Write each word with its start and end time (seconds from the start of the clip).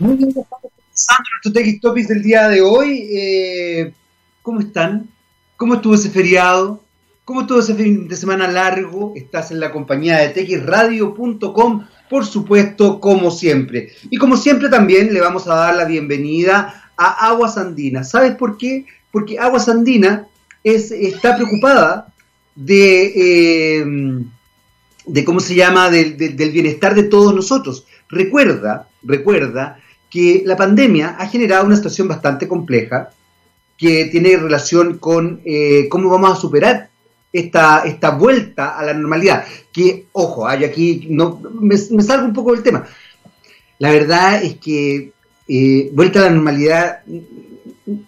Muy 0.00 0.14
bien, 0.14 0.28
estamos 0.28 0.48
comenzando 0.60 1.24
nuestro 1.42 1.52
TX 1.52 1.80
Topics 1.80 2.06
del 2.06 2.22
día 2.22 2.48
de 2.48 2.62
hoy. 2.62 3.08
Eh, 3.10 3.92
¿Cómo 4.42 4.60
están? 4.60 5.10
¿Cómo 5.56 5.74
estuvo 5.74 5.96
ese 5.96 6.08
feriado? 6.08 6.84
¿Cómo 7.24 7.40
estuvo 7.40 7.58
ese 7.58 7.74
fin 7.74 8.06
de 8.06 8.14
semana 8.14 8.46
largo? 8.46 9.12
Estás 9.16 9.50
en 9.50 9.58
la 9.58 9.72
compañía 9.72 10.18
de 10.18 10.28
txradio.com, 10.28 11.84
por 12.08 12.24
supuesto, 12.24 13.00
como 13.00 13.32
siempre. 13.32 13.90
Y 14.08 14.18
como 14.18 14.36
siempre 14.36 14.68
también 14.68 15.12
le 15.12 15.20
vamos 15.20 15.48
a 15.48 15.56
dar 15.56 15.74
la 15.74 15.84
bienvenida 15.84 16.92
a 16.96 17.30
Aguas 17.30 17.58
Andinas. 17.58 18.08
¿Sabes 18.08 18.36
por 18.36 18.56
qué? 18.56 18.86
Porque 19.10 19.40
Aguas 19.40 19.68
Andinas 19.68 20.28
es, 20.62 20.92
está 20.92 21.34
preocupada 21.34 22.14
de, 22.54 23.80
eh, 23.80 23.84
de, 25.06 25.24
¿cómo 25.24 25.40
se 25.40 25.56
llama?, 25.56 25.90
del 25.90 26.14
bienestar 26.52 26.94
de 26.94 27.02
todos 27.02 27.34
nosotros. 27.34 27.84
Recuerda, 28.08 28.88
recuerda 29.02 29.80
que 30.10 30.42
la 30.44 30.56
pandemia 30.56 31.16
ha 31.18 31.26
generado 31.26 31.66
una 31.66 31.76
situación 31.76 32.08
bastante 32.08 32.48
compleja 32.48 33.10
que 33.76 34.06
tiene 34.06 34.36
relación 34.36 34.98
con 34.98 35.40
eh, 35.44 35.88
cómo 35.88 36.10
vamos 36.10 36.32
a 36.32 36.40
superar 36.40 36.90
esta, 37.32 37.84
esta 37.84 38.10
vuelta 38.10 38.78
a 38.78 38.84
la 38.84 38.94
normalidad. 38.94 39.44
Que, 39.72 40.06
ojo, 40.12 40.48
hay 40.48 40.64
aquí, 40.64 41.06
no, 41.10 41.40
me, 41.60 41.76
salgo 41.76 42.26
un 42.26 42.32
poco 42.32 42.52
del 42.52 42.62
tema. 42.62 42.86
La 43.78 43.92
verdad 43.92 44.42
es 44.42 44.56
que 44.56 45.12
eh, 45.46 45.90
vuelta 45.92 46.20
a 46.20 46.24
la 46.24 46.30
normalidad, 46.30 47.02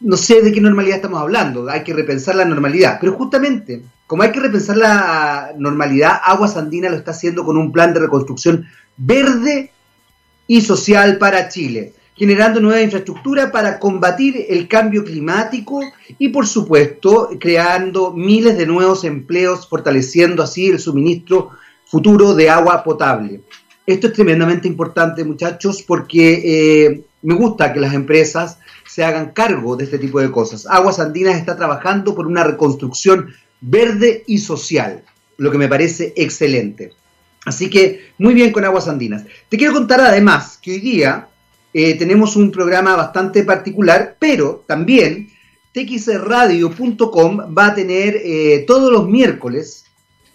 no 0.00 0.16
sé 0.16 0.42
de 0.42 0.52
qué 0.52 0.60
normalidad 0.60 0.96
estamos 0.96 1.20
hablando, 1.20 1.68
hay 1.70 1.84
que 1.84 1.94
repensar 1.94 2.34
la 2.34 2.44
normalidad, 2.44 2.98
pero 3.00 3.12
justamente, 3.12 3.82
como 4.06 4.24
hay 4.24 4.32
que 4.32 4.40
repensar 4.40 4.76
la 4.76 5.52
normalidad, 5.56 6.20
Aguas 6.24 6.56
Andina 6.56 6.90
lo 6.90 6.96
está 6.96 7.12
haciendo 7.12 7.44
con 7.44 7.56
un 7.56 7.70
plan 7.70 7.94
de 7.94 8.00
reconstrucción 8.00 8.66
verde 8.96 9.70
y 10.50 10.62
social 10.62 11.16
para 11.16 11.48
Chile, 11.48 11.92
generando 12.16 12.58
nueva 12.58 12.82
infraestructura 12.82 13.52
para 13.52 13.78
combatir 13.78 14.46
el 14.48 14.66
cambio 14.66 15.04
climático 15.04 15.80
y, 16.18 16.30
por 16.30 16.44
supuesto, 16.44 17.30
creando 17.38 18.12
miles 18.12 18.58
de 18.58 18.66
nuevos 18.66 19.04
empleos, 19.04 19.68
fortaleciendo 19.68 20.42
así 20.42 20.66
el 20.66 20.80
suministro 20.80 21.50
futuro 21.86 22.34
de 22.34 22.50
agua 22.50 22.82
potable. 22.82 23.42
Esto 23.86 24.08
es 24.08 24.12
tremendamente 24.12 24.66
importante, 24.66 25.22
muchachos, 25.22 25.84
porque 25.86 26.42
eh, 26.42 27.04
me 27.22 27.34
gusta 27.34 27.72
que 27.72 27.78
las 27.78 27.94
empresas 27.94 28.58
se 28.84 29.04
hagan 29.04 29.30
cargo 29.30 29.76
de 29.76 29.84
este 29.84 30.00
tipo 30.00 30.18
de 30.18 30.32
cosas. 30.32 30.66
Aguas 30.68 30.98
Andinas 30.98 31.36
está 31.36 31.56
trabajando 31.56 32.12
por 32.12 32.26
una 32.26 32.42
reconstrucción 32.42 33.32
verde 33.60 34.24
y 34.26 34.38
social, 34.38 35.04
lo 35.36 35.52
que 35.52 35.58
me 35.58 35.68
parece 35.68 36.12
excelente. 36.16 36.90
Así 37.44 37.70
que 37.70 38.12
muy 38.18 38.34
bien 38.34 38.52
con 38.52 38.64
Aguas 38.64 38.88
Andinas. 38.88 39.24
Te 39.48 39.56
quiero 39.56 39.72
contar 39.72 40.00
además 40.00 40.58
que 40.60 40.72
hoy 40.72 40.80
día 40.80 41.28
eh, 41.72 41.94
tenemos 41.94 42.36
un 42.36 42.50
programa 42.50 42.96
bastante 42.96 43.44
particular, 43.44 44.16
pero 44.18 44.64
también 44.66 45.30
txradio.com 45.72 47.56
va 47.56 47.66
a 47.66 47.74
tener 47.74 48.20
eh, 48.22 48.64
todos 48.66 48.92
los 48.92 49.08
miércoles, 49.08 49.84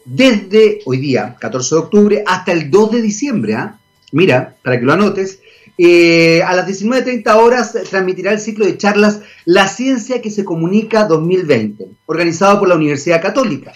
desde 0.06 0.80
hoy 0.86 0.98
día, 0.98 1.36
14 1.40 1.76
de 1.76 1.82
octubre, 1.82 2.24
hasta 2.26 2.52
el 2.52 2.70
2 2.72 2.92
de 2.92 3.02
diciembre. 3.02 3.56
¿ah? 3.56 3.80
Mira, 4.12 4.56
para 4.64 4.80
que 4.80 4.86
lo 4.86 4.94
anotes, 4.94 5.40
eh, 5.78 6.42
a 6.44 6.56
las 6.56 6.68
19.30 6.68 7.36
horas 7.36 7.74
transmitirá 7.90 8.32
el 8.32 8.40
ciclo 8.40 8.66
de 8.66 8.78
charlas 8.78 9.20
La 9.44 9.68
Ciencia 9.68 10.22
que 10.22 10.32
se 10.32 10.46
Comunica 10.46 11.06
2020, 11.06 11.86
organizado 12.06 12.60
por 12.60 12.70
la 12.70 12.76
Universidad 12.76 13.22
Católica. 13.22 13.74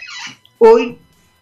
Hoy 0.59 0.98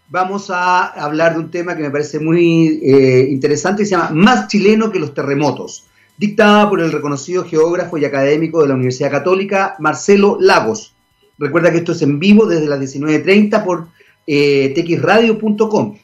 vamos 0.08 0.50
a 0.50 0.86
hablar 0.86 1.34
de 1.34 1.40
un 1.40 1.50
tema 1.50 1.76
que 1.76 1.82
me 1.82 1.90
parece 1.90 2.18
muy 2.18 2.80
eh, 2.82 3.28
interesante, 3.30 3.82
que 3.82 3.86
se 3.86 3.92
llama 3.92 4.10
Más 4.10 4.48
chileno 4.48 4.90
que 4.90 4.98
los 4.98 5.14
terremotos, 5.14 5.84
dictada 6.16 6.68
por 6.68 6.80
el 6.80 6.92
reconocido 6.92 7.44
geógrafo 7.44 7.98
y 7.98 8.04
académico 8.04 8.62
de 8.62 8.68
la 8.68 8.74
Universidad 8.74 9.10
Católica, 9.10 9.76
Marcelo 9.78 10.38
Lagos. 10.40 10.94
Recuerda 11.38 11.70
que 11.70 11.78
esto 11.78 11.92
es 11.92 12.02
en 12.02 12.18
vivo 12.18 12.46
desde 12.46 12.66
las 12.66 12.80
19.30 12.80 13.64
por 13.64 13.88
eh, 14.26 14.74
txradio.com, 14.74 15.98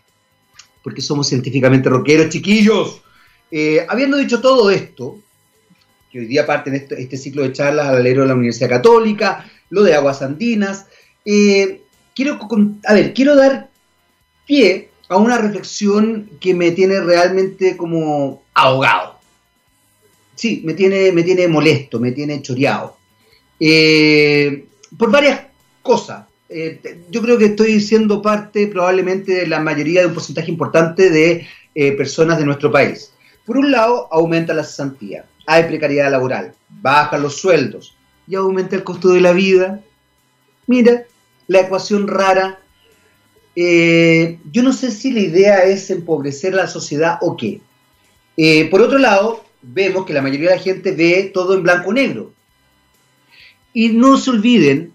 porque 0.82 1.00
somos 1.00 1.26
científicamente 1.26 1.88
rockeros, 1.88 2.28
chiquillos. 2.28 3.02
Eh, 3.50 3.84
habiendo 3.88 4.16
dicho 4.16 4.40
todo 4.40 4.70
esto, 4.70 5.18
que 6.10 6.20
hoy 6.20 6.26
día 6.26 6.46
parte 6.46 6.70
en 6.70 6.76
este, 6.76 7.16
ciclo 7.16 7.42
de 7.42 7.52
charlas 7.52 7.88
al 7.88 7.96
alero 7.96 8.22
de 8.22 8.28
la 8.28 8.34
Universidad 8.34 8.68
Católica, 8.68 9.50
lo 9.70 9.82
de 9.82 9.94
aguas 9.94 10.22
andinas, 10.22 10.86
quiero, 11.24 12.38
a 12.86 12.94
ver, 12.94 13.12
quiero 13.12 13.34
dar 13.34 13.70
pie 14.46 14.90
a 15.08 15.16
una 15.16 15.38
reflexión 15.38 16.30
que 16.40 16.54
me 16.54 16.70
tiene 16.72 17.00
realmente 17.00 17.76
como 17.76 18.42
ahogado. 18.54 19.18
Sí, 20.34 20.62
me 20.64 20.74
tiene, 20.74 21.12
me 21.12 21.22
tiene 21.22 21.46
molesto, 21.48 22.00
me 22.00 22.12
tiene 22.12 22.42
choreado. 22.42 22.96
Eh, 23.60 24.66
por 24.98 25.10
varias 25.10 25.42
cosas. 25.82 26.26
Eh, 26.48 27.04
yo 27.10 27.22
creo 27.22 27.38
que 27.38 27.46
estoy 27.46 27.80
siendo 27.80 28.20
parte 28.20 28.66
probablemente 28.66 29.32
de 29.32 29.46
la 29.46 29.60
mayoría 29.60 30.02
de 30.02 30.08
un 30.08 30.14
porcentaje 30.14 30.50
importante 30.50 31.10
de 31.10 31.46
eh, 31.74 31.92
personas 31.92 32.38
de 32.38 32.44
nuestro 32.44 32.70
país. 32.70 33.12
Por 33.44 33.56
un 33.56 33.70
lado, 33.70 34.08
aumenta 34.10 34.54
la 34.54 34.64
cesantía, 34.64 35.26
hay 35.46 35.64
precariedad 35.64 36.10
laboral, 36.10 36.54
bajan 36.68 37.22
los 37.22 37.36
sueldos 37.36 37.96
y 38.26 38.34
aumenta 38.34 38.76
el 38.76 38.84
costo 38.84 39.08
de 39.08 39.20
la 39.20 39.32
vida. 39.32 39.80
Mira, 40.66 41.04
la 41.46 41.60
ecuación 41.60 42.08
rara 42.08 42.60
eh, 43.56 44.38
yo 44.50 44.62
no 44.62 44.72
sé 44.72 44.90
si 44.90 45.12
la 45.12 45.20
idea 45.20 45.64
es 45.64 45.90
empobrecer 45.90 46.54
la 46.54 46.66
sociedad 46.66 47.18
o 47.20 47.36
qué. 47.36 47.60
Eh, 48.36 48.68
por 48.70 48.80
otro 48.80 48.98
lado, 48.98 49.44
vemos 49.62 50.04
que 50.04 50.12
la 50.12 50.22
mayoría 50.22 50.50
de 50.50 50.56
la 50.56 50.62
gente 50.62 50.92
ve 50.92 51.30
todo 51.32 51.54
en 51.54 51.62
blanco-negro. 51.62 52.32
Y 53.72 53.88
no 53.88 54.16
se 54.16 54.30
olviden 54.30 54.92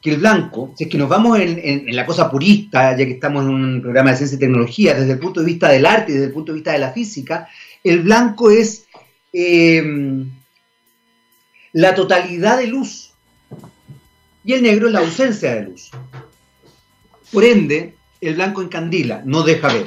que 0.00 0.10
el 0.10 0.16
blanco, 0.16 0.74
si 0.76 0.84
es 0.84 0.90
que 0.90 0.98
nos 0.98 1.08
vamos 1.08 1.38
en, 1.38 1.84
la 1.94 2.06
cosa 2.06 2.30
purista, 2.30 2.96
ya 2.96 3.04
que 3.04 3.12
estamos 3.12 3.44
en 3.44 3.50
un 3.50 3.82
programa 3.82 4.10
de 4.10 4.16
ciencia 4.16 4.36
y 4.36 4.40
tecnología, 4.40 4.94
desde 4.94 5.12
el 5.12 5.18
punto 5.18 5.40
de 5.40 5.46
vista 5.46 5.68
del 5.68 5.84
arte 5.84 6.12
y 6.12 6.14
desde 6.14 6.28
el 6.28 6.32
punto 6.32 6.52
de 6.52 6.56
vista 6.56 6.72
de 6.72 6.78
la 6.78 6.92
física, 6.92 7.48
el 7.84 8.00
blanco 8.00 8.50
es 8.50 8.86
eh, 9.32 10.24
la 11.72 11.94
totalidad 11.94 12.58
de 12.58 12.66
luz 12.66 13.12
y 14.44 14.54
el 14.54 14.62
negro 14.62 14.86
es 14.86 14.92
la 14.92 15.00
ausencia 15.00 15.54
de 15.54 15.62
luz. 15.62 15.90
Por 17.30 17.44
ende, 17.44 17.94
el 18.20 18.34
blanco 18.34 18.62
encandila, 18.62 19.22
no 19.24 19.42
deja 19.42 19.72
ver. 19.72 19.86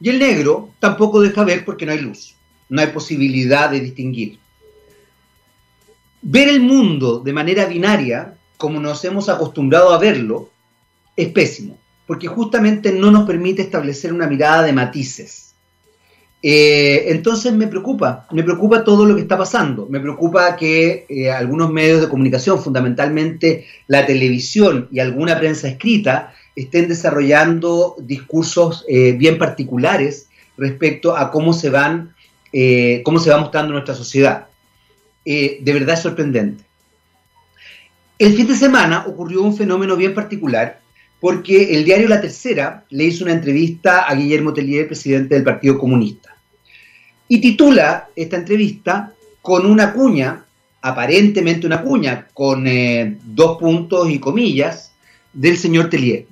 Y 0.00 0.10
el 0.10 0.18
negro 0.18 0.70
tampoco 0.78 1.20
deja 1.20 1.44
ver 1.44 1.64
porque 1.64 1.86
no 1.86 1.92
hay 1.92 2.00
luz, 2.00 2.36
no 2.68 2.80
hay 2.80 2.88
posibilidad 2.88 3.70
de 3.70 3.80
distinguir. 3.80 4.38
Ver 6.22 6.48
el 6.48 6.60
mundo 6.60 7.20
de 7.20 7.32
manera 7.32 7.66
binaria, 7.66 8.34
como 8.56 8.80
nos 8.80 9.04
hemos 9.04 9.28
acostumbrado 9.28 9.92
a 9.92 9.98
verlo, 9.98 10.50
es 11.16 11.28
pésimo, 11.28 11.78
porque 12.06 12.26
justamente 12.26 12.92
no 12.92 13.10
nos 13.10 13.26
permite 13.26 13.62
establecer 13.62 14.12
una 14.12 14.26
mirada 14.26 14.62
de 14.62 14.72
matices. 14.72 15.54
Eh, 16.42 17.10
entonces 17.10 17.52
me 17.54 17.66
preocupa, 17.66 18.26
me 18.30 18.42
preocupa 18.42 18.84
todo 18.84 19.06
lo 19.06 19.16
que 19.16 19.22
está 19.22 19.38
pasando, 19.38 19.86
me 19.88 20.00
preocupa 20.00 20.54
que 20.54 21.06
eh, 21.08 21.30
algunos 21.30 21.72
medios 21.72 22.02
de 22.02 22.08
comunicación, 22.08 22.62
fundamentalmente 22.62 23.66
la 23.86 24.04
televisión 24.06 24.88
y 24.92 25.00
alguna 25.00 25.38
prensa 25.38 25.66
escrita, 25.66 26.34
estén 26.56 26.88
desarrollando 26.88 27.96
discursos 27.98 28.84
eh, 28.88 29.12
bien 29.12 29.36
particulares 29.36 30.28
respecto 30.56 31.14
a 31.14 31.30
cómo 31.30 31.52
se 31.52 31.68
van, 31.68 32.14
eh, 32.52 33.02
cómo 33.04 33.20
se 33.20 33.30
va 33.30 33.38
mostrando 33.38 33.74
nuestra 33.74 33.94
sociedad. 33.94 34.46
Eh, 35.26 35.58
de 35.60 35.72
verdad 35.74 35.94
es 35.94 36.00
sorprendente. 36.00 36.64
El 38.18 38.34
fin 38.34 38.46
de 38.46 38.54
semana 38.54 39.04
ocurrió 39.06 39.42
un 39.42 39.54
fenómeno 39.54 39.96
bien 39.96 40.14
particular 40.14 40.80
porque 41.20 41.74
el 41.74 41.84
diario 41.84 42.08
La 42.08 42.22
Tercera 42.22 42.84
le 42.88 43.04
hizo 43.04 43.24
una 43.24 43.34
entrevista 43.34 44.02
a 44.02 44.14
Guillermo 44.14 44.54
Tellier, 44.54 44.86
presidente 44.86 45.34
del 45.34 45.44
Partido 45.44 45.78
Comunista. 45.78 46.34
Y 47.28 47.40
titula 47.40 48.08
esta 48.16 48.36
entrevista 48.36 49.12
con 49.42 49.66
una 49.66 49.92
cuña, 49.92 50.44
aparentemente 50.80 51.66
una 51.66 51.82
cuña, 51.82 52.28
con 52.32 52.64
dos 53.24 53.58
puntos 53.58 54.08
y 54.10 54.18
comillas, 54.18 54.92
del 55.32 55.58
señor 55.58 55.90
Tellier 55.90 56.26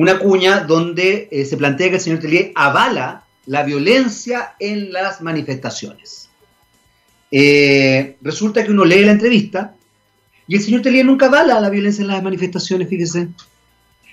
una 0.00 0.18
cuña 0.18 0.60
donde 0.60 1.28
eh, 1.30 1.44
se 1.44 1.58
plantea 1.58 1.90
que 1.90 1.96
el 1.96 2.00
señor 2.00 2.20
Tellier 2.20 2.52
avala 2.54 3.24
la 3.44 3.64
violencia 3.64 4.54
en 4.58 4.94
las 4.94 5.20
manifestaciones. 5.20 6.30
Eh, 7.30 8.16
resulta 8.22 8.64
que 8.64 8.70
uno 8.70 8.86
lee 8.86 9.04
la 9.04 9.12
entrevista 9.12 9.74
y 10.48 10.56
el 10.56 10.62
señor 10.62 10.80
Tellier 10.80 11.04
nunca 11.04 11.26
avala 11.26 11.60
la 11.60 11.68
violencia 11.68 12.00
en 12.00 12.08
las 12.08 12.22
manifestaciones, 12.22 12.88
fíjese. 12.88 13.28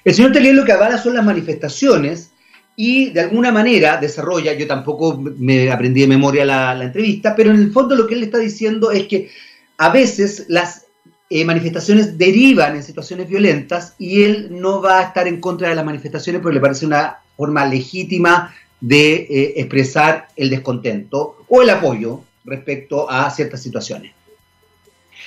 El 0.03 0.13
señor 0.13 0.33
Tellier 0.33 0.55
lo 0.55 0.65
que 0.65 0.73
avala 0.73 0.97
son 0.97 1.13
las 1.13 1.23
manifestaciones 1.23 2.31
y 2.75 3.11
de 3.11 3.21
alguna 3.21 3.53
manera 3.53 3.95
desarrolla, 3.95 4.51
yo 4.55 4.67
tampoco 4.67 5.17
me 5.17 5.71
aprendí 5.71 6.01
de 6.01 6.07
memoria 6.07 6.43
la, 6.43 6.75
la 6.75 6.83
entrevista, 6.83 7.33
pero 7.33 7.51
en 7.51 7.59
el 7.59 7.71
fondo 7.71 7.95
lo 7.95 8.07
que 8.07 8.15
él 8.15 8.23
está 8.23 8.39
diciendo 8.39 8.91
es 8.91 9.07
que 9.07 9.29
a 9.77 9.87
veces 9.87 10.47
las 10.49 10.86
eh, 11.29 11.43
manifestaciones 11.43 12.17
derivan 12.17 12.75
en 12.75 12.83
situaciones 12.83 13.27
violentas 13.27 13.95
y 13.99 14.23
él 14.23 14.47
no 14.51 14.81
va 14.81 14.99
a 14.99 15.03
estar 15.03 15.27
en 15.27 15.41
contra 15.41 15.69
de 15.69 15.75
las 15.75 15.85
manifestaciones 15.85 16.41
porque 16.41 16.55
le 16.55 16.61
parece 16.61 16.85
una 16.85 17.17
forma 17.35 17.65
legítima 17.65 18.55
de 18.79 19.15
eh, 19.15 19.53
expresar 19.57 20.29
el 20.35 20.49
descontento 20.49 21.43
o 21.47 21.61
el 21.61 21.69
apoyo, 21.69 22.23
respecto 22.47 23.09
a 23.09 23.29
ciertas 23.29 23.61
situaciones. 23.61 24.13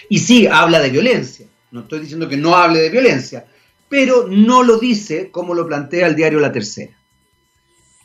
Y 0.08 0.18
sí, 0.18 0.46
habla 0.46 0.80
de 0.80 0.90
violencia. 0.90 1.46
No 1.70 1.80
estoy 1.80 2.00
diciendo 2.00 2.28
que 2.28 2.36
no 2.36 2.56
hable 2.56 2.80
de 2.80 2.90
violencia, 2.90 3.44
pero 3.88 4.26
no 4.26 4.62
lo 4.62 4.78
dice 4.78 5.30
como 5.30 5.54
lo 5.54 5.66
plantea 5.66 6.06
el 6.06 6.16
diario 6.16 6.40
La 6.40 6.50
Tercera. 6.50 6.92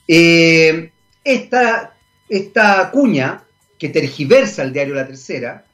Eh, 0.07 0.91
esta, 1.23 1.95
esta 2.29 2.91
cuña 2.91 3.43
que 3.79 3.89
tergiversa 3.89 4.63
el 4.63 4.73
diario 4.73 4.93
La 4.93 5.07
Tercera, 5.07 5.64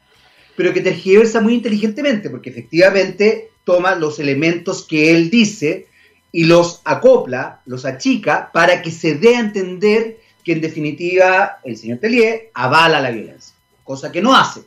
pero 0.56 0.74
que 0.74 0.82
tergiversa 0.82 1.42
muy 1.42 1.54
inteligentemente, 1.56 2.30
porque 2.30 2.50
efectivamente 2.50 3.52
toma 3.64 3.96
los 3.96 4.20
elementos 4.20 4.86
que 4.86 5.12
él 5.12 5.30
dice 5.30 5.88
y 6.32 6.46
los 6.46 6.82
acopla, 6.86 7.62
los 7.66 7.86
achica, 7.86 8.52
para 8.54 8.82
que 8.82 8.92
se 8.92 9.16
dé 9.16 9.36
a 9.36 9.42
entender 9.42 10.20
que 10.44 10.54
en 10.54 10.62
definitiva 10.62 11.60
el 11.64 11.78
señor 11.78 12.00
Tellier 12.00 12.50
avala 12.54 13.02
la 13.02 13.12
violencia, 13.12 13.54
cosa 13.84 14.12
que 14.12 14.22
no 14.22 14.36
hace, 14.36 14.62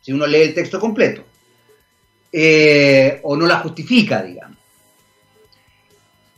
si 0.00 0.12
uno 0.12 0.26
lee 0.26 0.42
el 0.42 0.54
texto 0.54 0.80
completo, 0.80 1.24
eh, 2.32 3.20
o 3.22 3.36
no 3.36 3.46
la 3.46 3.60
justifica, 3.60 4.22
digamos. 4.22 4.56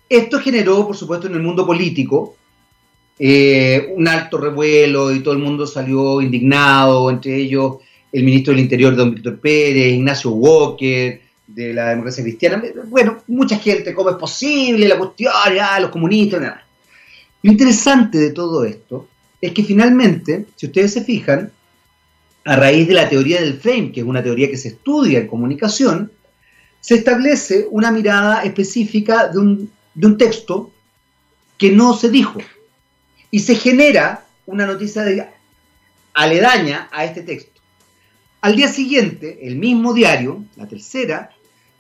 Esto 0.09 0.41
generó, 0.41 0.87
por 0.87 0.97
supuesto, 0.97 1.29
en 1.29 1.35
el 1.35 1.43
mundo 1.43 1.65
político 1.65 2.37
eh, 3.23 3.93
un 3.95 4.09
alto 4.09 4.39
revuelo 4.39 5.13
y 5.13 5.21
todo 5.21 5.35
el 5.35 5.41
mundo 5.41 5.67
salió 5.67 6.21
indignado, 6.21 7.11
entre 7.11 7.37
ellos 7.37 7.77
el 8.13 8.25
ministro 8.25 8.53
del 8.53 8.63
Interior, 8.63 8.97
don 8.97 9.15
Víctor 9.15 9.39
Pérez, 9.39 9.93
Ignacio 9.93 10.31
Walker, 10.31 11.21
de 11.47 11.75
la 11.75 11.91
democracia 11.91 12.23
cristiana. 12.23 12.63
Bueno, 12.87 13.23
mucha 13.29 13.59
gente, 13.59 13.95
¿cómo 13.95 14.11
es 14.11 14.17
posible 14.17 14.87
la 14.89 14.99
cuestión? 14.99 15.33
Ya, 15.55 15.81
los 15.81 15.91
comunistas, 15.91 16.41
nada. 16.41 16.65
Lo 17.43 17.51
interesante 17.51 18.19
de 18.19 18.31
todo 18.31 18.65
esto 18.65 19.09
es 19.41 19.53
que 19.53 19.65
finalmente, 19.65 20.47
si 20.57 20.67
ustedes 20.67 20.93
se 20.93 21.03
fijan, 21.03 21.51
a 22.45 22.57
raíz 22.57 22.89
de 22.89 22.95
la 22.95 23.09
teoría 23.09 23.41
del 23.41 23.59
frame, 23.59 23.93
que 23.93 24.01
es 24.01 24.07
una 24.07 24.23
teoría 24.23 24.51
que 24.51 24.57
se 24.57 24.69
estudia 24.69 25.19
en 25.19 25.27
comunicación, 25.27 26.11
se 26.81 26.95
establece 26.95 27.67
una 27.71 27.91
mirada 27.91 28.43
específica 28.43 29.29
de 29.29 29.39
un, 29.39 29.71
de 29.95 30.07
un 30.07 30.17
texto 30.17 30.71
que 31.59 31.71
no 31.71 31.95
se 31.95 32.11
dijo. 32.11 32.39
Y 33.31 33.41
se 33.41 33.55
genera 33.55 34.25
una 34.47 34.67
noticia 34.67 35.03
de, 35.03 35.27
aledaña 36.15 36.89
a 36.91 37.05
este 37.05 37.23
texto. 37.23 37.60
Al 38.43 38.57
día 38.57 38.69
siguiente, 38.69 39.41
el 39.43 39.57
mismo 39.57 39.93
diario, 39.93 40.45
la 40.57 40.67
tercera, 40.67 41.31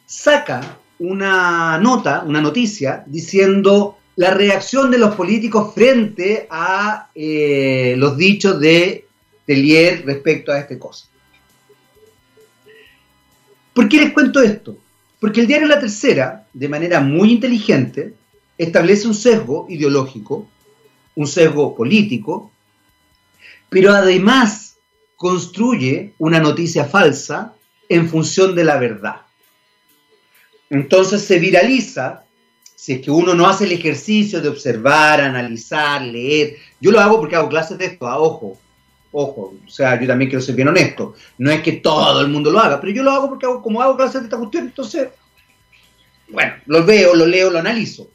saca 0.05 0.79
una 0.99 1.79
nota, 1.79 2.23
una 2.27 2.43
noticia, 2.43 3.03
diciendo 3.07 3.97
la 4.17 4.33
reacción 4.33 4.91
de 4.91 4.99
los 4.99 5.15
políticos 5.15 5.73
frente 5.75 6.47
a 6.51 7.09
eh, 7.15 7.95
los 7.97 8.19
dichos 8.19 8.61
de 8.61 9.07
Tellier 9.47 10.05
respecto 10.05 10.53
a 10.53 10.59
esta 10.59 10.79
cosa. 10.79 11.07
¿Por 13.73 13.89
qué 13.89 13.97
les 13.97 14.13
cuento 14.13 14.43
esto? 14.43 14.77
Porque 15.19 15.41
el 15.41 15.47
diario 15.47 15.67
La 15.69 15.81
Tercera, 15.81 16.47
de 16.53 16.69
manera 16.69 17.01
muy 17.01 17.33
inteligente, 17.33 18.13
establece 18.59 19.07
un 19.07 19.15
sesgo 19.15 19.67
ideológico, 19.71 20.47
un 21.15 21.27
sesgo 21.27 21.75
político, 21.75 22.51
pero 23.71 23.93
además 23.93 24.70
construye 25.21 26.15
una 26.17 26.41
noticia 26.41 26.87
falsa 26.87 27.53
en 27.91 28.09
función 28.09 28.55
de 28.55 28.65
la 28.65 28.79
verdad. 28.79 29.17
Entonces 30.71 31.23
se 31.23 31.39
viraliza 31.39 32.25
si 32.75 32.95
es 32.95 33.03
que 33.03 33.11
uno 33.11 33.35
no 33.35 33.47
hace 33.47 33.65
el 33.65 33.73
ejercicio 33.73 34.41
de 34.41 34.49
observar, 34.49 35.21
analizar, 35.21 36.01
leer. 36.01 36.57
Yo 36.81 36.91
lo 36.91 37.01
hago 37.01 37.21
porque 37.21 37.37
hago 37.37 37.51
clases 37.51 37.77
de 37.77 37.85
esto, 37.85 38.09
a 38.09 38.19
ojo, 38.19 38.59
ojo, 39.13 39.53
o 39.63 39.69
sea, 39.69 40.01
yo 40.01 40.07
también 40.07 40.31
quiero 40.31 40.43
ser 40.43 40.55
bien 40.55 40.69
honesto. 40.69 41.15
No 41.37 41.51
es 41.51 41.61
que 41.61 41.73
todo 41.73 42.23
el 42.23 42.29
mundo 42.29 42.51
lo 42.51 42.59
haga, 42.59 42.81
pero 42.81 42.95
yo 42.95 43.03
lo 43.03 43.11
hago 43.11 43.29
porque 43.29 43.45
hago, 43.45 43.61
como 43.61 43.83
hago 43.83 43.99
clases 43.99 44.23
de 44.23 44.27
esta 44.29 44.39
cuestión, 44.39 44.69
entonces, 44.69 45.09
bueno, 46.31 46.55
lo 46.65 46.87
veo, 46.87 47.15
lo 47.15 47.27
leo, 47.27 47.51
lo 47.51 47.59
analizo. 47.59 48.11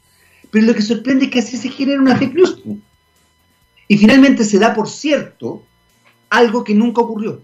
Pero 0.50 0.66
lo 0.66 0.74
que 0.74 0.82
sorprende 0.82 1.26
es 1.26 1.30
que 1.30 1.38
así 1.38 1.56
se 1.56 1.68
genera 1.68 2.00
una 2.00 2.16
fake 2.16 2.34
news. 2.34 2.58
Y 3.86 3.96
finalmente 3.96 4.42
se 4.42 4.58
da 4.58 4.74
por 4.74 4.88
cierto 4.88 5.62
algo 6.30 6.64
que 6.64 6.74
nunca 6.74 7.00
ocurrió. 7.00 7.42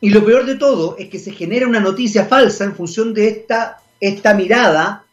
Y 0.00 0.10
lo 0.10 0.24
peor 0.24 0.44
de 0.46 0.56
todo 0.56 0.96
es 0.98 1.08
que 1.08 1.18
se 1.18 1.32
genera 1.32 1.66
una 1.66 1.80
noticia 1.80 2.26
falsa 2.26 2.64
en 2.64 2.74
función 2.74 3.14
de 3.14 3.28
esta, 3.28 3.80
esta 4.00 4.34
mirada 4.34 5.04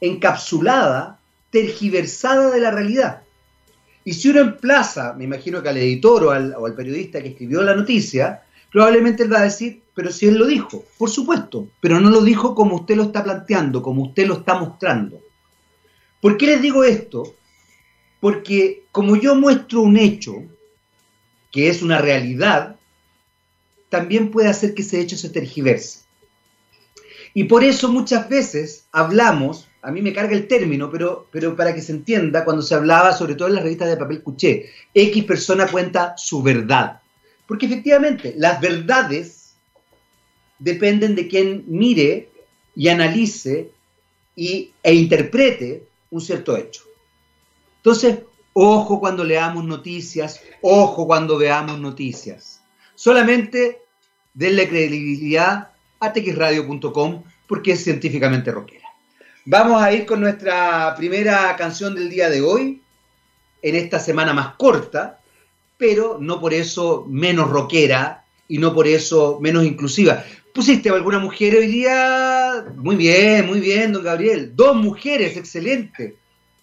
encapsulada, 0.00 1.18
tergiversada 1.50 2.50
de 2.50 2.60
la 2.60 2.70
realidad. 2.70 3.22
Y 4.04 4.14
si 4.14 4.30
uno 4.30 4.40
emplaza, 4.40 5.12
me 5.14 5.24
imagino 5.24 5.62
que 5.62 5.68
al 5.68 5.76
editor 5.76 6.24
o 6.24 6.30
al, 6.30 6.54
o 6.54 6.66
al 6.66 6.74
periodista 6.74 7.20
que 7.20 7.30
escribió 7.30 7.62
la 7.62 7.74
noticia, 7.74 8.42
probablemente 8.70 9.24
él 9.24 9.32
va 9.32 9.40
a 9.40 9.44
decir, 9.44 9.82
pero 9.94 10.12
si 10.12 10.26
él 10.26 10.36
lo 10.36 10.46
dijo, 10.46 10.84
por 10.96 11.10
supuesto, 11.10 11.68
pero 11.80 12.00
no 12.00 12.08
lo 12.08 12.22
dijo 12.22 12.54
como 12.54 12.76
usted 12.76 12.96
lo 12.96 13.04
está 13.04 13.24
planteando, 13.24 13.82
como 13.82 14.04
usted 14.04 14.26
lo 14.26 14.34
está 14.34 14.54
mostrando. 14.58 15.20
¿Por 16.20 16.36
qué 16.36 16.46
les 16.46 16.62
digo 16.62 16.84
esto? 16.84 17.34
Porque 18.20 18.84
como 18.92 19.16
yo 19.16 19.34
muestro 19.34 19.82
un 19.82 19.96
hecho, 19.96 20.34
que 21.50 21.68
es 21.68 21.82
una 21.82 21.98
realidad, 22.00 22.76
también 23.88 24.30
puede 24.30 24.48
hacer 24.48 24.74
que 24.74 24.82
ese 24.82 25.00
hecho 25.00 25.16
se 25.16 25.30
tergiverse. 25.30 26.00
Y 27.34 27.44
por 27.44 27.64
eso 27.64 27.88
muchas 27.90 28.28
veces 28.28 28.86
hablamos, 28.92 29.68
a 29.82 29.90
mí 29.90 30.02
me 30.02 30.12
carga 30.12 30.34
el 30.34 30.48
término, 30.48 30.90
pero, 30.90 31.28
pero 31.30 31.56
para 31.56 31.74
que 31.74 31.82
se 31.82 31.92
entienda, 31.92 32.44
cuando 32.44 32.62
se 32.62 32.74
hablaba, 32.74 33.12
sobre 33.12 33.34
todo 33.34 33.48
en 33.48 33.54
las 33.54 33.62
revistas 33.62 33.88
de 33.88 33.96
papel 33.96 34.22
cuché, 34.22 34.70
X 34.94 35.24
persona 35.24 35.66
cuenta 35.66 36.14
su 36.16 36.42
verdad. 36.42 37.00
Porque 37.46 37.66
efectivamente, 37.66 38.34
las 38.36 38.60
verdades 38.60 39.54
dependen 40.58 41.14
de 41.14 41.28
quien 41.28 41.64
mire 41.66 42.30
y 42.74 42.88
analice 42.88 43.70
y, 44.36 44.72
e 44.82 44.94
interprete 44.94 45.84
un 46.10 46.20
cierto 46.20 46.56
hecho. 46.56 46.82
Entonces, 47.76 48.18
ojo 48.60 48.98
cuando 48.98 49.22
leamos 49.22 49.64
noticias, 49.64 50.40
ojo 50.62 51.06
cuando 51.06 51.38
veamos 51.38 51.78
noticias. 51.78 52.60
Solamente 52.94 53.82
denle 54.34 54.68
credibilidad 54.68 55.70
a 56.00 56.12
txradio.com 56.12 57.22
porque 57.46 57.72
es 57.72 57.84
científicamente 57.84 58.50
rockera. 58.50 58.88
Vamos 59.44 59.80
a 59.80 59.92
ir 59.92 60.04
con 60.04 60.20
nuestra 60.20 60.94
primera 60.96 61.54
canción 61.56 61.94
del 61.94 62.10
día 62.10 62.28
de 62.28 62.42
hoy, 62.42 62.82
en 63.62 63.74
esta 63.74 63.98
semana 63.98 64.34
más 64.34 64.54
corta, 64.56 65.20
pero 65.76 66.18
no 66.20 66.40
por 66.40 66.52
eso 66.52 67.06
menos 67.08 67.48
rockera 67.48 68.24
y 68.48 68.58
no 68.58 68.74
por 68.74 68.88
eso 68.88 69.38
menos 69.40 69.64
inclusiva. 69.64 70.24
¿Pusiste 70.52 70.90
alguna 70.90 71.20
mujer 71.20 71.54
hoy 71.54 71.68
día? 71.68 72.66
Muy 72.74 72.96
bien, 72.96 73.46
muy 73.46 73.60
bien, 73.60 73.92
don 73.92 74.02
Gabriel. 74.02 74.52
Dos 74.56 74.74
mujeres, 74.76 75.36
excelente. 75.36 76.16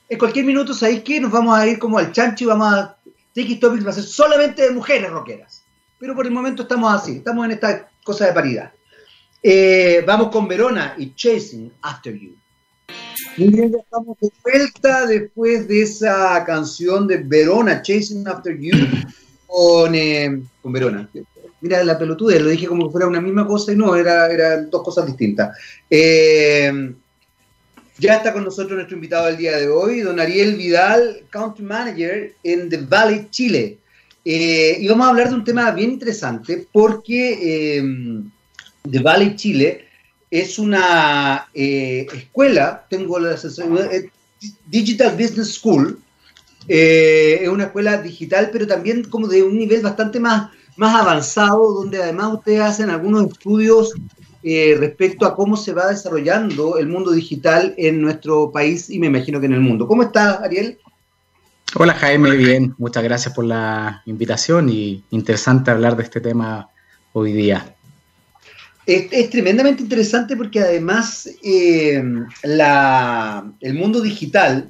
En 0.08 0.20
cualquier 0.20 0.46
minuto, 0.46 0.74
¿sabéis 0.74 1.02
qué? 1.02 1.20
Nos 1.20 1.32
vamos 1.32 1.58
a 1.58 1.68
ir 1.68 1.80
como 1.80 1.98
al 1.98 2.12
chancho 2.12 2.44
y 2.44 2.48
vamos 2.48 2.74
a... 2.74 2.98
TX 3.34 3.60
Topics 3.60 3.86
va 3.86 3.90
a 3.90 3.94
ser 3.94 4.04
solamente 4.04 4.62
de 4.62 4.72
mujeres 4.72 5.10
rockeras. 5.10 5.64
Pero 6.00 6.16
por 6.16 6.26
el 6.26 6.32
momento 6.32 6.62
estamos 6.62 6.94
así, 6.94 7.18
estamos 7.18 7.46
en 7.46 7.52
esta 7.52 7.90
cosa 8.04 8.28
de 8.28 8.34
paridad. 8.34 8.72
Eh, 9.42 10.04
vamos 10.08 10.30
con 10.30 10.48
Verona 10.48 10.96
y 10.98 11.14
Chasing 11.14 11.72
After 11.82 12.18
You. 12.18 12.36
Muy 13.38 13.48
bien, 13.50 13.72
ya 13.72 13.80
estamos 13.80 14.18
de 14.22 14.32
vuelta 14.44 15.06
después 15.06 15.68
de 15.68 15.82
esa 15.82 16.44
canción 16.46 17.08
de 17.08 17.18
Verona, 17.18 17.82
Chasing 17.82 18.28
After 18.28 18.58
You, 18.58 18.72
con, 19.48 19.94
eh, 19.96 20.42
con 20.62 20.72
Verona. 20.72 21.10
Mira 21.62 21.84
la 21.84 21.98
pelotuda, 21.98 22.40
lo 22.40 22.50
dije 22.50 22.68
como 22.68 22.86
que 22.86 22.92
fuera 22.92 23.08
una 23.08 23.20
misma 23.20 23.46
cosa 23.46 23.74
y 23.74 23.76
no, 23.76 23.96
eran 23.96 24.32
era 24.32 24.62
dos 24.62 24.84
cosas 24.84 25.08
distintas. 25.08 25.58
Eh, 25.90 26.94
ya 27.98 28.16
está 28.16 28.34
con 28.34 28.44
nosotros 28.44 28.76
nuestro 28.76 28.96
invitado 28.96 29.28
del 29.28 29.38
día 29.38 29.58
de 29.58 29.70
hoy, 29.70 30.02
don 30.02 30.20
Ariel 30.20 30.56
Vidal, 30.56 31.24
Country 31.30 31.64
Manager 31.64 32.36
en 32.44 32.70
The 32.70 32.78
Valley, 32.78 33.28
Chile. 33.30 33.80
Eh, 34.24 34.78
y 34.80 34.88
vamos 34.88 35.06
a 35.06 35.10
hablar 35.12 35.30
de 35.30 35.36
un 35.36 35.44
tema 35.44 35.72
bien 35.72 35.92
interesante 35.92 36.68
porque 36.72 37.78
eh, 37.78 37.84
The 38.90 39.00
Valley, 39.00 39.36
Chile 39.36 39.86
es 40.30 40.60
una 40.60 41.48
eh, 41.54 42.08
escuela, 42.14 42.86
tengo 42.90 43.20
la 43.20 43.38
Digital 44.66 45.16
Business 45.16 45.54
School, 45.54 46.00
es 46.68 47.48
una 47.48 47.66
escuela 47.66 48.02
digital, 48.02 48.50
pero 48.52 48.68
también 48.68 49.04
como 49.04 49.28
de 49.28 49.44
un 49.44 49.58
nivel 49.58 49.82
bastante 49.82 50.20
más, 50.20 50.50
más 50.76 51.00
avanzado, 51.00 51.74
donde 51.74 52.02
además 52.02 52.34
ustedes 52.34 52.62
hacen 52.62 52.90
algunos 52.90 53.32
estudios 53.32 53.94
respecto 54.78 55.26
a 55.26 55.36
cómo 55.36 55.58
se 55.58 55.74
va 55.74 55.88
desarrollando 55.88 56.78
el 56.78 56.88
mundo 56.88 57.12
digital 57.12 57.74
en 57.78 58.00
nuestro 58.00 58.52
país 58.52 58.90
y 58.90 59.00
me 59.00 59.08
imagino 59.08 59.40
que 59.40 59.48
en 59.48 59.54
el 59.54 59.60
mundo. 59.60 59.88
¿Cómo 59.88 60.04
está, 60.04 60.36
Ariel? 60.36 60.78
Hola 61.74 61.94
Jaime, 61.96 62.36
bien, 62.38 62.76
muchas 62.78 63.04
gracias 63.04 63.34
por 63.34 63.46
la 63.46 64.04
invitación 64.06 64.70
y 64.70 65.04
interesante 65.10 65.72
hablar 65.72 65.98
de 65.98 66.04
este 66.04 66.22
tema 66.22 66.70
hoy 67.12 67.34
día. 67.34 67.76
Es, 68.86 69.32
tremendamente 69.32 69.82
interesante 69.82 70.38
porque 70.38 70.60
además 70.60 71.28
eh, 71.44 72.04
el 72.44 73.74
mundo 73.74 74.00
digital 74.00 74.70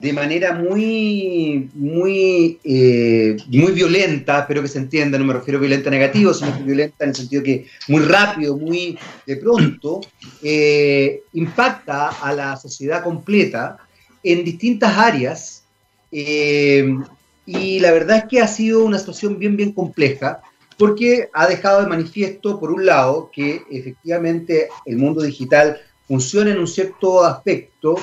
de 0.00 0.14
manera 0.14 0.54
muy, 0.54 1.68
muy, 1.74 2.58
eh, 2.64 3.36
muy 3.48 3.72
violenta, 3.72 4.40
espero 4.40 4.62
que 4.62 4.68
se 4.68 4.78
entienda, 4.78 5.18
no 5.18 5.26
me 5.26 5.34
refiero 5.34 5.58
a 5.58 5.60
violenta 5.60 5.90
negativo, 5.90 6.32
sino 6.32 6.56
que 6.56 6.62
violenta 6.62 7.04
en 7.04 7.10
el 7.10 7.16
sentido 7.16 7.42
que 7.42 7.66
muy 7.86 8.00
rápido, 8.00 8.56
muy 8.56 8.98
de 9.26 9.36
pronto, 9.36 10.00
eh, 10.42 11.20
impacta 11.34 12.08
a 12.08 12.32
la 12.32 12.56
sociedad 12.56 13.04
completa 13.04 13.76
en 14.22 14.42
distintas 14.42 14.96
áreas. 14.96 15.64
Eh, 16.10 16.96
y 17.44 17.78
la 17.80 17.92
verdad 17.92 18.18
es 18.18 18.24
que 18.24 18.40
ha 18.40 18.48
sido 18.48 18.82
una 18.82 18.98
situación 18.98 19.38
bien, 19.38 19.54
bien 19.54 19.72
compleja, 19.72 20.40
porque 20.78 21.28
ha 21.34 21.46
dejado 21.46 21.82
de 21.82 21.88
manifiesto, 21.88 22.58
por 22.58 22.70
un 22.72 22.86
lado, 22.86 23.30
que 23.30 23.64
efectivamente 23.70 24.70
el 24.86 24.96
mundo 24.96 25.20
digital 25.20 25.76
funciona 26.08 26.52
en 26.52 26.58
un 26.58 26.66
cierto 26.66 27.22
aspecto 27.22 27.96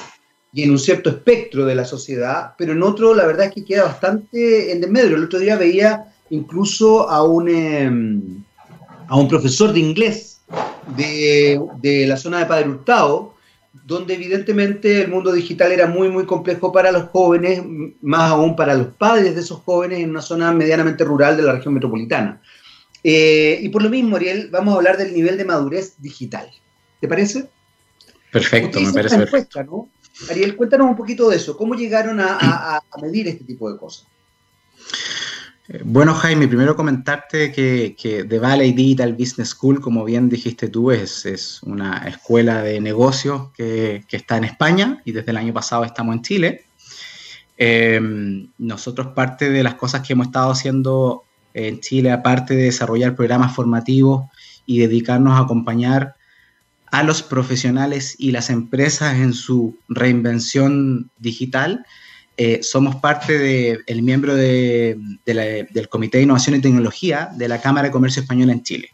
y 0.54 0.63
en 0.63 0.72
un 0.72 0.80
cierto 0.80 1.10
espectro 1.10 1.66
de 1.66 1.75
la 1.75 1.86
sociedad, 1.86 2.54
pero 2.58 2.74
en 2.74 2.82
otro 2.84 3.13
la 3.13 3.25
verdad 3.25 3.48
es 3.48 3.54
que 3.54 3.66
queda 3.66 3.84
bastante 3.84 4.72
en 4.72 4.82
desmedro. 4.82 5.16
El 5.16 5.25
otro 5.25 5.39
día 5.39 5.56
veía 5.56 6.13
incluso 6.30 7.10
a 7.10 7.24
un, 7.24 7.50
em, 7.50 8.44
a 9.08 9.16
un 9.18 9.27
profesor 9.27 9.74
de 9.74 9.80
inglés 9.80 10.42
de, 10.96 11.60
de, 11.82 12.08
la 12.08 12.18
zona 12.18 12.39
de 12.39 12.46
Padre 12.46 12.70
Hurtado, 12.70 13.36
donde 13.86 14.16
evidentemente 14.16 15.01
el 15.01 15.10
mundo 15.10 15.32
digital 15.32 15.72
era 15.72 15.88
muy, 15.88 16.10
muy 16.10 16.25
complejo 16.25 16.72
para 16.72 16.92
los 16.92 17.10
jóvenes, 17.10 17.62
más 18.01 18.32
aún 18.32 18.56
para 18.56 18.74
los 18.74 18.88
padres 18.88 19.36
de 19.36 19.42
esos 19.42 19.60
jóvenes 19.60 20.00
en 20.00 20.10
una 20.10 20.22
zona 20.22 20.51
medianamente 20.54 21.04
rural 21.04 21.38
de 21.38 21.44
la 21.44 21.54
región 21.54 21.74
metropolitana. 21.74 22.42
Eh, 23.04 23.60
y 23.62 23.70
por 23.70 23.84
lo 23.84 23.89
mismo, 23.89 24.16
Ariel, 24.16 24.50
vamos 24.51 24.74
a 24.74 24.77
hablar 24.77 24.98
del 24.98 25.13
nivel 25.13 25.38
de 25.38 25.46
madurez 25.46 25.96
digital. 26.00 26.50
¿Te 27.00 27.08
parece? 27.08 27.48
Perfecto, 28.32 28.80
me 28.82 28.92
parece 28.92 29.18
perfecto. 29.18 29.63
¿no? 29.63 29.89
Ariel, 30.30 30.56
cuéntanos 30.56 30.90
un 30.90 30.96
poquito 30.96 31.30
de 31.30 31.38
eso. 31.38 31.56
¿Cómo 31.56 31.76
llegaron 31.76 32.20
a, 32.20 32.82
medir 33.02 33.28
este 33.28 33.44
tipo 33.44 33.72
de 33.72 33.78
cosas? 33.78 34.08
Eh, 35.70 35.82
bueno, 35.84 36.14
Jaime, 36.14 36.48
primero 36.48 36.76
comentarte 36.76 37.52
que, 37.52 37.96
que, 38.00 38.24
The 38.24 38.40
Valley 38.40 38.74
Digital 38.74 39.14
Business 39.14 39.50
School, 39.50 39.82
como 39.82 40.04
bien 40.06 40.30
dijiste 40.30 40.70
tú, 40.70 40.92
es, 40.92 41.62
una 41.64 42.08
escuela 42.08 42.62
de 42.62 42.80
negocios 42.82 43.50
que, 43.54 44.04
está 44.10 44.38
en 44.38 44.46
España 44.46 45.02
y 45.06 45.12
desde 45.12 45.32
el 45.32 45.38
año 45.38 45.54
pasado 45.54 45.84
estamos 45.84 46.16
en 46.16 46.22
Chile. 46.22 46.66
Eh, 47.58 48.00
nosotros 48.58 49.08
parte 49.08 49.50
de 49.50 49.64
las 49.64 49.76
cosas 49.76 50.06
que 50.06 50.14
hemos 50.14 50.28
estado 50.28 50.52
haciendo 50.52 51.24
en 51.54 51.80
Chile, 51.80 52.12
aparte 52.12 52.56
de 52.56 52.64
desarrollar 52.64 53.16
programas 53.16 53.56
formativos 53.56 54.30
y 54.66 54.80
dedicarnos 54.80 55.34
a 55.34 55.44
acompañar 55.44 56.16
a 56.91 57.03
los 57.03 57.22
profesionales 57.22 58.15
y 58.17 58.32
las 58.32 58.50
empresas 58.50 59.15
en 59.15 59.34
su 59.34 59.77
reinvención 59.88 61.10
digital. 61.20 61.86
Eh, 62.38 62.62
somos 62.62 62.96
parte 62.98 63.38
del 63.88 64.03
miembro 64.03 64.36
del 64.36 65.89
Comité 65.89 66.17
de 66.17 66.24
Innovación 66.24 66.56
y 66.56 66.62
Tecnología 66.62 67.29
de 67.36 67.48
la 67.48 67.60
Cámara 67.62 67.88
de 67.88 67.91
Comercio 67.91 68.22
Española 68.22 68.53
en 68.53 68.63
Chile. 68.63 68.89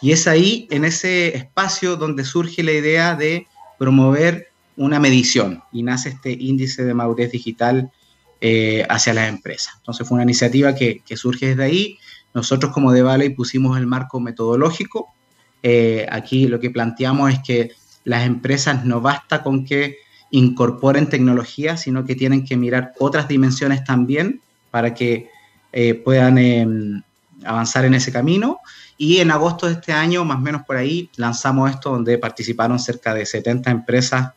Y 0.00 0.10
es 0.10 0.26
ahí, 0.26 0.66
en 0.70 0.84
ese 0.84 1.36
espacio, 1.36 1.96
donde 1.96 2.24
surge 2.24 2.62
la 2.62 2.72
idea 2.72 3.14
de 3.14 3.46
promover 3.78 4.48
una 4.76 4.98
medición 4.98 5.62
y 5.72 5.82
nace 5.82 6.08
este 6.08 6.32
índice 6.32 6.84
de 6.84 6.94
madurez 6.94 7.30
digital 7.30 7.90
eh, 8.40 8.84
hacia 8.88 9.14
las 9.14 9.28
empresas. 9.28 9.74
Entonces 9.76 10.06
fue 10.06 10.16
una 10.16 10.24
iniciativa 10.24 10.74
que, 10.74 11.02
surge 11.14 11.48
desde 11.48 11.64
ahí. 11.64 11.98
Nosotros 12.34 12.72
como 12.72 12.90
De 12.90 13.02
Valley 13.02 13.30
pusimos 13.30 13.78
el 13.78 13.86
marco 13.86 14.18
metodológico 14.18 15.14
eh, 15.62 16.06
aquí 16.10 16.48
lo 16.48 16.58
que 16.58 16.70
planteamos 16.70 17.32
es 17.32 17.40
que 17.40 17.70
las 18.04 18.26
empresas 18.26 18.84
no 18.84 19.00
basta 19.00 19.42
con 19.42 19.64
que 19.64 19.98
incorporen 20.30 21.08
tecnología, 21.08 21.76
sino 21.76 22.04
que 22.04 22.16
tienen 22.16 22.44
que 22.44 22.56
mirar 22.56 22.92
otras 22.98 23.28
dimensiones 23.28 23.84
también 23.84 24.40
para 24.70 24.94
que 24.94 25.30
eh, 25.72 25.94
puedan 25.94 26.38
em, 26.38 27.02
avanzar 27.44 27.84
en 27.84 27.94
ese 27.94 28.10
camino. 28.10 28.58
Y 28.96 29.18
en 29.18 29.30
agosto 29.30 29.66
de 29.66 29.74
este 29.74 29.92
año, 29.92 30.24
más 30.24 30.38
o 30.38 30.40
menos 30.40 30.62
por 30.62 30.76
ahí, 30.76 31.10
lanzamos 31.16 31.70
esto 31.70 31.90
donde 31.90 32.18
participaron 32.18 32.78
cerca 32.78 33.14
de 33.14 33.26
70 33.26 33.70
empresas, 33.70 34.32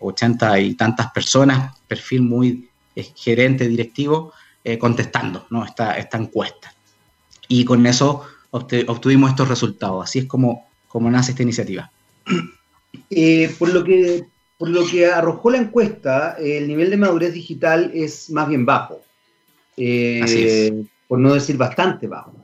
80 0.00 0.58
eh, 0.58 0.62
y 0.62 0.74
tantas 0.74 1.12
personas, 1.12 1.76
perfil 1.86 2.22
muy 2.22 2.68
gerente, 3.16 3.68
directivo, 3.68 4.32
contestando 4.78 5.46
esta, 5.64 5.96
esta 5.96 6.18
encuesta. 6.18 6.74
Y 7.48 7.64
con 7.64 7.86
eso 7.86 8.24
obtuvimos 8.50 9.30
estos 9.30 9.48
resultados. 9.48 10.04
Así 10.04 10.20
es 10.20 10.26
como, 10.26 10.68
como 10.88 11.10
nace 11.10 11.32
esta 11.32 11.42
iniciativa. 11.42 11.90
Eh, 13.08 13.54
por, 13.58 13.72
lo 13.72 13.84
que, 13.84 14.24
por 14.58 14.68
lo 14.68 14.86
que 14.86 15.06
arrojó 15.06 15.50
la 15.50 15.58
encuesta, 15.58 16.36
el 16.38 16.68
nivel 16.68 16.90
de 16.90 16.96
madurez 16.96 17.32
digital 17.32 17.90
es 17.94 18.30
más 18.30 18.48
bien 18.48 18.64
bajo. 18.64 19.00
Eh, 19.76 20.84
por 21.08 21.18
no 21.18 21.34
decir 21.34 21.56
bastante 21.56 22.06
bajo. 22.06 22.34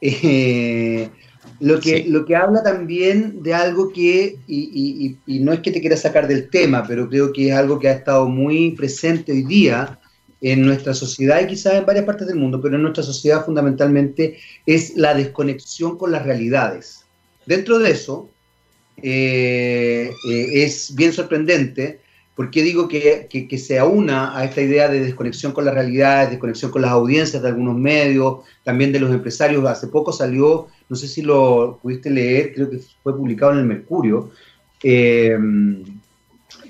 Eh, 0.00 1.08
lo, 1.60 1.78
que, 1.78 2.04
lo 2.08 2.24
que 2.24 2.34
habla 2.34 2.62
también 2.62 3.42
de 3.42 3.54
algo 3.54 3.92
que, 3.92 4.38
y, 4.48 5.16
y, 5.26 5.40
no 5.40 5.52
es 5.52 5.60
que 5.60 5.70
te 5.70 5.80
quiera 5.80 5.96
sacar 5.96 6.26
del 6.26 6.50
tema, 6.50 6.84
pero 6.86 7.08
creo 7.08 7.32
que 7.32 7.48
es 7.48 7.54
algo 7.54 7.78
que 7.78 7.88
ha 7.88 7.92
estado 7.92 8.28
muy 8.28 8.72
presente 8.72 9.30
hoy 9.30 9.42
día 9.42 10.00
en 10.42 10.66
nuestra 10.66 10.92
sociedad 10.92 11.40
y 11.40 11.46
quizás 11.46 11.74
en 11.74 11.86
varias 11.86 12.04
partes 12.04 12.26
del 12.26 12.36
mundo, 12.36 12.60
pero 12.60 12.74
en 12.74 12.82
nuestra 12.82 13.04
sociedad 13.04 13.44
fundamentalmente 13.44 14.38
es 14.66 14.96
la 14.96 15.14
desconexión 15.14 15.96
con 15.96 16.10
las 16.10 16.24
realidades. 16.24 17.04
Dentro 17.46 17.78
de 17.78 17.92
eso, 17.92 18.28
eh, 19.00 20.10
eh, 20.28 20.48
es 20.52 20.94
bien 20.96 21.12
sorprendente, 21.12 22.00
porque 22.34 22.62
digo 22.62 22.88
que, 22.88 23.28
que, 23.30 23.58
se 23.58 23.78
aúna 23.78 24.36
a 24.36 24.44
esta 24.44 24.62
idea 24.62 24.88
de 24.88 25.00
desconexión 25.00 25.52
con 25.52 25.64
las 25.64 25.74
realidades, 25.74 26.30
desconexión 26.30 26.72
con 26.72 26.82
las 26.82 26.90
audiencias 26.90 27.42
de 27.42 27.48
algunos 27.48 27.76
medios, 27.76 28.38
también 28.64 28.90
de 28.90 28.98
los 28.98 29.12
empresarios. 29.12 29.64
Hace 29.66 29.86
poco 29.88 30.12
salió, 30.12 30.66
no 30.88 30.96
sé 30.96 31.06
si 31.06 31.22
lo 31.22 31.78
pudiste 31.80 32.10
leer, 32.10 32.52
creo 32.54 32.70
que 32.70 32.80
fue 33.02 33.16
publicado 33.16 33.52
en 33.52 33.58
el 33.58 33.66
Mercurio, 33.66 34.30
eh, 34.82 35.38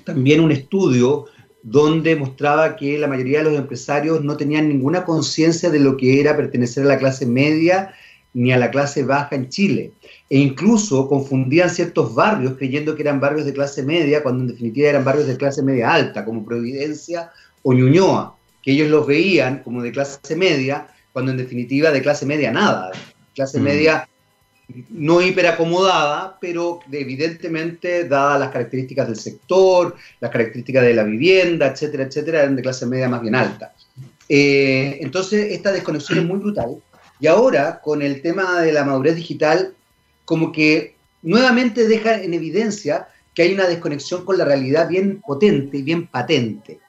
también 0.05 0.41
un 0.41 0.51
estudio 0.51 1.25
donde 1.63 2.17
mostraba 2.17 2.75
que 2.75 2.99
la 2.99 3.07
mayoría 3.07 3.39
de 3.39 3.45
los 3.45 3.57
empresarios 3.57 4.21
no 4.21 4.35
tenían 4.35 4.67
ninguna 4.67 5.05
conciencia 5.05 5.69
de 5.69 5.79
lo 5.79 5.95
que 5.95 6.19
era 6.19 6.35
pertenecer 6.35 6.83
a 6.83 6.89
la 6.89 6.97
clase 6.99 7.25
media 7.25 7.93
ni 8.33 8.51
a 8.51 8.57
la 8.57 8.69
clase 8.69 9.03
baja 9.03 9.35
en 9.35 9.47
Chile. 9.49 9.91
E 10.29 10.37
incluso 10.37 11.07
confundían 11.07 11.69
ciertos 11.69 12.13
barrios 12.13 12.57
creyendo 12.57 12.95
que 12.95 13.03
eran 13.03 13.19
barrios 13.19 13.45
de 13.45 13.53
clase 13.53 13.83
media, 13.83 14.21
cuando 14.21 14.43
en 14.43 14.49
definitiva 14.49 14.89
eran 14.89 15.05
barrios 15.05 15.27
de 15.27 15.37
clase 15.37 15.63
media 15.63 15.93
alta, 15.93 16.25
como 16.25 16.43
Providencia 16.43 17.31
o 17.61 17.73
Ñuñoa, 17.73 18.35
que 18.61 18.71
ellos 18.71 18.89
los 18.89 19.07
veían 19.07 19.63
como 19.63 19.81
de 19.81 19.91
clase 19.91 20.35
media, 20.35 20.87
cuando 21.13 21.31
en 21.31 21.37
definitiva 21.37 21.91
de 21.91 22.01
clase 22.01 22.25
media 22.25 22.51
nada. 22.51 22.91
Clase 23.35 23.59
mm. 23.59 23.63
media 23.63 24.09
no 24.89 25.21
hiperacomodada, 25.21 26.37
pero 26.39 26.79
evidentemente, 26.91 28.07
dadas 28.07 28.39
las 28.39 28.49
características 28.51 29.07
del 29.07 29.17
sector, 29.17 29.95
las 30.19 30.31
características 30.31 30.83
de 30.83 30.93
la 30.93 31.03
vivienda, 31.03 31.67
etcétera, 31.67 32.03
etcétera, 32.03 32.43
eran 32.43 32.55
de 32.55 32.61
clase 32.61 32.85
media 32.85 33.09
más 33.09 33.21
bien 33.21 33.35
alta. 33.35 33.73
Eh, 34.29 34.97
entonces, 35.01 35.51
esta 35.51 35.71
desconexión 35.71 36.19
es 36.19 36.25
muy 36.25 36.39
brutal. 36.39 36.77
Y 37.19 37.27
ahora, 37.27 37.81
con 37.81 38.01
el 38.01 38.21
tema 38.21 38.61
de 38.61 38.71
la 38.71 38.83
madurez 38.83 39.15
digital, 39.15 39.73
como 40.25 40.51
que 40.51 40.95
nuevamente 41.21 41.87
deja 41.87 42.21
en 42.21 42.33
evidencia 42.33 43.07
que 43.33 43.43
hay 43.43 43.53
una 43.53 43.67
desconexión 43.67 44.25
con 44.25 44.37
la 44.37 44.45
realidad 44.45 44.87
bien 44.87 45.21
potente 45.21 45.77
y 45.77 45.81
bien 45.81 46.07
patente. 46.07 46.79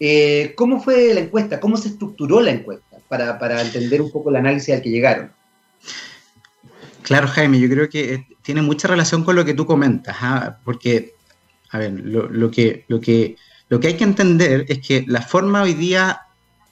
Eh, 0.00 0.52
¿Cómo 0.56 0.82
fue 0.82 1.14
la 1.14 1.20
encuesta? 1.20 1.60
¿Cómo 1.60 1.76
se 1.76 1.88
estructuró 1.88 2.40
la 2.40 2.50
encuesta? 2.50 2.98
Para, 3.08 3.38
para 3.38 3.60
entender 3.60 4.02
un 4.02 4.10
poco 4.10 4.30
el 4.30 4.36
análisis 4.36 4.74
al 4.74 4.82
que 4.82 4.90
llegaron. 4.90 5.30
Claro, 7.04 7.28
Jaime, 7.28 7.60
yo 7.60 7.68
creo 7.68 7.88
que 7.90 8.14
eh, 8.14 8.26
tiene 8.40 8.62
mucha 8.62 8.88
relación 8.88 9.24
con 9.24 9.36
lo 9.36 9.44
que 9.44 9.52
tú 9.52 9.66
comentas, 9.66 10.16
¿ah? 10.20 10.56
porque, 10.64 11.14
a 11.68 11.78
ver, 11.78 11.92
lo, 11.92 12.50
que, 12.50 12.86
lo, 12.88 12.98
que, 12.98 13.36
lo 13.68 13.78
que 13.78 13.88
hay 13.88 13.94
que 13.94 14.04
entender 14.04 14.64
es 14.68 14.78
que 14.78 15.04
la 15.06 15.20
forma 15.20 15.62
hoy 15.62 15.74
día 15.74 16.22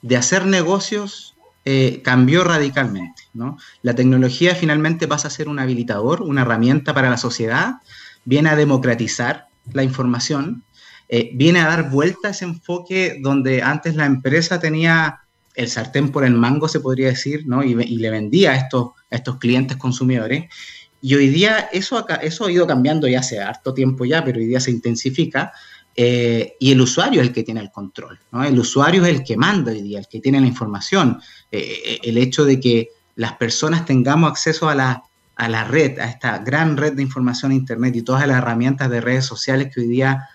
de 0.01 0.17
hacer 0.17 0.47
negocios 0.47 1.35
eh, 1.65 2.01
cambió 2.03 2.43
radicalmente, 2.43 3.23
¿no? 3.33 3.59
La 3.83 3.93
tecnología 3.93 4.55
finalmente 4.55 5.07
pasa 5.07 5.27
a 5.27 5.31
ser 5.31 5.47
un 5.47 5.59
habilitador, 5.59 6.23
una 6.23 6.41
herramienta 6.41 6.95
para 6.95 7.11
la 7.11 7.17
sociedad, 7.17 7.75
viene 8.25 8.49
a 8.49 8.55
democratizar 8.55 9.47
la 9.71 9.83
información, 9.83 10.63
eh, 11.09 11.29
viene 11.35 11.59
a 11.59 11.67
dar 11.67 11.91
vuelta 11.91 12.29
a 12.29 12.31
ese 12.31 12.45
enfoque 12.45 13.19
donde 13.21 13.61
antes 13.61 13.95
la 13.95 14.07
empresa 14.07 14.59
tenía 14.59 15.21
el 15.55 15.69
sartén 15.69 16.11
por 16.11 16.25
el 16.25 16.33
mango, 16.33 16.67
se 16.67 16.79
podría 16.79 17.07
decir, 17.07 17.45
¿no? 17.47 17.63
Y, 17.63 17.75
le 17.75 18.09
vendía 18.09 18.51
a 18.51 18.55
estos, 18.55 18.91
estos 19.09 19.37
clientes 19.37 19.77
consumidores. 19.77 20.45
Y 21.01 21.15
hoy 21.15 21.27
día 21.27 21.69
eso, 21.71 22.05
eso 22.21 22.45
ha 22.45 22.51
ido 22.51 22.65
cambiando 22.65 23.07
ya 23.07 23.19
hace 23.19 23.39
harto 23.39 23.73
tiempo 23.73 24.05
ya, 24.05 24.23
pero 24.23 24.39
hoy 24.39 24.45
día 24.45 24.59
se 24.59 24.71
intensifica. 24.71 25.51
Eh, 25.95 26.55
y 26.59 26.71
el 26.71 26.81
usuario 26.81 27.21
es 27.21 27.27
el 27.27 27.33
que 27.33 27.43
tiene 27.43 27.59
el 27.59 27.71
control, 27.71 28.19
¿no? 28.31 28.43
El 28.43 28.57
usuario 28.57 29.03
es 29.05 29.09
el 29.09 29.23
que 29.23 29.37
manda 29.37 29.71
hoy 29.71 29.81
día, 29.81 29.99
el 29.99 30.07
que 30.07 30.19
tiene 30.19 30.41
la 30.41 30.47
información. 30.47 31.21
Eh, 31.51 31.81
eh, 31.85 31.99
el 32.03 32.17
hecho 32.17 32.45
de 32.45 32.59
que 32.59 32.89
las 33.15 33.33
personas 33.33 33.85
tengamos 33.85 34.31
acceso 34.31 34.69
a 34.69 34.75
la, 34.75 35.03
a 35.35 35.49
la 35.49 35.65
red, 35.65 35.99
a 35.99 36.05
esta 36.05 36.39
gran 36.39 36.77
red 36.77 36.93
de 36.93 37.03
información 37.03 37.51
a 37.51 37.55
Internet 37.55 37.95
y 37.95 38.01
todas 38.01 38.25
las 38.27 38.37
herramientas 38.37 38.89
de 38.89 39.01
redes 39.01 39.25
sociales 39.25 39.71
que 39.73 39.81
hoy 39.81 39.87
día 39.87 40.27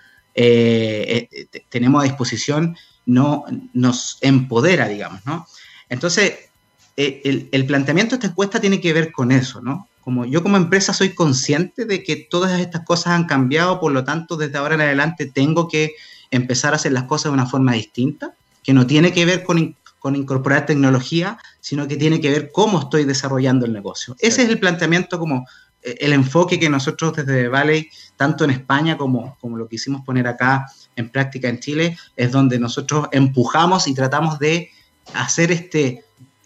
tenemos 1.69 2.01
a 2.01 2.05
disposición, 2.05 2.77
no 3.09 3.43
nos 3.73 4.19
empodera, 4.21 4.87
digamos, 4.87 5.25
¿no? 5.25 5.47
Entonces, 5.89 6.33
eh, 6.95 7.21
el, 7.25 7.49
el, 7.51 7.65
planteamiento 7.65 8.11
de 8.11 8.17
esta 8.17 8.27
encuesta 8.27 8.61
tiene 8.61 8.79
que 8.79 8.93
ver 8.93 9.11
con 9.11 9.31
eso, 9.31 9.61
¿no? 9.61 9.87
Como 10.01 10.25
yo 10.25 10.43
como 10.43 10.57
empresa 10.57 10.93
soy 10.93 11.15
consciente 11.15 11.85
de 11.85 12.03
que 12.03 12.15
todas 12.15 12.59
estas 12.59 12.85
cosas 12.85 13.13
han 13.13 13.25
cambiado, 13.25 13.79
por 13.79 13.91
lo 13.91 14.03
tanto, 14.03 14.37
desde 14.37 14.59
ahora 14.59 14.75
en 14.75 14.81
adelante 14.81 15.25
tengo 15.25 15.67
que 15.67 15.95
empezar 16.29 16.73
a 16.73 16.75
hacer 16.75 16.91
las 16.91 17.05
cosas 17.05 17.31
de 17.31 17.33
una 17.33 17.47
forma 17.47 17.73
distinta, 17.73 18.33
que 18.63 18.73
no 18.73 18.85
tiene 18.85 19.11
que 19.11 19.25
ver 19.25 19.43
con, 19.43 19.75
con 19.97 20.15
incorporar 20.15 20.67
tecnología, 20.67 21.39
sino 21.59 21.87
que 21.87 21.97
tiene 21.97 22.21
que 22.21 22.29
ver 22.29 22.51
cómo 22.51 22.79
estoy 22.79 23.05
desarrollando 23.05 23.65
el 23.65 23.73
negocio. 23.73 24.15
Ese 24.19 24.43
es 24.43 24.49
el 24.49 24.59
planteamiento 24.59 25.17
como 25.17 25.47
eh, 25.81 25.97
el 26.01 26.13
enfoque 26.13 26.59
que 26.59 26.69
nosotros 26.69 27.15
desde 27.15 27.47
Valley, 27.47 27.89
tanto 28.17 28.43
en 28.43 28.51
España 28.51 28.97
como, 28.97 29.37
como 29.39 29.57
lo 29.57 29.67
quisimos 29.67 30.01
poner 30.01 30.27
acá 30.27 30.67
en 30.99 31.09
práctica 31.09 31.49
en 31.49 31.59
Chile, 31.59 31.97
es 32.15 32.31
donde 32.31 32.59
nosotros 32.59 33.07
empujamos 33.11 33.87
y 33.87 33.93
tratamos 33.93 34.39
de 34.39 34.71
hacer 35.13 35.51
este, 35.51 36.03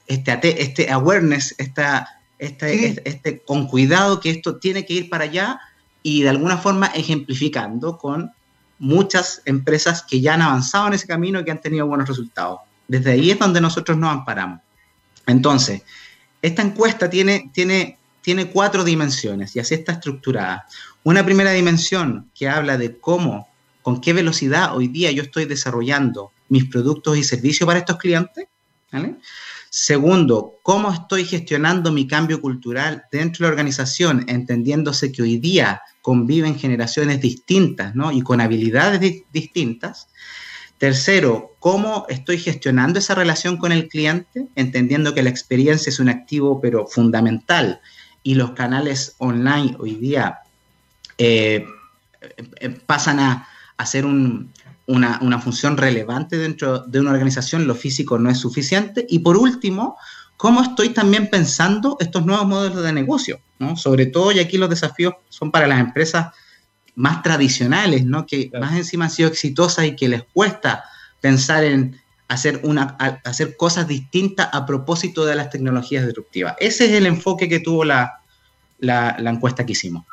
este, 0.08 0.62
este 0.62 0.92
awareness, 0.92 1.56
esta, 1.58 2.08
este, 2.40 3.02
este, 3.08 3.40
con 3.40 3.68
cuidado 3.68 4.20
que 4.20 4.30
esto 4.30 4.58
tiene 4.58 4.86
que 4.86 4.94
ir 4.94 5.10
para 5.10 5.26
allá 5.26 5.60
y 6.02 6.24
de 6.24 6.30
alguna 6.30 6.58
forma 6.58 6.88
ejemplificando 6.88 7.98
con 7.98 8.32
muchas 8.80 9.42
empresas 9.46 10.04
que 10.04 10.22
ya 10.22 10.36
han 10.36 10.42
avanzado 10.42 10.88
en 10.88 10.94
ese 10.94 11.08
camino 11.08 11.40
y 11.40 11.46
que 11.46 11.52
han 11.52 11.62
tenido 11.62 11.88
buenos 11.88 12.08
resultados. 12.08 12.60
Desde 12.88 13.12
ahí 13.12 13.32
es 13.32 13.40
donde 13.40 13.62
nosotros 13.62 13.98
nos 13.98 14.12
amparamos. 14.12 14.60
Entonces, 15.26 15.82
esta 16.42 16.62
encuesta 16.62 17.10
tiene, 17.10 17.50
tiene 17.54 17.98
tiene 18.24 18.50
cuatro 18.50 18.84
dimensiones 18.84 19.56
y 19.56 19.60
así 19.60 19.76
está 19.76 19.92
estructurada. 19.92 20.66
Una 21.04 21.24
primera 21.24 21.52
dimensión 21.52 22.32
que 22.34 22.48
habla 22.48 22.78
de 22.78 22.98
cómo, 22.98 23.50
con 23.84 24.02
qué 24.02 24.14
velocidad 24.14 24.76
hoy 24.76 24.88
día 24.88 25.12
yo 25.12 25.22
estoy 25.22 25.46
desarrollando 25.46 26.32
mis 26.50 26.66
productos 26.66 27.18
y 27.18 27.24
servicios 27.24 27.68
para 27.68 27.80
estos 27.80 27.98
clientes. 27.98 28.48
Segundo, 29.70 30.60
cómo 30.62 30.92
estoy 30.92 31.26
gestionando 31.26 31.92
mi 31.92 32.08
cambio 32.08 32.40
cultural 32.40 33.06
dentro 33.12 33.44
de 33.44 33.50
la 33.50 33.54
organización, 33.54 34.24
entendiéndose 34.28 35.12
que 35.12 35.24
hoy 35.24 35.38
día 35.38 35.82
conviven 36.02 36.60
generaciones 36.60 37.20
distintas 37.22 37.96
¿no? 37.96 38.12
y 38.12 38.22
con 38.22 38.40
habilidades 38.40 39.24
distintas. 39.32 40.10
Tercero, 40.78 41.56
cómo 41.60 42.06
estoy 42.08 42.38
gestionando 42.38 43.00
esa 43.00 43.16
relación 43.16 43.58
con 43.58 43.72
el 43.72 43.88
cliente, 43.88 44.48
entendiendo 44.56 45.14
que 45.16 45.24
la 45.24 45.30
experiencia 45.30 45.90
es 45.90 46.00
un 46.00 46.10
activo 46.10 46.62
pero 46.62 46.86
fundamental 46.88 47.82
y 48.22 48.36
los 48.36 48.52
canales 48.52 49.16
online 49.18 49.76
hoy 49.80 49.96
día 49.96 50.40
eh, 51.18 51.66
eh, 52.60 52.70
pasan 52.86 53.20
a, 53.20 53.48
ser 53.86 54.06
una, 54.06 55.40
función 55.40 55.78
relevante 55.78 56.38
dentro 56.38 56.80
de 56.80 57.00
una 57.00 57.12
organización, 57.12 57.68
lo 57.68 57.76
físico 57.76 58.18
no 58.18 58.30
es 58.30 58.38
suficiente. 58.38 59.06
Y 59.10 59.20
por 59.20 59.38
último, 59.38 59.98
cómo 60.38 60.62
estoy 60.62 60.90
también 60.90 61.30
pensando 61.30 61.98
estos 62.00 62.26
nuevos 62.26 62.48
modelos 62.48 62.84
de 62.84 62.94
negocio, 62.94 63.40
Sobre 63.76 64.08
todo, 64.08 64.32
y 64.32 64.40
aquí 64.40 64.58
los 64.58 64.70
desafíos 64.70 65.14
son 65.30 65.52
para 65.52 65.68
las 65.68 65.80
empresas 65.80 66.34
más 66.96 67.24
tradicionales, 67.24 68.06
¿no? 68.06 68.26
Que 68.26 68.52
más 68.60 68.76
encima 68.76 69.06
han 69.06 69.12
sido 69.12 69.30
exitosas 69.30 69.86
y 69.86 69.96
que 69.96 70.10
les 70.10 70.24
cuesta 70.34 70.84
pensar 71.22 71.64
en 71.64 72.00
hacer, 72.28 72.60
una, 72.64 72.98
hacer 73.24 73.56
cosas 73.56 73.88
distintas 73.88 74.50
a 74.52 74.66
propósito 74.66 75.26
de 75.26 75.36
las 75.36 75.50
tecnologías 75.50 76.06
disruptivas. 76.06 76.56
Ese 76.60 76.86
es 76.86 76.92
el 76.92 77.06
enfoque 77.06 77.48
que 77.48 77.60
tuvo 77.60 77.86
la, 77.86 78.20
la, 78.80 79.30
encuesta 79.30 79.66
que 79.66 79.74
hicimos. 79.74 80.06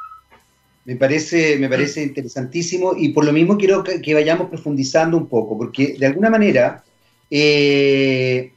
Me 0.85 0.97
parece, 0.97 1.59
me 1.59 1.69
parece 1.69 2.03
interesantísimo 2.03 2.95
y 2.97 3.11
por 3.11 3.25
lo 3.25 3.33
mismo 3.33 3.59
quiero 3.59 3.85
que, 3.85 4.15
vayamos 4.15 4.49
profundizando 4.49 5.17
un 5.17 5.29
poco, 5.29 5.59
porque 5.59 5.97
de 5.99 6.07
alguna 6.07 6.31
manera 6.31 6.83
eh, 7.31 8.53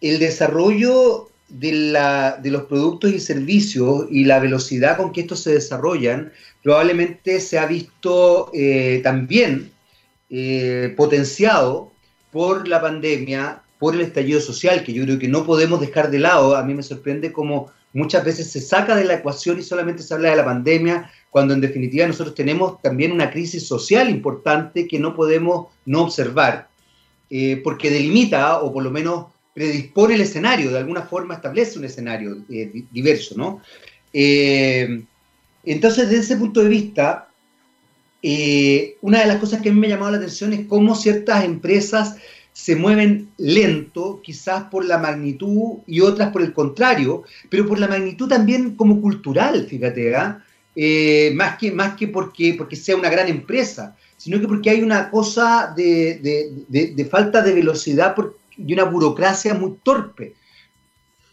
el 0.00 0.18
desarrollo 0.18 1.30
de, 1.48 1.72
la, 1.72 2.38
de, 2.42 2.50
los 2.50 2.64
productos 2.64 3.12
y 3.12 3.20
servicios 3.20 4.06
y 4.10 4.24
la 4.24 4.40
velocidad 4.40 4.96
con 4.96 5.12
que 5.12 5.22
estos 5.22 5.40
se 5.40 5.54
desarrollan 5.54 6.32
probablemente 6.62 7.40
se 7.40 7.58
ha 7.58 7.66
visto 7.66 8.50
eh, 8.54 9.00
también 9.02 9.70
eh, 10.30 10.92
potenciado 10.96 11.92
por 12.32 12.66
la 12.66 12.80
pandemia, 12.80 13.62
por 13.78 13.94
el 13.94 14.00
estallido 14.00 14.40
social, 14.40 14.82
que 14.82 14.92
yo 14.92 15.04
creo 15.04 15.18
que 15.18 15.28
no 15.28 15.44
podemos 15.44 15.80
dejar 15.80 16.10
de 16.10 16.18
lado. 16.18 16.56
A 16.56 16.64
mí 16.64 16.74
me 16.74 16.82
sorprende 16.82 17.32
cómo 17.32 17.70
muchas 17.94 18.24
veces 18.24 18.50
se 18.50 18.60
saca 18.60 18.94
de 18.94 19.04
la 19.04 19.14
ecuación 19.14 19.58
y 19.58 19.62
solamente 19.62 20.02
se 20.02 20.12
habla 20.12 20.30
de 20.30 20.36
la 20.36 20.44
pandemia, 20.44 21.10
cuando 21.30 21.54
en 21.54 21.60
definitiva 21.60 22.06
nosotros 22.06 22.34
tenemos 22.34 22.82
también 22.82 23.12
una 23.12 23.30
crisis 23.30 23.66
social 23.66 24.10
importante 24.10 24.86
que 24.86 24.98
no 24.98 25.14
podemos 25.14 25.68
no 25.86 26.02
observar, 26.02 26.68
eh, 27.30 27.60
porque 27.64 27.90
delimita 27.90 28.60
o 28.60 28.72
por 28.72 28.82
lo 28.82 28.90
menos 28.90 29.26
predispone 29.54 30.14
el 30.16 30.22
escenario, 30.22 30.72
de 30.72 30.78
alguna 30.78 31.02
forma 31.02 31.34
establece 31.34 31.78
un 31.78 31.84
escenario 31.84 32.38
eh, 32.50 32.84
diverso, 32.90 33.36
¿no? 33.36 33.62
Eh, 34.12 35.04
entonces, 35.64 36.08
desde 36.08 36.24
ese 36.24 36.36
punto 36.36 36.62
de 36.62 36.68
vista, 36.68 37.28
una 39.02 39.20
de 39.20 39.26
las 39.26 39.36
cosas 39.36 39.62
que 39.62 39.68
a 39.68 39.72
mí 39.72 39.78
me 39.78 39.86
ha 39.86 39.90
llamado 39.90 40.12
la 40.12 40.18
atención 40.18 40.52
es 40.52 40.66
cómo 40.66 40.94
ciertas 40.94 41.44
empresas 41.44 42.16
se 42.54 42.76
mueven 42.76 43.30
lento, 43.36 44.20
quizás 44.22 44.64
por 44.70 44.84
la 44.84 44.96
magnitud 44.96 45.80
y 45.88 46.00
otras 46.00 46.30
por 46.30 46.40
el 46.40 46.52
contrario, 46.52 47.24
pero 47.50 47.66
por 47.66 47.80
la 47.80 47.88
magnitud 47.88 48.28
también 48.28 48.76
como 48.76 49.00
cultural, 49.00 49.66
fíjate, 49.68 50.14
¿ah? 50.14 50.42
eh, 50.76 51.32
más 51.34 51.58
que, 51.58 51.72
más 51.72 51.96
que 51.96 52.06
porque, 52.06 52.54
porque 52.56 52.76
sea 52.76 52.94
una 52.94 53.10
gran 53.10 53.26
empresa, 53.28 53.96
sino 54.16 54.40
que 54.40 54.46
porque 54.46 54.70
hay 54.70 54.82
una 54.82 55.10
cosa 55.10 55.74
de, 55.76 57.08
falta 57.10 57.42
de 57.42 57.54
velocidad 57.54 58.14
y 58.56 58.72
una 58.72 58.84
burocracia 58.84 59.52
muy 59.54 59.74
torpe. 59.82 60.34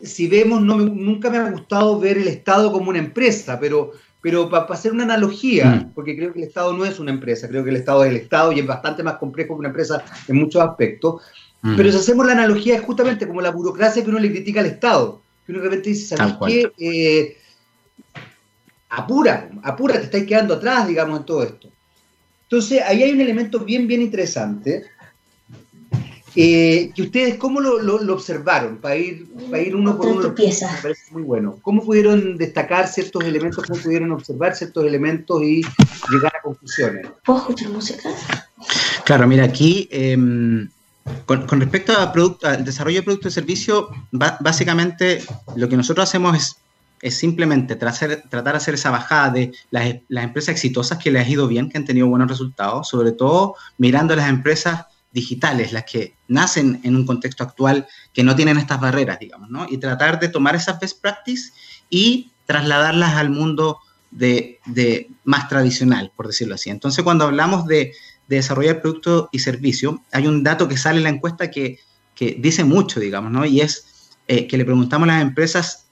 Si 0.02 0.28
vemos, 0.28 0.60
no 0.60 0.78
nunca 0.78 1.30
me 1.30 1.38
ha 1.38 1.52
gustado 1.52 2.00
ver 2.00 2.18
el 2.18 2.28
Estado 2.28 2.72
como 2.72 2.90
una 2.90 2.98
empresa, 2.98 3.60
pero 3.60 3.92
pero 4.22 4.50
para 4.50 4.66
hacer 4.66 4.92
una 4.92 5.04
analogía, 5.04 5.66
mm. 5.66 5.94
porque 5.94 6.16
creo 6.16 6.32
que 6.32 6.40
el 6.40 6.48
Estado 6.48 6.74
no 6.74 6.86
es 6.86 7.00
una 7.00 7.12
empresa, 7.12 7.48
creo 7.48 7.64
que 7.64 7.72
el 7.72 7.78
Estado 7.78 8.04
es 8.04 8.12
el 8.12 8.18
Estado 8.18 8.52
y 8.52 8.60
es 8.60 8.68
bastante 8.68 9.04
más 9.04 9.16
complejo 9.16 9.56
que 9.56 9.60
una 9.60 9.70
empresa 9.70 10.04
en 10.28 10.36
muchos 10.36 10.62
aspectos. 10.62 11.22
Mm. 11.62 11.76
Pero 11.76 11.92
si 11.92 11.98
hacemos 11.98 12.26
la 12.26 12.34
analogía 12.34 12.76
es 12.76 12.82
justamente 12.82 13.28
como 13.28 13.42
la 13.42 13.52
burocracia 13.52 14.04
que 14.04 14.10
uno 14.10 14.20
le 14.20 14.32
critica 14.32 14.60
al 14.60 14.68
Estado. 14.68 15.22
Que 15.46 15.52
uno 15.52 15.62
de 15.62 15.70
repente 15.70 15.90
dice, 15.90 16.16
¿sabes 16.16 16.36
qué? 16.46 16.72
Eh, 16.78 17.38
apura, 18.90 19.50
apura, 19.64 19.96
te 19.96 20.06
estáis 20.06 20.26
quedando 20.26 20.54
atrás, 20.54 20.88
digamos, 20.88 21.20
en 21.20 21.26
todo 21.26 21.44
esto. 21.44 21.70
Entonces, 22.44 22.82
ahí 22.86 23.02
hay 23.02 23.12
un 23.12 23.22
elemento 23.22 23.60
bien, 23.60 23.88
bien 23.88 24.02
interesante 24.02 24.84
eh, 26.36 26.91
que 26.96 27.02
ustedes, 27.02 27.36
¿cómo 27.36 27.60
lo, 27.60 28.13
observaron? 28.13 28.78
Para 28.78 28.96
ir, 28.96 29.28
para 29.50 29.62
ir 29.62 29.76
uno 29.76 29.98
por 29.98 30.08
uno. 30.08 30.30
Me 30.30 30.82
parece 30.82 31.12
muy 31.12 31.24
bueno. 31.24 31.58
¿Cómo 31.62 31.84
pudieron 31.84 32.38
destacar 32.38 32.88
ciertos 32.88 33.24
elementos? 33.24 33.65
¿Cómo 33.65 33.80
pudieron 33.80 34.12
observar 34.12 34.56
ciertos 34.56 34.86
elementos 34.86 35.41
y 35.41 35.62
llegar 36.10 36.34
a 36.38 36.41
conclusiones? 36.41 37.08
¿Puedo 37.26 37.39
escuchar 37.39 37.70
música? 37.70 38.10
Claro, 39.04 39.28
mira, 39.28 39.44
aquí, 39.44 39.89
em, 39.91 40.70
con, 41.26 41.60
respecto 41.60 41.91
a 41.94 42.13
producto, 42.13 42.48
al 42.48 42.63
desarrollo 42.63 43.00
de 43.00 43.04
productos 43.04 43.34
y 43.34 43.36
servicios, 43.36 43.86
básicamente 44.12 45.22
lo 45.58 45.67
que 45.67 45.76
nosotros 45.76 46.08
hacemos 46.08 46.38
es, 46.38 46.56
es 47.02 47.15
simplemente 47.15 47.76
tratar, 47.76 48.24
tratar 48.30 48.54
de 48.54 48.58
hacer 48.58 48.76
esa 48.76 48.91
bajada 48.91 49.32
de 49.32 49.52
las, 49.70 49.96
las 50.08 50.24
empresas 50.24 50.54
exitosas 50.54 50.98
que 50.98 51.12
les 51.12 51.26
ha 51.26 51.30
ido 51.30 51.48
bien, 51.48 51.70
que 51.70 51.78
han 51.78 51.86
tenido 51.86 52.08
buenos 52.08 52.30
resultados, 52.30 52.88
sobre 52.88 53.12
todo 53.12 53.56
mirando 53.78 54.13
a 54.13 54.17
las 54.17 54.30
empresas 54.30 54.86
digitales, 55.12 55.74
las 55.74 55.84
que 55.84 56.13
nacen 56.28 56.80
en 56.84 56.95
un 56.95 57.06
contexto 57.06 57.43
actual 57.43 57.88
que 58.13 58.24
no 58.24 58.36
tienen 58.36 58.58
estas 58.58 58.80
barreras, 58.80 59.19
digamos, 59.19 59.50
¿no? 59.50 59.67
Y 59.69 59.78
tratar 59.78 60.19
de 60.19 60.30
tomar 60.30 60.56
esas 60.56 60.80
best 60.80 61.02
practices 61.02 61.54
y 61.89 62.32
trasladarlas 62.45 63.15
al 63.15 63.30
mundo 63.30 63.80
de, 64.12 64.60
más 65.24 65.47
tradicional, 65.47 66.12
por 66.15 66.28
decirlo 66.28 66.56
así. 66.56 66.69
Entonces, 66.69 67.04
cuando 67.04 67.26
hablamos 67.26 67.65
de, 67.67 67.93
desarrollar 68.28 68.82
producto 68.82 69.28
y 69.34 69.39
servicio, 69.39 70.02
hay 70.13 70.26
un 70.26 70.41
dato 70.41 70.69
que 70.69 70.78
sale 70.78 71.00
en 71.00 71.04
la 71.04 71.10
encuesta 71.10 71.52
que, 71.52 71.80
dice 72.38 72.63
mucho, 72.63 73.00
digamos, 73.00 73.32
¿no? 73.32 73.45
Y 73.45 73.62
es 73.62 74.12
eh, 74.28 74.47
que 74.47 74.58
le 74.58 74.63
preguntamos 74.63 75.10
a 75.10 75.13
las 75.13 75.21
empresas 75.24 75.88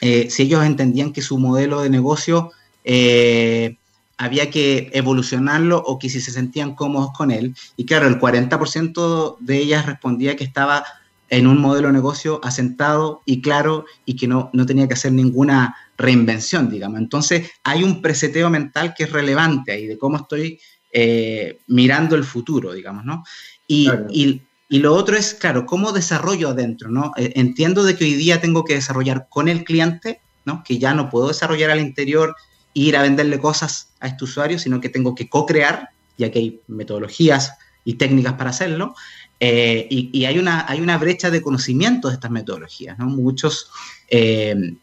eh, 0.00 0.28
si 0.28 0.42
ellos 0.42 0.64
entendían 0.64 1.12
que 1.12 1.22
su 1.22 1.38
modelo 1.38 1.80
de 1.80 1.88
negocio 1.88 2.50
eh, 2.84 3.78
había 4.18 4.50
que 4.50 4.90
evolucionarlo 4.92 5.78
o 5.78 5.98
que 5.98 6.08
si 6.08 6.20
se 6.20 6.30
sentían 6.30 6.74
cómodos 6.74 7.10
con 7.12 7.30
él. 7.30 7.54
Y 7.76 7.84
claro, 7.84 8.08
el 8.08 8.18
40% 8.18 9.36
de 9.40 9.58
ellas 9.58 9.86
respondía 9.86 10.36
que 10.36 10.44
estaba 10.44 10.84
en 11.28 11.46
un 11.46 11.60
modelo 11.60 11.88
de 11.88 11.94
negocio 11.94 12.40
asentado 12.42 13.22
y 13.24 13.40
claro 13.40 13.84
y 14.04 14.16
que 14.16 14.28
no, 14.28 14.50
no 14.52 14.64
tenía 14.64 14.86
que 14.86 14.94
hacer 14.94 15.12
ninguna 15.12 15.76
reinvención, 15.98 16.70
digamos. 16.70 17.00
Entonces 17.00 17.50
hay 17.64 17.82
un 17.82 18.00
preseteo 18.00 18.48
mental 18.48 18.94
que 18.96 19.04
es 19.04 19.12
relevante 19.12 19.72
ahí 19.72 19.86
de 19.86 19.98
cómo 19.98 20.18
estoy 20.18 20.60
eh, 20.92 21.58
mirando 21.66 22.16
el 22.16 22.24
futuro, 22.24 22.72
digamos, 22.72 23.04
¿no? 23.04 23.24
Y, 23.66 23.90
y, 24.10 24.42
y, 24.68 24.78
lo 24.78 24.94
otro 24.94 25.16
es, 25.16 25.34
claro, 25.34 25.66
cómo 25.66 25.92
desarrollo 25.92 26.50
adentro, 26.50 26.90
¿no? 26.90 27.12
Eh, 27.16 27.32
entiendo 27.34 27.82
de 27.82 27.96
que 27.96 28.04
hoy 28.04 28.14
día 28.14 28.40
tengo 28.40 28.64
que 28.64 28.74
desarrollar 28.74 29.26
con 29.28 29.48
el 29.48 29.64
cliente, 29.64 30.20
¿no? 30.44 30.62
Que 30.64 30.78
ya 30.78 30.94
no 30.94 31.10
puedo 31.10 31.28
desarrollar 31.28 31.70
al 31.70 31.80
interior 31.80 32.36
ir 32.72 32.96
a 32.96 33.02
venderle 33.02 33.38
cosas 33.38 33.88
a 34.00 34.08
este 34.08 34.24
usuario, 34.24 34.58
sino 34.58 34.80
que 34.80 34.88
tengo 34.88 35.14
que 35.14 35.28
co-crear, 35.28 35.90
ya 36.18 36.30
que 36.30 36.38
hay 36.38 36.60
metodologías 36.66 37.52
y 37.84 37.94
técnicas 37.94 38.34
para 38.34 38.50
hacerlo. 38.50 38.94
Eh, 39.38 39.86
y, 39.90 40.24
hay, 40.24 40.38
una, 40.38 40.64
hay 40.68 40.80
una 40.80 40.96
brecha 40.98 41.30
de 41.30 41.42
conocimiento 41.42 42.08
de 42.08 42.14
estas 42.14 42.30
metodologías. 42.30 42.98
¿no? 42.98 43.06
Muchos, 43.06 43.70
eh, 44.08 44.74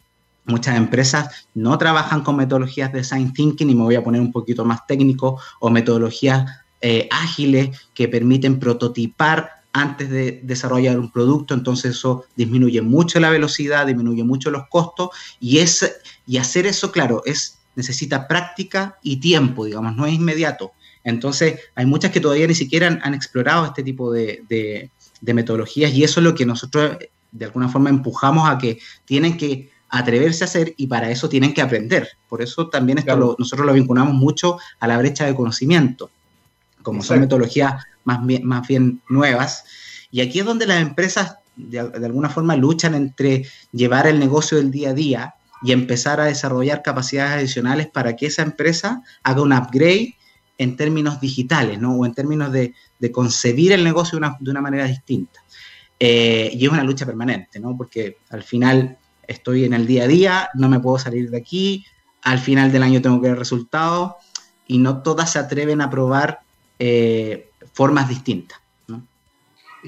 muchas 0.45 0.77
empresas 0.77 1.47
no 1.53 1.77
trabajan 1.77 2.21
con 2.21 2.35
metodologías 2.35 2.91
de 2.91 2.99
design 2.99 3.33
thinking, 3.33 3.69
y 3.69 3.75
me 3.75 3.83
voy 3.83 3.95
a 3.95 4.03
poner 4.03 4.21
un 4.21 4.31
poquito 4.31 4.63
más 4.65 4.85
técnico, 4.85 5.39
o 5.59 5.69
metodologías 5.69 6.45
eh, 6.81 7.07
ágiles 7.11 7.77
que 7.93 8.07
permiten 8.07 8.59
prototipar 8.59 9.63
antes 9.73 10.09
de 10.09 10.39
desarrollar 10.43 10.99
un 10.99 11.11
producto, 11.11 11.55
entonces 11.55 11.95
eso 11.95 12.25
disminuye 12.35 12.81
mucho 12.81 13.19
la 13.19 13.31
velocidad, 13.31 13.87
disminuye 13.87 14.23
mucho 14.23 14.51
los 14.51 14.67
costos 14.67 15.09
y, 15.39 15.59
es, 15.59 15.99
y 16.27 16.37
hacer 16.37 16.67
eso, 16.67 16.91
claro, 16.91 17.23
es, 17.25 17.57
necesita 17.75 18.27
práctica 18.27 18.97
y 19.01 19.17
tiempo, 19.17 19.65
digamos, 19.65 19.95
no 19.95 20.05
es 20.05 20.13
inmediato. 20.13 20.73
Entonces, 21.03 21.59
hay 21.75 21.85
muchas 21.85 22.11
que 22.11 22.19
todavía 22.19 22.47
ni 22.47 22.55
siquiera 22.55 22.87
han, 22.87 23.13
explorado 23.13 23.65
este 23.65 23.83
tipo 23.83 24.11
de, 24.11 24.89
metodologías 25.21 25.93
y 25.93 26.03
eso 26.03 26.19
es 26.19 26.23
lo 26.23 26.35
que 26.35 26.45
nosotros 26.45 26.97
de 27.31 27.45
alguna 27.45 27.67
forma 27.67 27.89
empujamos 27.89 28.47
a 28.47 28.57
que 28.57 28.79
tienen 29.05 29.37
que 29.37 29.71
atreverse 29.89 30.43
a 30.43 30.47
hacer 30.47 30.73
y 30.77 30.87
para 30.87 31.09
eso 31.09 31.29
tienen 31.29 31.53
que 31.53 31.61
aprender. 31.61 32.09
Por 32.29 32.41
eso 32.41 32.69
también 32.69 32.97
esto 32.99 33.35
nosotros 33.37 33.65
lo 33.65 33.73
vinculamos 33.73 34.13
mucho 34.13 34.57
a 34.79 34.87
la 34.87 34.97
brecha 34.97 35.25
de 35.25 35.35
conocimiento, 35.35 36.09
como 36.81 37.03
son 37.03 37.19
metodologías 37.19 37.83
más 38.03 38.25
bien, 38.25 38.45
más 38.45 38.67
bien 38.67 39.01
nuevas. 39.09 39.65
Y 40.11 40.21
aquí 40.21 40.39
es 40.39 40.45
donde 40.45 40.67
las 40.67 40.81
empresas 40.81 41.37
de, 41.55 41.89
de 41.89 42.05
alguna 42.05 42.29
forma 42.29 42.55
luchan 42.55 42.95
entre 42.95 43.45
llevar 43.71 44.07
el 44.07 44.19
negocio 44.19 44.57
del 44.57 44.71
día 44.71 44.89
a 44.89 44.93
día 44.93 45.35
y 45.63 45.71
empezar 45.71 46.19
a 46.19 46.25
desarrollar 46.25 46.83
capacidades 46.83 47.33
adicionales 47.33 47.87
para 47.87 48.15
que 48.15 48.27
esa 48.27 48.41
empresa 48.41 49.03
haga 49.23 49.41
un 49.41 49.53
upgrade 49.53 50.15
en 50.57 50.75
términos 50.75 51.19
digitales, 51.19 51.79
¿no? 51.79 51.95
O 51.95 52.05
en 52.05 52.13
términos 52.13 52.51
de, 52.51 52.73
concebir 53.11 53.71
el 53.71 53.83
negocio 53.83 54.19
de 54.39 54.51
una, 54.51 54.61
manera 54.61 54.85
distinta. 54.85 55.41
Eh, 55.99 56.51
y 56.53 56.65
es 56.65 56.71
una 56.71 56.83
lucha 56.83 57.05
permanente, 57.05 57.59
¿no? 57.59 57.75
Porque 57.75 58.17
al 58.29 58.43
final 58.43 58.97
estoy 59.27 59.65
en 59.65 59.73
el 59.73 59.87
día 59.87 60.03
a 60.03 60.07
día, 60.07 60.49
no 60.53 60.69
me 60.69 60.79
puedo 60.79 60.99
salir 60.99 61.29
de 61.29 61.37
aquí, 61.37 61.85
al 62.21 62.39
final 62.39 62.71
del 62.71 62.83
año 62.83 63.01
tengo 63.01 63.21
que 63.21 63.29
ver 63.29 63.37
resultados 63.37 64.13
y 64.67 64.77
no 64.77 65.01
todas 65.01 65.31
se 65.31 65.39
atreven 65.39 65.81
a 65.81 65.89
probar 65.89 66.39
eh, 66.79 67.49
formas 67.73 68.09
distintas. 68.09 68.59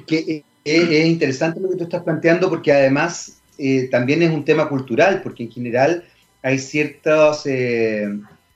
eh, 0.08 0.44
es, 0.66 1.06
interesante 1.06 1.60
lo 1.60 1.70
que 1.70 1.78
tú 1.78 1.84
estás 1.84 2.04
planteando 2.04 2.50
porque 2.50 2.74
además 2.74 3.38
también 3.92 4.22
es 4.22 4.32
un 4.32 4.46
tema 4.46 4.70
cultural, 4.70 5.22
porque 5.22 5.44
en 5.44 5.52
general 5.52 6.04
hay 6.42 6.60
ciertos 6.60 7.46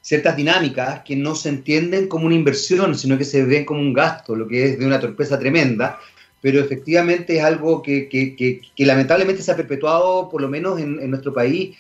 ciertas 0.01 0.35
dinámicas 0.35 1.01
que 1.05 1.15
no 1.15 1.35
se 1.35 1.49
entienden 1.49 2.07
como 2.07 2.25
una 2.25 2.33
inversión, 2.33 2.97
sino 2.97 3.17
que 3.17 3.25
se 3.25 3.43
ven 3.43 3.63
como 3.63 3.79
un 3.79 3.93
gasto, 3.93 4.35
lo 4.35 4.47
que 4.47 4.65
es 4.65 4.79
de 4.79 4.85
una 4.85 4.99
torpeza 4.99 5.37
tremenda, 5.37 5.99
pero 6.41 6.59
efectivamente 6.59 7.37
es 7.37 7.43
algo 7.43 7.81
que, 7.81 8.61
lamentablemente 8.77 9.43
se 9.43 9.51
ha 9.51 9.55
perpetuado, 9.55 10.29
por 10.29 10.41
lo 10.41 10.47
menos 10.47 10.79
en, 10.79 11.09
nuestro 11.09 11.33
país, 11.33 11.75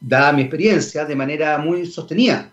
dada 0.00 0.32
mi 0.32 0.42
experiencia, 0.42 1.04
de 1.04 1.16
manera 1.16 1.58
muy 1.58 1.86
sostenida. 1.86 2.50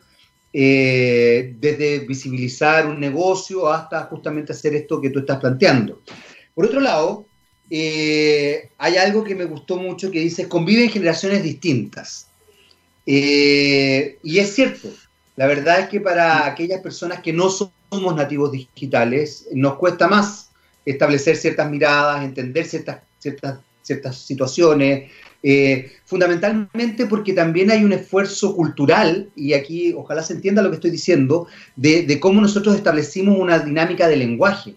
Eh, 0.51 1.53
desde 1.59 1.99
visibilizar 1.99 2.87
un 2.87 2.99
negocio 2.99 3.71
hasta 3.71 4.05
justamente 4.05 4.53
hacer 4.53 4.73
esto 4.73 4.99
que 4.99 5.11
tú 5.11 5.19
estás 5.19 5.39
planteando. 5.39 6.01
Por 6.55 6.65
otro 6.65 6.79
lado, 6.79 7.27
eh, 7.69 8.69
hay 8.77 8.97
algo 8.97 9.23
que 9.23 9.35
me 9.35 9.45
gustó 9.45 9.77
mucho 9.77 10.11
que 10.11 10.19
dice, 10.19 10.47
conviven 10.47 10.89
generaciones 10.89 11.43
distintas. 11.43 12.27
Eh, 13.05 14.17
y 14.23 14.39
es 14.39 14.53
cierto, 14.53 14.89
la 15.35 15.47
verdad 15.47 15.79
es 15.81 15.89
que 15.89 16.01
para 16.01 16.45
aquellas 16.45 16.81
personas 16.81 17.21
que 17.21 17.33
no 17.33 17.49
somos 17.49 18.15
nativos 18.15 18.51
digitales, 18.51 19.47
nos 19.53 19.75
cuesta 19.75 20.07
más 20.07 20.51
establecer 20.85 21.35
ciertas 21.35 21.69
miradas, 21.69 22.23
entender 22.23 22.65
ciertas, 22.65 23.01
ciertas, 23.19 23.59
ciertas 23.81 24.17
situaciones, 24.17 25.09
eh, 25.41 25.93
fundamentalmente 26.05 27.05
porque 27.05 27.31
también 27.31 27.71
hay 27.71 27.83
un 27.83 27.93
esfuerzo 27.93 28.55
cultural, 28.55 29.29
y 29.35 29.53
aquí 29.53 29.93
ojalá 29.93 30.21
se 30.21 30.33
entienda 30.33 30.61
lo 30.61 30.69
que 30.69 30.75
estoy 30.75 30.91
diciendo, 30.91 31.47
de, 31.75 32.19
cómo 32.19 32.41
nosotros 32.41 32.75
establecimos 32.75 33.39
una 33.39 33.59
dinámica 33.59 34.07
de 34.07 34.17
lenguaje, 34.17 34.75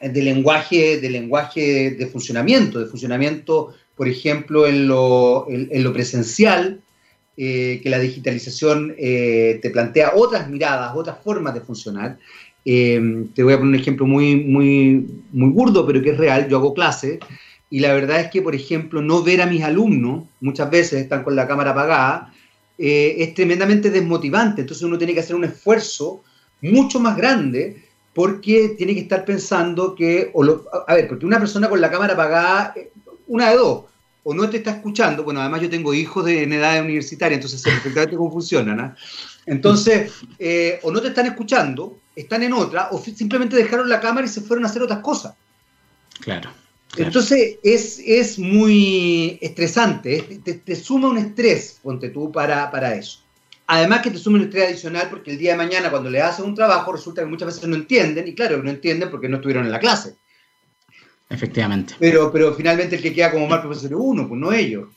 de 0.00 0.22
lenguaje, 0.22 1.00
de 1.00 1.10
lenguaje 1.10 1.92
de 1.92 2.06
funcionamiento, 2.06 2.78
de 2.78 2.86
funcionamiento, 2.86 3.74
por 3.94 4.08
ejemplo, 4.08 4.66
en 4.66 4.88
lo, 4.88 5.46
en 5.48 5.82
lo 5.82 5.92
presencial, 5.92 6.80
eh, 7.38 7.80
que 7.82 7.90
la 7.90 7.98
digitalización 7.98 8.94
eh, 8.96 9.58
te 9.60 9.68
plantea 9.68 10.12
otras 10.14 10.48
miradas, 10.48 10.96
otras 10.96 11.18
formas 11.22 11.52
de 11.52 11.60
funcionar. 11.60 12.18
Eh, 12.64 13.26
te 13.34 13.42
voy 13.42 13.52
a 13.52 13.58
poner 13.58 13.74
un 13.74 13.80
ejemplo 13.80 14.06
muy, 14.06 14.36
muy, 14.36 15.06
muy 15.32 15.50
burdo, 15.50 15.86
pero 15.86 16.00
que 16.00 16.10
es 16.10 16.16
real. 16.16 16.48
Yo 16.48 16.56
hago 16.56 16.72
clase 16.72 17.18
y 17.68 17.80
la 17.80 17.92
verdad 17.92 18.20
es 18.20 18.30
que, 18.30 18.40
por 18.40 18.54
ejemplo, 18.54 19.02
no 19.02 19.22
ver 19.22 19.42
a 19.42 19.46
mis 19.46 19.62
alumnos, 19.62 20.24
muchas 20.40 20.70
veces 20.70 21.02
están 21.02 21.24
con 21.24 21.36
la 21.36 21.46
cámara 21.46 21.72
apagada, 21.72 22.32
es 22.78 23.34
tremendamente 23.34 23.90
desmotivante. 23.90 24.62
Entonces 24.62 24.84
uno 24.84 24.96
tiene 24.96 25.12
que 25.12 25.20
hacer 25.20 25.36
un 25.36 25.44
esfuerzo 25.44 26.22
mucho 26.62 27.00
más 27.00 27.18
grande 27.18 27.84
porque 28.16 28.76
tiene 28.78 28.94
que 28.94 29.00
estar 29.00 29.26
pensando 29.26 29.94
que, 29.94 30.32
a 30.88 30.94
ver, 30.94 31.06
porque 31.06 31.26
una 31.26 31.38
persona 31.38 31.68
con 31.68 31.82
la 31.82 31.90
cámara 31.90 32.14
apagada, 32.14 32.74
una 33.26 33.50
de 33.50 33.56
dos, 33.56 33.84
o 34.24 34.32
no 34.32 34.48
te 34.48 34.56
está 34.56 34.70
escuchando, 34.70 35.22
bueno, 35.22 35.42
además 35.42 35.60
yo 35.60 35.68
tengo 35.68 35.92
hijos 35.92 36.24
de, 36.24 36.44
en 36.44 36.54
edad 36.54 36.82
universitaria, 36.82 37.34
entonces 37.34 37.60
sé 37.60 37.68
perfectamente 37.68 38.16
cómo 38.16 38.32
funcionan, 38.32 38.80
¿ah? 38.80 38.96
Entonces, 39.44 40.12
eh, 40.38 40.80
o 40.82 40.90
no 40.90 41.02
te 41.02 41.08
están 41.08 41.26
escuchando, 41.26 41.98
están 42.16 42.42
en 42.42 42.54
otra, 42.54 42.88
o 42.90 42.98
simplemente 42.98 43.54
dejaron 43.54 43.86
la 43.86 44.00
cámara 44.00 44.26
y 44.26 44.30
se 44.30 44.40
fueron 44.40 44.64
a 44.64 44.68
hacer 44.68 44.82
otras 44.82 45.00
cosas. 45.00 45.34
Claro. 46.20 46.48
Entonces, 46.96 47.58
es, 47.62 47.98
es, 47.98 48.38
muy 48.38 49.38
estresante, 49.42 50.40
te, 50.42 50.74
suma 50.74 51.08
un 51.08 51.18
estrés, 51.18 51.80
ponte 51.82 52.08
tú, 52.08 52.32
para, 52.32 52.70
para 52.70 52.94
eso. 52.94 53.20
Además 53.68 54.02
que 54.02 54.10
te 54.10 54.18
suma 54.18 54.38
un 54.38 54.44
estrés 54.44 54.68
adicional 54.68 55.08
porque 55.10 55.32
el 55.32 55.38
día 55.38 55.52
de 55.52 55.58
mañana 55.58 55.90
cuando 55.90 56.08
le 56.08 56.20
haces 56.20 56.44
un 56.44 56.54
trabajo 56.54 56.92
resulta 56.92 57.22
que 57.22 57.28
muchas 57.28 57.46
veces 57.46 57.68
no 57.68 57.74
entienden, 57.74 58.28
y 58.28 58.34
claro, 58.34 58.62
no 58.62 58.70
entienden 58.70 59.10
porque 59.10 59.28
no 59.28 59.36
estuvieron 59.36 59.64
en 59.64 59.72
la 59.72 59.80
clase. 59.80 60.14
Efectivamente. 61.28 61.94
Pero, 61.98 62.30
pero 62.32 62.54
finalmente 62.54 62.96
el 62.96 63.02
que 63.02 63.12
queda 63.12 63.32
como 63.32 63.48
mal 63.48 63.60
profesor 63.60 63.90
es 63.90 63.98
uno, 63.98 64.28
pues 64.28 64.40
no 64.40 64.52
ellos. 64.52 64.88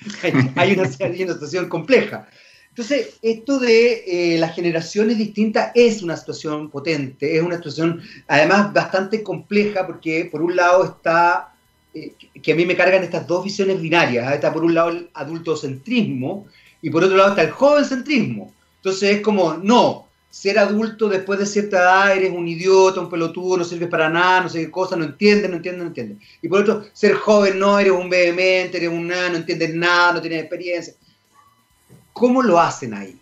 hay, 0.56 0.72
una, 0.72 0.88
situación 0.88 1.68
compleja. 1.68 2.28
Entonces, 2.70 3.18
esto 3.22 3.58
de 3.58 4.04
eh, 4.06 4.38
las 4.38 4.54
generaciones 4.54 5.18
distintas 5.18 5.70
es 5.74 6.02
una 6.02 6.16
situación 6.16 6.70
potente, 6.70 7.36
es 7.36 7.42
una 7.42 7.56
situación 7.56 8.00
además 8.26 8.72
bastante 8.72 9.22
compleja 9.22 9.86
porque 9.86 10.28
por 10.30 10.40
un 10.40 10.56
lado 10.56 10.84
está, 10.84 11.52
eh, 11.92 12.14
que 12.42 12.52
a 12.52 12.56
mí 12.56 12.64
me 12.64 12.76
cargan 12.76 13.02
estas 13.02 13.26
dos 13.26 13.44
visiones 13.44 13.80
binarias, 13.80 14.26
¿ah? 14.26 14.34
está 14.34 14.52
por 14.52 14.64
un 14.64 14.74
lado 14.74 14.90
el 14.90 15.10
adultocentrismo 15.14 16.46
y 16.82 16.90
por 16.90 17.04
otro 17.04 17.16
lado 17.16 17.30
está 17.30 17.42
el 17.42 17.50
jovencentrismo. 17.50 18.52
Entonces 18.76 19.16
es 19.16 19.20
como, 19.20 19.54
no, 19.54 20.06
ser 20.30 20.58
adulto 20.58 21.08
después 21.08 21.38
de 21.40 21.46
cierta 21.46 21.78
edad 21.78 22.16
eres 22.16 22.32
un 22.32 22.46
idiota, 22.46 23.00
un 23.00 23.10
pelotudo, 23.10 23.58
no 23.58 23.64
sirves 23.64 23.88
para 23.88 24.08
nada, 24.08 24.42
no 24.42 24.48
sé 24.48 24.60
qué 24.60 24.70
cosa, 24.70 24.96
no 24.96 25.04
entiendes, 25.04 25.50
no 25.50 25.56
entiendes, 25.56 25.82
no 25.82 25.88
entiendes. 25.88 26.18
Y 26.40 26.48
por 26.48 26.60
otro, 26.60 26.84
ser 26.92 27.14
joven 27.14 27.58
no, 27.58 27.78
eres 27.78 27.92
un 27.92 28.08
vehemente, 28.08 28.78
eres 28.78 28.90
un 28.90 29.08
nada, 29.08 29.30
no 29.30 29.36
entiendes 29.36 29.74
nada, 29.74 30.14
no 30.14 30.20
tienes 30.20 30.40
experiencia. 30.40 30.94
¿Cómo 32.12 32.42
lo 32.42 32.60
hacen 32.60 32.94
ahí? 32.94 33.16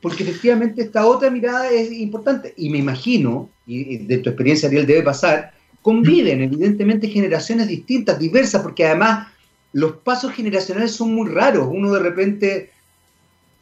Porque 0.00 0.22
efectivamente 0.22 0.82
esta 0.82 1.06
otra 1.06 1.30
mirada 1.30 1.70
es 1.70 1.92
importante. 1.92 2.54
Y 2.56 2.70
me 2.70 2.78
imagino, 2.78 3.50
y 3.66 3.98
de 3.98 4.18
tu 4.18 4.30
experiencia, 4.30 4.68
Ariel, 4.68 4.86
debe 4.86 5.02
pasar, 5.02 5.52
conviven 5.82 6.42
evidentemente 6.42 7.08
generaciones 7.08 7.68
distintas, 7.68 8.18
diversas, 8.18 8.62
porque 8.62 8.86
además 8.86 9.28
los 9.72 9.96
pasos 9.96 10.32
generacionales 10.32 10.92
son 10.92 11.14
muy 11.14 11.28
raros. 11.28 11.68
Uno 11.70 11.92
de 11.92 12.00
repente 12.00 12.70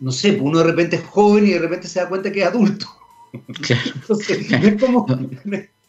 no 0.02 0.10
sé, 0.10 0.32
pues 0.32 0.42
uno 0.42 0.58
de 0.58 0.64
repente 0.64 0.96
es 0.96 1.04
joven 1.04 1.46
y 1.46 1.52
de 1.52 1.60
repente 1.60 1.86
se 1.86 2.00
da 2.00 2.08
cuenta 2.08 2.32
que 2.32 2.40
es 2.40 2.46
adulto. 2.46 2.86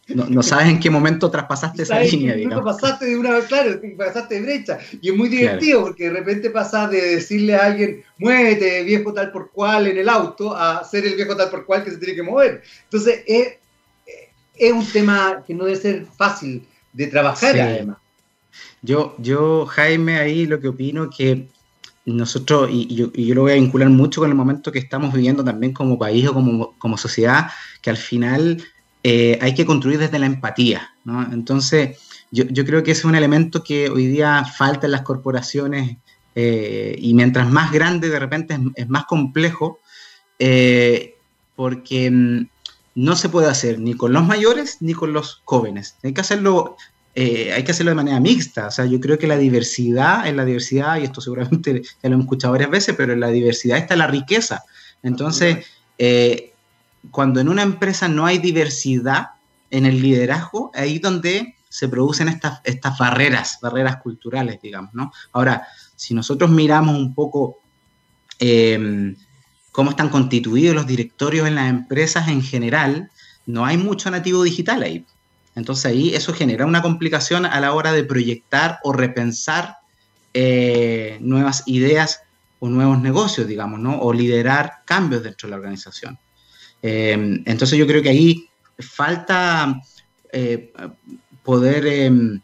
Claro. 0.06 0.28
no, 0.28 0.42
sabes 0.42 0.68
en 0.68 0.80
qué 0.80 0.90
momento 0.90 1.30
traspasaste 1.30 1.82
esa 1.82 2.00
línea, 2.00 2.34
digamos. 2.34 2.62
pasaste 2.62 3.06
de 3.06 3.16
una, 3.16 3.40
claro, 3.40 3.80
pasaste 3.96 4.34
de 4.34 4.40
brecha. 4.42 4.78
Y 5.00 5.08
es 5.10 5.16
muy 5.16 5.30
divertido 5.30 5.82
porque 5.82 6.04
de 6.04 6.10
repente 6.10 6.50
pasas 6.50 6.90
de 6.90 7.00
decirle 7.16 7.54
a 7.54 7.64
alguien, 7.64 8.04
muévete, 8.18 8.82
viejo 8.82 9.14
tal 9.14 9.32
por 9.32 9.50
cual 9.50 9.86
en 9.86 9.96
el 9.96 10.10
auto, 10.10 10.54
a 10.54 10.84
ser 10.84 11.06
el 11.06 11.14
viejo 11.14 11.34
tal 11.36 11.48
por 11.48 11.64
cual 11.64 11.84
que 11.84 11.90
se 11.90 11.96
tiene 11.96 12.14
que 12.14 12.22
mover. 12.22 12.62
Entonces, 12.84 13.22
es, 13.26 13.54
es 14.56 14.72
un 14.72 14.86
tema 14.86 15.42
que 15.46 15.54
no 15.54 15.64
debe 15.64 15.78
ser 15.78 16.06
fácil 16.16 16.66
de 16.92 17.06
trabajar, 17.06 17.58
además. 17.58 17.96
Yo, 18.82 19.14
yo, 19.18 19.64
Jaime, 19.64 20.18
ahí 20.18 20.44
lo 20.44 20.60
que 20.60 20.68
opino 20.68 21.08
que 21.08 21.46
nosotros, 22.06 22.68
y, 22.70 22.94
yo, 22.94 23.10
lo 23.34 23.42
voy 23.42 23.52
a 23.52 23.56
vincular 23.56 23.88
mucho 23.88 24.20
con 24.20 24.30
el 24.30 24.36
momento 24.36 24.70
que 24.70 24.78
estamos 24.78 25.12
viviendo 25.12 25.42
también 25.42 25.72
como 25.72 25.98
país 25.98 26.28
o 26.28 26.34
como, 26.34 26.98
sociedad, 26.98 27.50
que 27.80 27.90
al 27.90 27.96
final 27.96 28.62
eh, 29.02 29.38
hay 29.40 29.54
que 29.54 29.64
construir 29.64 29.98
desde 29.98 30.18
la 30.18 30.26
empatía. 30.26 30.94
Entonces, 31.32 31.98
yo, 32.30 32.64
creo 32.64 32.82
que 32.82 32.90
ese 32.90 33.00
es 33.00 33.04
un 33.04 33.14
elemento 33.14 33.62
que 33.62 33.88
hoy 33.88 34.06
día 34.06 34.44
falta 34.44 34.86
en 34.86 34.92
las 34.92 35.02
corporaciones 35.02 35.96
eh, 36.34 36.96
y 36.98 37.14
mientras 37.14 37.48
más 37.48 37.70
grande 37.70 38.08
de 38.08 38.18
repente 38.18 38.58
es, 38.74 38.88
más 38.88 39.04
complejo, 39.04 39.78
eh, 40.38 41.14
porque 41.54 42.10
mm, 42.10 42.46
no 42.96 43.14
se 43.14 43.28
puede 43.28 43.48
hacer 43.48 43.78
ni 43.78 43.94
con 43.94 44.12
los 44.12 44.24
mayores 44.26 44.78
ni 44.80 44.94
con 44.94 45.12
los 45.12 45.42
jóvenes. 45.44 45.96
Hay 46.02 46.12
que 46.12 46.22
hacerlo, 46.22 46.76
eh, 47.14 47.52
hay 47.52 47.62
que 47.62 47.70
hacerlo 47.70 47.90
de 47.90 47.96
manera 47.96 48.20
mixta. 48.20 48.66
O 48.66 48.70
sea, 48.70 48.86
yo 48.86 49.00
creo 49.00 49.18
que 49.18 49.26
la 49.26 49.36
diversidad, 49.36 50.26
en 50.26 50.36
la 50.36 50.44
diversidad, 50.44 50.98
y 50.98 51.04
esto 51.04 51.20
seguramente 51.20 51.82
ya 52.02 52.08
lo 52.08 52.14
hemos 52.14 52.24
escuchado 52.24 52.52
varias 52.52 52.70
veces, 52.70 52.94
pero 52.96 53.12
en 53.12 53.20
la 53.20 53.28
diversidad 53.28 53.78
está 53.78 53.96
la 53.96 54.06
riqueza. 54.06 54.64
Entonces, 55.02 55.64
eh, 55.98 56.52
cuando 57.10 57.40
en 57.40 57.48
una 57.48 57.62
empresa 57.62 58.08
no 58.08 58.26
hay 58.26 58.38
diversidad 58.38 59.28
en 59.70 59.86
el 59.86 60.00
liderazgo, 60.00 60.70
ahí 60.74 60.96
es 60.96 61.02
donde 61.02 61.54
se 61.68 61.88
producen 61.88 62.28
estas, 62.28 62.60
estas 62.64 62.96
barreras, 62.98 63.58
barreras 63.60 63.96
culturales, 63.96 64.60
digamos, 64.62 64.94
¿no? 64.94 65.12
Ahora, 65.32 65.66
si 65.96 66.14
nosotros 66.14 66.50
miramos 66.50 66.96
un 66.96 67.14
poco 67.14 67.58
eh, 68.38 69.14
cómo 69.72 69.90
están 69.90 70.08
constituidos 70.08 70.74
los 70.74 70.86
directorios 70.86 71.48
en 71.48 71.56
las 71.56 71.68
empresas 71.68 72.28
en 72.28 72.42
general, 72.42 73.10
no 73.46 73.66
hay 73.66 73.76
mucho 73.76 74.10
nativo 74.10 74.42
digital 74.42 74.82
ahí. 74.82 75.04
Entonces 75.54 75.86
ahí 75.86 76.14
eso 76.14 76.32
genera 76.32 76.66
una 76.66 76.82
complicación 76.82 77.46
a 77.46 77.60
la 77.60 77.72
hora 77.72 77.92
de 77.92 78.04
proyectar 78.04 78.78
o 78.82 78.92
repensar 78.92 79.76
eh, 80.32 81.18
nuevas 81.20 81.62
ideas 81.66 82.22
o 82.58 82.68
nuevos 82.68 83.00
negocios, 83.00 83.46
digamos, 83.46 83.78
¿no? 83.78 83.98
O 84.00 84.12
liderar 84.12 84.82
cambios 84.84 85.22
dentro 85.22 85.46
de 85.46 85.50
la 85.50 85.56
organización. 85.56 86.18
Eh, 86.82 87.42
entonces 87.46 87.78
yo 87.78 87.86
creo 87.86 88.02
que 88.02 88.08
ahí 88.08 88.48
falta 88.78 89.80
eh, 90.32 90.72
poder 91.42 92.40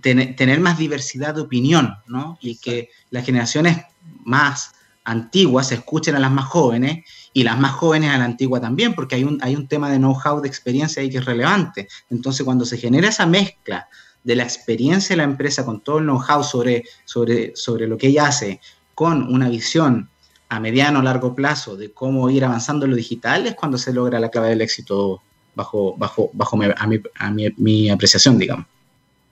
tener 0.00 0.60
más 0.60 0.78
diversidad 0.78 1.34
de 1.34 1.40
opinión, 1.40 1.94
¿no? 2.06 2.38
Y 2.40 2.56
que 2.56 2.90
las 3.10 3.24
generaciones 3.24 3.78
más 4.24 4.72
antiguas 5.04 5.72
escuchen 5.72 6.16
a 6.16 6.18
las 6.18 6.30
más 6.30 6.46
jóvenes 6.46 7.04
y 7.36 7.44
las 7.44 7.58
más 7.58 7.72
jóvenes 7.72 8.08
a 8.12 8.16
la 8.16 8.24
antigua 8.24 8.62
también, 8.62 8.94
porque 8.94 9.16
hay 9.16 9.24
un, 9.24 9.38
hay 9.42 9.54
un 9.54 9.68
tema 9.68 9.90
de 9.90 9.98
know-how, 9.98 10.40
de 10.40 10.48
experiencia 10.48 11.02
ahí 11.02 11.10
que 11.10 11.18
es 11.18 11.24
relevante. 11.26 11.86
Entonces, 12.08 12.46
cuando 12.46 12.64
se 12.64 12.78
genera 12.78 13.10
esa 13.10 13.26
mezcla 13.26 13.90
de 14.24 14.36
la 14.36 14.44
experiencia 14.44 15.12
de 15.12 15.18
la 15.18 15.24
empresa 15.24 15.62
con 15.62 15.82
todo 15.82 15.98
el 15.98 16.04
know-how 16.04 16.42
sobre, 16.42 16.84
sobre, 17.04 17.54
sobre 17.54 17.86
lo 17.88 17.98
que 17.98 18.06
ella 18.06 18.28
hace, 18.28 18.58
con 18.94 19.22
una 19.34 19.50
visión 19.50 20.08
a 20.48 20.60
mediano 20.60 21.00
o 21.00 21.02
largo 21.02 21.34
plazo 21.34 21.76
de 21.76 21.92
cómo 21.92 22.30
ir 22.30 22.42
avanzando 22.42 22.86
en 22.86 22.92
lo 22.92 22.96
digital, 22.96 23.46
es 23.46 23.54
cuando 23.54 23.76
se 23.76 23.92
logra 23.92 24.18
la 24.18 24.30
clave 24.30 24.48
del 24.48 24.62
éxito 24.62 25.20
bajo, 25.54 25.94
bajo, 25.98 26.30
bajo 26.32 26.56
mi, 26.56 26.64
a, 26.74 27.30
mi, 27.58 27.90
apreciación, 27.90 28.38
digamos. 28.38 28.64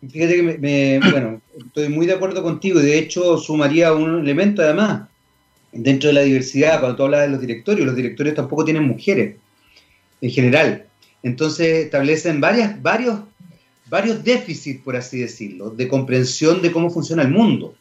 Fíjate 0.07 0.61
que 0.61 1.01
bueno, 1.11 1.41
estoy 1.57 1.89
muy 1.89 2.05
de 2.05 2.13
acuerdo 2.13 2.43
contigo 2.43 2.81
y 2.81 2.85
de 2.85 2.99
hecho 2.99 3.39
sumaría 3.39 3.95
un 3.95 4.21
elemento 4.21 4.61
además 4.61 5.09
dentro 5.75 6.09
de 6.09 6.15
la 6.15 6.23
diversidad, 6.23 6.81
cuando 6.81 6.97
tú 6.97 7.03
hablas 7.05 7.23
de 7.23 7.29
los 7.29 7.41
directorios, 7.41 7.87
los 7.87 7.97
directorios 7.97 8.35
tampoco 8.35 8.65
tienen 8.65 8.85
mujeres, 8.85 9.37
en 10.21 10.31
general. 10.31 10.87
Entonces 11.23 11.85
establecen 11.85 12.41
varios, 12.41 12.71
varios 13.87 14.25
déficits, 14.25 14.83
por 14.83 14.97
así 14.97 15.21
decirlo, 15.21 15.71
de 15.71 15.89
comprensión 15.89 16.63
de 16.63 16.71
cómo 16.71 16.91
funciona 16.91 17.23
el 17.23 17.31
mundo. 17.31 17.75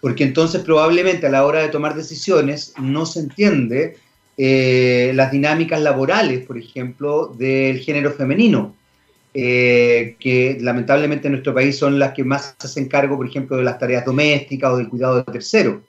Porque 0.00 0.24
entonces 0.24 0.62
probablemente 0.62 1.26
a 1.26 1.30
la 1.30 1.44
hora 1.44 1.60
de 1.60 1.68
tomar 1.68 1.94
decisiones 1.94 2.74
no 2.78 3.06
se 3.06 3.20
entiende 3.20 3.96
eh, 4.36 5.12
las 5.14 5.32
dinámicas 5.32 5.80
laborales, 5.80 6.44
por 6.46 6.58
ejemplo, 6.58 7.34
del 7.38 7.78
género 7.78 8.12
femenino, 8.12 8.74
eh, 9.32 10.16
que 10.18 10.58
lamentablemente 10.60 11.28
en 11.28 11.32
nuestro 11.32 11.54
país 11.54 11.78
son 11.78 11.98
las 11.98 12.12
que 12.12 12.24
más 12.24 12.54
se 12.58 12.66
hacen 12.66 12.88
cargo, 12.88 13.16
por 13.16 13.26
ejemplo, 13.26 13.56
de 13.56 13.64
las 13.64 13.78
tareas 13.78 14.04
domésticas 14.04 14.72
o 14.72 14.76
del 14.76 14.88
cuidado 14.88 15.16
de 15.16 15.24
terceros. 15.24 15.80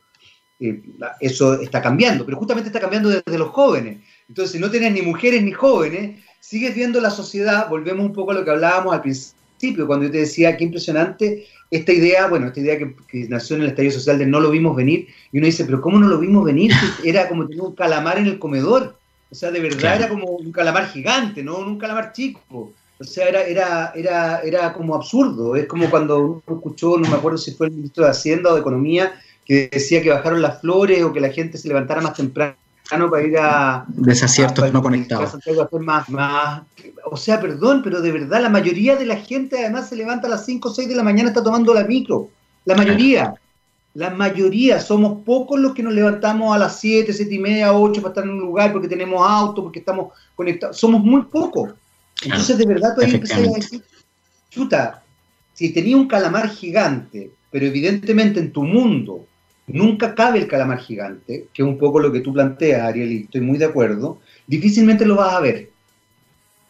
Eh, 0.60 0.82
eso 1.20 1.62
está 1.62 1.82
cambiando, 1.82 2.26
pero 2.26 2.38
justamente 2.38 2.70
está 2.70 2.80
cambiando 2.80 3.10
desde 3.10 3.38
los 3.38 3.50
jóvenes. 3.50 4.00
Entonces, 4.28 4.52
si 4.52 4.60
no 4.60 4.72
tienes 4.72 4.92
ni 4.94 5.02
mujeres 5.02 5.44
ni 5.44 5.52
jóvenes, 5.52 6.20
sigues 6.40 6.74
viendo 6.76 7.00
la 7.00 7.12
sociedad, 7.12 7.70
volvemos 7.70 8.06
un 8.06 8.14
poco 8.14 8.32
a 8.32 8.34
lo 8.34 8.44
que 8.44 8.52
hablábamos 8.52 8.94
al 8.94 9.02
principio, 9.02 9.88
cuando 9.88 10.06
yo 10.06 10.12
te 10.12 10.20
decía 10.20 10.58
qué 10.58 10.64
impresionante 10.64 11.46
esta 11.70 11.92
idea, 11.92 12.28
bueno, 12.28 12.48
esta 12.48 12.60
idea 12.60 12.78
que, 12.78 12.96
nació 13.28 13.58
en 13.58 13.64
el 13.64 13.70
estadio 13.70 13.92
social 13.92 14.18
de 14.18 14.26
no 14.26 14.40
lo 14.40 14.50
vimos 14.50 14.76
venir, 14.76 15.08
y 15.32 15.38
uno 15.38 15.46
dice, 15.46 15.66
pero 15.66 15.82
¿cómo 15.82 16.00
no 16.00 16.08
lo 16.08 16.18
vimos 16.20 16.46
venir? 16.46 16.72
Era 17.04 17.28
como 17.28 17.48
tener 17.48 17.62
un 17.62 17.76
calamar 17.76 18.18
en 18.18 18.28
el 18.28 18.40
comedor, 18.40 18.98
o 19.30 19.36
sea, 19.36 19.52
de 19.52 19.60
verdad 19.60 19.98
era 19.98 20.08
como 20.08 20.26
un 20.26 20.52
calamar 20.54 20.88
gigante, 20.88 21.44
no 21.44 21.58
un 21.58 21.78
calamar 21.78 22.14
chico. 22.14 22.72
O 23.00 23.04
sea, 23.04 23.28
era, 23.28 23.42
era, 23.44 23.92
era, 23.94 24.40
era 24.40 24.74
como 24.74 24.96
absurdo. 24.96 25.56
Es 25.56 25.68
como 25.68 25.90
cuando 25.90 26.20
uno 26.20 26.44
escuchó, 26.48 26.98
no 26.98 27.10
me 27.10 27.16
acuerdo 27.16 27.38
si 27.38 27.52
fue 27.52 27.68
el 27.68 27.74
ministro 27.74 28.06
de 28.06 28.12
Hacienda 28.12 28.52
o 28.52 28.56
de 28.56 28.62
Economía, 28.62 29.14
que 29.48 29.70
decía 29.72 30.02
que 30.02 30.10
bajaron 30.10 30.42
las 30.42 30.60
flores 30.60 31.02
o 31.04 31.14
que 31.14 31.22
la 31.22 31.30
gente 31.30 31.58
se 31.58 31.70
levantara 31.70 32.02
más 32.02 32.14
temprano 32.14 32.56
para 33.10 33.24
ir 33.24 33.38
a... 33.38 33.86
Desaciertos 33.88 34.74
no 34.74 34.82
conectados. 34.82 35.38
más, 35.80 36.10
más, 36.10 36.62
o 37.06 37.16
sea, 37.16 37.40
perdón, 37.40 37.82
pero 37.82 38.02
de 38.02 38.12
verdad 38.12 38.42
la 38.42 38.50
mayoría 38.50 38.98
de 38.98 39.06
la 39.06 39.16
gente 39.16 39.60
además 39.60 39.88
se 39.88 39.96
levanta 39.96 40.28
a 40.28 40.32
las 40.32 40.46
5 40.46 40.68
o 40.68 40.74
6 40.74 40.90
de 40.90 40.96
la 40.96 41.04
mañana, 41.04 41.30
está 41.30 41.44
tomando 41.44 41.74
la 41.74 41.86
micro. 41.86 42.30
La 42.66 42.76
mayoría. 42.76 43.34
La 43.94 44.10
mayoría, 44.10 44.80
somos 44.80 45.24
pocos 45.24 45.60
los 45.60 45.74
que 45.74 45.82
nos 45.82 45.94
levantamos 45.94 46.54
a 46.54 46.60
las 46.60 46.80
7, 46.80 47.12
7 47.14 47.34
y 47.34 47.40
media, 47.40 47.74
8 47.74 48.02
para 48.02 48.12
estar 48.12 48.24
en 48.26 48.32
un 48.32 48.40
lugar 48.40 48.72
porque 48.72 48.88
tenemos 48.88 49.28
auto, 49.28 49.64
porque 49.64 49.80
estamos 49.80 50.14
conectados. 50.36 50.78
Somos 50.78 51.02
muy 51.02 51.24
pocos. 51.24 51.72
Entonces, 52.22 52.58
de 52.58 52.66
verdad, 52.66 52.94
tú 52.96 53.02
ahí 53.02 53.14
empecé 53.14 53.36
a 53.36 53.42
decir, 53.42 53.84
chuta, 54.50 55.04
si 55.54 55.74
tenía 55.74 55.98
un 55.98 56.08
calamar 56.08 56.50
gigante, 56.50 57.32
pero 57.50 57.66
evidentemente 57.66 58.40
en 58.40 58.52
tu 58.52 58.64
mundo 58.64 59.26
nunca 59.68 60.16
cabe 60.16 60.40
el 60.40 60.48
calamar 60.48 60.80
gigante, 60.80 61.48
que 61.54 61.62
es 61.62 61.68
un 61.68 61.78
poco 61.78 62.00
lo 62.00 62.12
que 62.12 62.22
tú 62.22 62.34
planteas, 62.34 62.82
Ariel, 62.82 63.12
y 63.12 63.24
estoy 63.24 63.42
muy 63.42 63.58
de 63.58 63.66
acuerdo, 63.66 64.20
difícilmente 64.48 65.06
lo 65.06 65.16
vas 65.16 65.34
a 65.34 65.42
ver. 65.42 65.70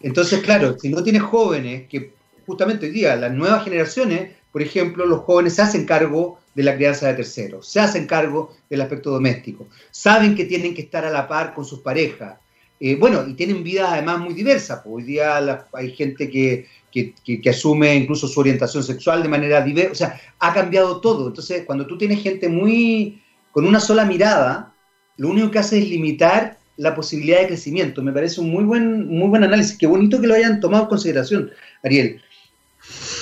Entonces, 0.02 0.42
claro, 0.42 0.78
si 0.80 0.90
no 0.90 1.04
tienes 1.04 1.22
jóvenes, 1.22 1.88
que 1.88 2.12
justamente 2.46 2.88
hoy 2.88 2.92
día 2.92 3.16
las 3.16 3.32
nuevas 3.32 3.64
generaciones, 3.64 4.32
por 4.52 4.62
ejemplo, 4.62 5.06
los 5.06 5.22
jóvenes 5.22 5.56
se 5.56 5.62
hacen 5.62 5.86
cargo 5.86 6.40
de 6.56 6.64
la 6.64 6.76
crianza 6.76 7.08
de 7.08 7.14
terceros, 7.14 7.68
se 7.68 7.80
hacen 7.80 8.08
cargo 8.08 8.56
del 8.70 8.82
aspecto 8.82 9.12
doméstico, 9.12 9.68
saben 9.92 10.36
que 10.36 10.46
tienen 10.46 10.74
que 10.74 10.82
estar 10.82 11.06
a 11.06 11.12
la 11.12 11.28
par 11.28 11.54
con 11.54 11.66
sus 11.66 11.80
parejas. 11.80 12.38
Eh, 12.80 12.96
bueno, 12.96 13.28
y 13.28 13.34
tienen 13.34 13.64
vidas 13.64 13.90
además 13.92 14.20
muy 14.20 14.34
diversas. 14.36 14.82
Pues 14.84 14.98
hoy 14.98 15.04
día 15.04 15.66
hay 15.74 15.92
gente 15.96 16.30
que 16.30 16.68
que, 16.91 17.50
asume 17.50 17.95
incluso 17.95 18.28
su 18.28 18.39
orientación 18.39 18.84
sexual 18.84 19.23
de 19.23 19.30
manera 19.30 19.62
diversa. 19.62 19.91
O 19.91 19.95
sea, 19.95 20.21
ha 20.39 20.54
cambiado 20.54 21.02
todo. 21.02 21.28
Entonces, 21.28 21.63
cuando 21.65 21.86
tú 21.86 21.97
tienes 21.97 22.21
gente 22.21 22.50
muy 22.50 23.21
con 23.52 23.65
una 23.65 23.80
sola 23.80 24.06
mirada, 24.06 24.73
lo 25.17 25.30
único 25.30 25.52
que 25.52 25.60
hace 25.60 25.80
es 25.80 25.89
limitar 25.89 26.58
la 26.78 26.95
posibilidad 26.95 27.41
de 27.41 27.47
crecimiento. 27.47 28.02
Me 28.02 28.12
parece 28.12 28.39
un 28.39 28.52
muy 28.52 28.63
buen, 28.63 29.08
muy 29.08 29.28
buen 29.28 29.43
análisis. 29.43 29.78
Qué 29.78 29.88
bonito 29.88 30.21
que 30.21 30.28
lo 30.28 30.36
hayan 30.36 30.60
tomado 30.60 30.84
en 30.84 30.89
consideración, 30.89 31.52
Ariel. 31.84 32.21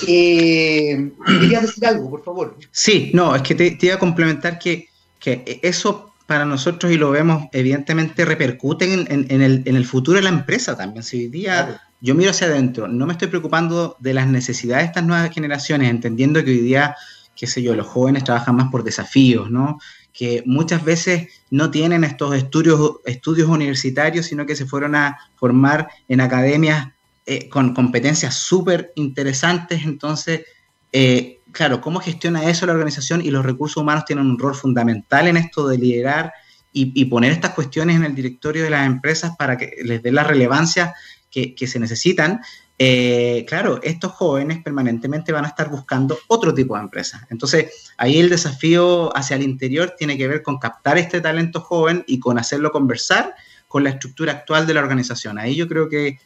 Eh, 0.06 1.10
¿Querías 1.26 1.62
decir 1.62 1.86
algo, 1.86 2.10
por 2.10 2.22
favor? 2.22 2.56
Sí, 2.70 3.10
no, 3.14 3.34
es 3.34 3.42
que 3.42 3.54
te, 3.54 3.78
iba 3.80 3.94
a 3.94 3.98
complementar 3.98 4.58
que, 4.58 4.88
que, 5.18 5.58
eso 5.62 6.12
para 6.26 6.44
nosotros, 6.44 6.92
y 6.92 6.96
lo 6.96 7.10
vemos, 7.10 7.44
evidentemente 7.52 8.24
repercute 8.24 8.92
en, 8.92 9.06
el, 9.40 9.62
en, 9.64 9.76
el, 9.76 9.86
futuro 9.86 10.16
de 10.16 10.24
la 10.24 10.30
empresa 10.30 10.76
también. 10.76 11.04
Si 11.04 11.18
hoy 11.18 11.28
día 11.28 11.80
yo 12.00 12.14
miro 12.14 12.30
hacia 12.30 12.48
adentro, 12.48 12.88
no 12.88 13.06
me 13.06 13.12
estoy 13.12 13.28
preocupando 13.28 13.96
de 14.00 14.12
las 14.12 14.26
necesidades 14.26 14.84
de 14.84 14.86
estas 14.88 15.04
nuevas 15.04 15.32
generaciones, 15.32 15.88
entendiendo 15.88 16.44
que 16.44 16.50
hoy 16.50 16.60
día, 16.60 16.96
qué 17.36 17.46
sé 17.46 17.62
yo, 17.62 17.76
los 17.76 17.86
jóvenes 17.86 18.24
trabajan 18.24 18.56
más 18.56 18.70
por 18.70 18.82
desafíos, 18.82 19.50
¿no? 19.50 19.78
Que 20.12 20.42
muchas 20.46 20.84
veces 20.84 21.28
no 21.50 21.70
tienen 21.70 22.02
estos 22.02 22.34
estudios, 22.34 22.96
estudios 23.04 23.48
universitarios, 23.48 24.26
sino 24.26 24.46
que 24.46 24.56
se 24.56 24.66
fueron 24.66 24.96
a 24.96 25.18
formar 25.36 25.88
en 26.08 26.20
academias 26.20 26.88
eh, 27.24 27.48
con 27.48 27.72
competencias 27.72 28.34
súper 28.34 28.92
interesantes. 28.96 29.84
Entonces, 29.84 30.42
eh, 30.92 31.35
claro, 31.56 31.80
¿cómo 31.80 32.00
gestiona 32.00 32.48
eso 32.50 32.66
la 32.66 32.72
organización? 32.72 33.22
Y 33.24 33.30
los 33.30 33.44
recursos 33.44 33.82
humanos 33.82 34.04
tienen 34.04 34.26
un 34.26 34.38
rol 34.38 34.54
fundamental 34.54 35.26
en 35.26 35.38
esto 35.38 35.66
de 35.66 35.78
liderar 35.78 36.32
y, 36.72 36.92
y 36.94 37.06
poner 37.06 37.32
estas 37.32 37.54
cuestiones 37.54 37.96
en 37.96 38.04
el 38.04 38.14
directorio 38.14 38.62
de 38.62 38.70
las 38.70 38.86
empresas 38.86 39.34
para 39.38 39.56
que 39.56 39.76
les 39.82 40.02
dé 40.02 40.12
la 40.12 40.24
relevancia 40.24 40.94
que, 41.56 41.66
se 41.66 41.78
necesitan, 41.78 42.40
eh, 42.78 43.44
claro, 43.46 43.80
estos 43.82 44.12
jóvenes 44.12 44.62
permanentemente 44.62 45.32
van 45.32 45.44
a 45.44 45.48
estar 45.48 45.68
buscando 45.68 46.18
otro 46.28 46.54
tipo 46.54 46.74
de 46.74 46.82
empresas. 46.82 47.22
Entonces, 47.30 47.92
ahí 47.98 48.18
el 48.18 48.30
desafío 48.30 49.14
hacia 49.16 49.36
el 49.36 49.42
interior 49.42 49.94
tiene 49.98 50.16
que 50.16 50.28
ver 50.28 50.42
con 50.42 50.58
captar 50.58 50.98
este 50.98 51.20
talento 51.20 51.60
joven 51.60 52.04
y 52.06 52.18
con 52.18 52.38
hacerlo 52.38 52.70
conversar 52.70 53.34
con 53.68 53.84
la 53.84 53.90
estructura 53.90 54.32
actual 54.32 54.66
de 54.66 54.74
la 54.74 54.80
organización. 54.80 55.38
Ahí 55.38 55.54
yo 55.54 55.68
creo 55.68 55.88
que, 55.88 56.18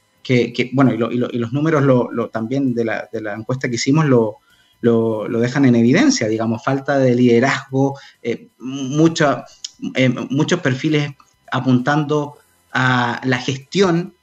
bueno, 0.73 0.93
y, 0.93 0.99
los 0.99 1.53
números 1.53 1.83
lo, 1.83 2.29
también 2.31 2.75
de 2.75 2.85
la, 2.85 3.35
encuesta 3.37 3.69
que 3.69 3.77
hicimos 3.77 4.07
lo, 4.07 4.39
lo, 4.81 5.29
dejan 5.29 5.65
en 5.65 5.75
evidencia, 5.75 6.29
digamos, 6.29 6.65
falta 6.65 6.99
de 6.99 7.15
liderazgo, 7.15 7.99
eh, 8.23 8.49
eh, 8.59 10.09
muchos 10.31 10.61
perfiles 10.61 11.13
apuntando 11.51 12.39
a 12.73 13.21
la 13.25 13.39
gestión 13.39 14.15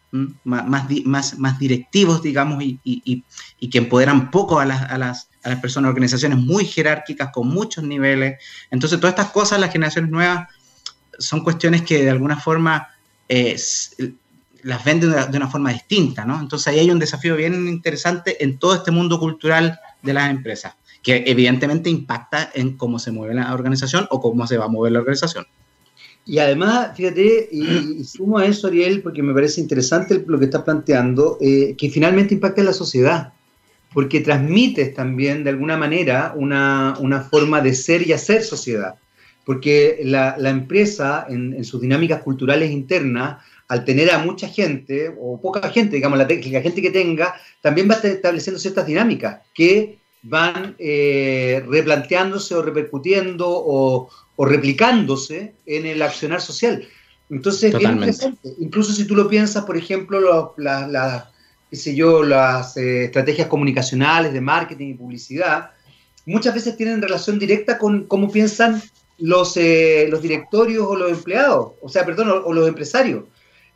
más, 0.44 0.88
más, 1.06 1.38
más, 1.38 1.60
directivos, 1.60 2.22
digamos, 2.22 2.64
y, 2.64 2.80
y, 2.84 3.70
que 3.70 3.78
empoderan 3.78 4.32
poco 4.32 4.60
a 4.60 4.66
las, 4.66 4.82
a, 4.84 4.98
las, 4.98 5.30
a 5.44 5.50
las 5.50 5.60
personas, 5.60 5.90
organizaciones 5.90 6.40
muy 6.40 6.66
jerárquicas, 6.66 7.30
con 7.32 7.50
muchos 7.50 7.84
niveles. 7.84 8.42
Entonces, 8.72 9.00
todas 9.00 9.14
estas 9.14 9.32
cosas, 9.32 9.60
las 9.60 9.72
generaciones 9.72 10.10
nuevas, 10.10 10.48
son 11.20 11.44
cuestiones 11.44 11.82
que 11.82 12.04
de 12.04 12.10
alguna 12.10 12.40
forma 12.40 12.88
eh, 13.28 13.58
las 14.64 14.84
venden 14.84 15.12
de 15.12 15.38
una, 15.38 15.48
forma 15.48 15.72
distinta, 15.72 16.26
¿no? 16.26 16.40
Entonces 16.40 16.68
ahí 16.68 16.80
hay 16.80 16.92
un 16.92 17.00
desafío 17.00 17.36
bien 17.36 17.68
interesante 17.68 18.44
en 18.44 18.60
todo 18.60 18.76
este 18.76 18.92
mundo 18.92 19.20
cultural 19.20 19.80
de 20.08 20.14
las 20.14 20.32
empresas, 20.32 20.76
que 21.04 21.24
evidentemente 21.28 21.92
impacta 21.92 22.50
en 22.56 22.76
cómo 22.78 22.98
se 22.98 23.12
mueve 23.12 23.36
la 23.36 23.54
organización 23.54 24.08
o 24.10 24.20
cómo 24.20 24.48
se 24.48 24.58
va 24.58 24.66
a 24.66 24.70
mover 24.70 24.94
la 24.94 25.00
organización. 25.00 25.46
Y 26.26 26.40
además, 26.40 26.90
fíjate, 26.96 27.48
y, 27.52 28.04
sumo 28.04 28.38
a 28.38 28.46
eso, 28.46 28.68
Ariel, 28.68 29.02
porque 29.02 29.24
me 29.24 29.34
parece 29.34 29.62
interesante 29.62 30.24
lo 30.28 30.38
que 30.38 30.46
estás 30.46 30.64
planteando, 30.64 31.38
eh, 31.40 31.76
que 31.78 31.90
finalmente 31.90 32.34
impacta 32.34 32.60
en 32.60 32.68
la 32.68 32.74
sociedad, 32.74 33.34
porque 33.94 34.20
transmites 34.20 34.94
también 34.94 35.46
de 35.46 35.52
alguna 35.52 35.78
manera 35.78 36.34
una, 36.36 36.96
una 37.00 37.22
forma 37.22 37.62
de 37.62 37.74
ser 37.74 38.06
y 38.06 38.12
hacer 38.12 38.44
sociedad, 38.44 38.96
porque 39.46 40.02
la, 40.04 40.36
la 40.38 40.50
empresa 40.50 41.26
en, 41.30 41.54
en, 41.54 41.64
sus 41.64 41.80
dinámicas 41.80 42.22
culturales 42.22 42.72
internas, 42.72 43.42
al 43.68 43.84
tener 43.86 44.12
a 44.12 44.20
mucha 44.20 44.48
gente, 44.48 45.14
o 45.20 45.42
poca 45.42 45.70
gente, 45.70 45.96
digamos, 45.96 46.18
la, 46.18 46.26
la 46.26 46.62
gente 46.62 46.82
que 46.82 46.92
tenga, 46.92 47.36
también 47.62 47.90
va 47.90 47.96
estableciendo 47.96 48.60
ciertas 48.60 48.86
dinámicas 48.86 49.42
que 49.54 50.00
van 50.24 50.76
eh, 50.80 51.64
replanteándose 51.68 52.56
o 52.56 52.62
repercutiendo 52.62 53.48
o, 53.50 54.10
o 54.36 54.46
replicándose 54.46 55.56
en 55.66 55.86
el 55.86 56.02
accionar 56.02 56.42
social. 56.42 56.88
Entonces, 57.30 57.74
interesante. 57.74 58.54
Incluso 58.60 58.94
si 58.94 59.06
tú 59.06 59.16
lo 59.16 59.28
piensas, 59.28 59.66
por 59.66 59.78
ejemplo, 59.78 60.54
las, 60.58 61.26
yo, 61.72 62.24
las 62.24 62.78
eh, 62.78 63.06
estrategias 63.06 63.48
comunicacionales 63.48 64.32
de 64.34 64.42
marketing 64.42 64.88
y 64.88 64.94
publicidad, 64.94 65.72
muchas 66.26 66.54
veces 66.54 66.78
tienen 66.78 67.02
relación 67.02 67.38
directa 67.38 67.78
con 67.78 68.06
cómo 68.06 68.32
piensan 68.32 68.82
los, 69.18 69.58
eh, 69.58 70.08
los 70.10 70.22
directorios 70.22 70.86
o 70.88 70.96
los 70.96 71.12
empleados, 71.12 71.74
o 71.82 71.90
sea, 71.90 72.06
perdón, 72.06 72.30
o, 72.46 72.54
los 72.54 72.68
empresarios. 72.68 73.24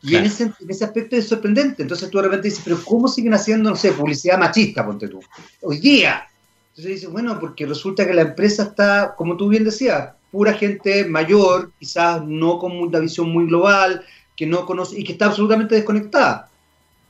Y 0.03 0.15
en, 0.15 0.25
ese, 0.25 0.43
en 0.43 0.69
ese 0.69 0.85
aspecto 0.85 1.15
es 1.15 1.27
sorprendente. 1.27 1.83
Entonces 1.83 2.09
tú 2.09 2.17
de 2.17 2.23
repente 2.23 2.47
dices, 2.47 2.63
pero 2.63 2.83
¿cómo 2.83 3.07
siguen 3.07 3.33
haciendo, 3.33 3.69
no 3.69 3.75
sé, 3.75 3.91
publicidad 3.91 4.39
machista, 4.39 4.85
ponte 4.85 5.07
tú? 5.07 5.19
Hoy 5.61 5.77
día. 5.77 6.27
Entonces 6.69 6.95
dices, 6.95 7.09
bueno, 7.09 7.39
porque 7.39 7.65
resulta 7.65 8.07
que 8.07 8.13
la 8.13 8.23
empresa 8.23 8.63
está, 8.63 9.13
como 9.15 9.37
tú 9.37 9.49
bien 9.49 9.63
decías, 9.63 10.13
pura 10.31 10.53
gente 10.53 11.05
mayor, 11.05 11.71
quizás 11.77 12.23
no 12.25 12.57
con 12.57 12.71
una 12.77 12.99
visión 12.99 13.29
muy 13.29 13.45
global, 13.45 14.03
que 14.35 14.47
no 14.47 14.65
conoce 14.65 14.99
y 14.99 15.03
que 15.03 15.11
está 15.11 15.25
absolutamente 15.25 15.75
desconectada. 15.75 16.49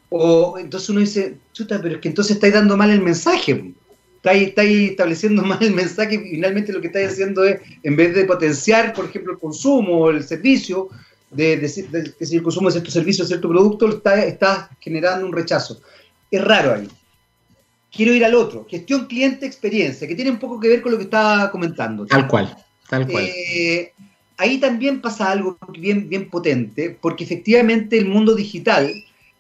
O 0.09 0.57
entonces 0.57 0.89
uno 0.89 0.99
dice, 0.99 1.37
chuta, 1.53 1.79
pero 1.81 1.95
es 1.95 2.01
que 2.01 2.09
entonces 2.09 2.35
estáis 2.35 2.53
dando 2.53 2.75
mal 2.75 2.89
el 2.89 3.01
mensaje. 3.01 3.73
Estáis, 4.17 4.49
estáis 4.49 4.91
estableciendo 4.91 5.41
mal 5.43 5.59
el 5.61 5.73
mensaje 5.73 6.15
y 6.15 6.31
finalmente 6.31 6.73
lo 6.73 6.81
que 6.81 6.87
estáis 6.87 7.13
haciendo 7.13 7.45
es, 7.45 7.61
en 7.83 7.95
vez 7.95 8.13
de 8.13 8.25
potenciar, 8.25 8.93
por 8.93 9.05
ejemplo, 9.05 9.33
el 9.33 9.39
consumo 9.39 9.99
o 9.99 10.09
el 10.09 10.23
servicio, 10.23 10.89
de, 11.31 11.57
decir 11.57 11.87
el 11.91 12.43
consumo 12.43 12.67
de 12.67 12.73
cierto 12.73 12.91
servicio, 12.91 13.23
de 13.23 13.29
cierto 13.29 13.49
producto, 13.49 13.87
está, 13.87 14.23
está 14.23 14.69
generando 14.79 15.25
un 15.25 15.33
rechazo. 15.33 15.81
Es 16.29 16.43
raro 16.43 16.73
ahí. 16.73 16.87
Quiero 17.91 18.13
ir 18.13 18.23
al 18.23 18.35
otro, 18.35 18.65
gestión 18.69 19.05
cliente-experiencia, 19.05 20.07
que 20.07 20.15
tiene 20.15 20.31
un 20.31 20.39
poco 20.39 20.59
que 20.59 20.69
ver 20.69 20.81
con 20.81 20.93
lo 20.93 20.97
que 20.97 21.05
estaba 21.05 21.51
comentando. 21.51 22.05
Tal 22.05 22.27
cual. 22.27 22.55
Eh, 23.09 23.91
ahí 24.37 24.57
también 24.59 25.01
pasa 25.01 25.31
algo 25.31 25.57
bien, 25.77 26.07
bien 26.07 26.29
potente, 26.29 26.97
porque 27.01 27.23
efectivamente 27.23 27.97
el 27.97 28.07
mundo 28.07 28.33
digital, 28.33 28.91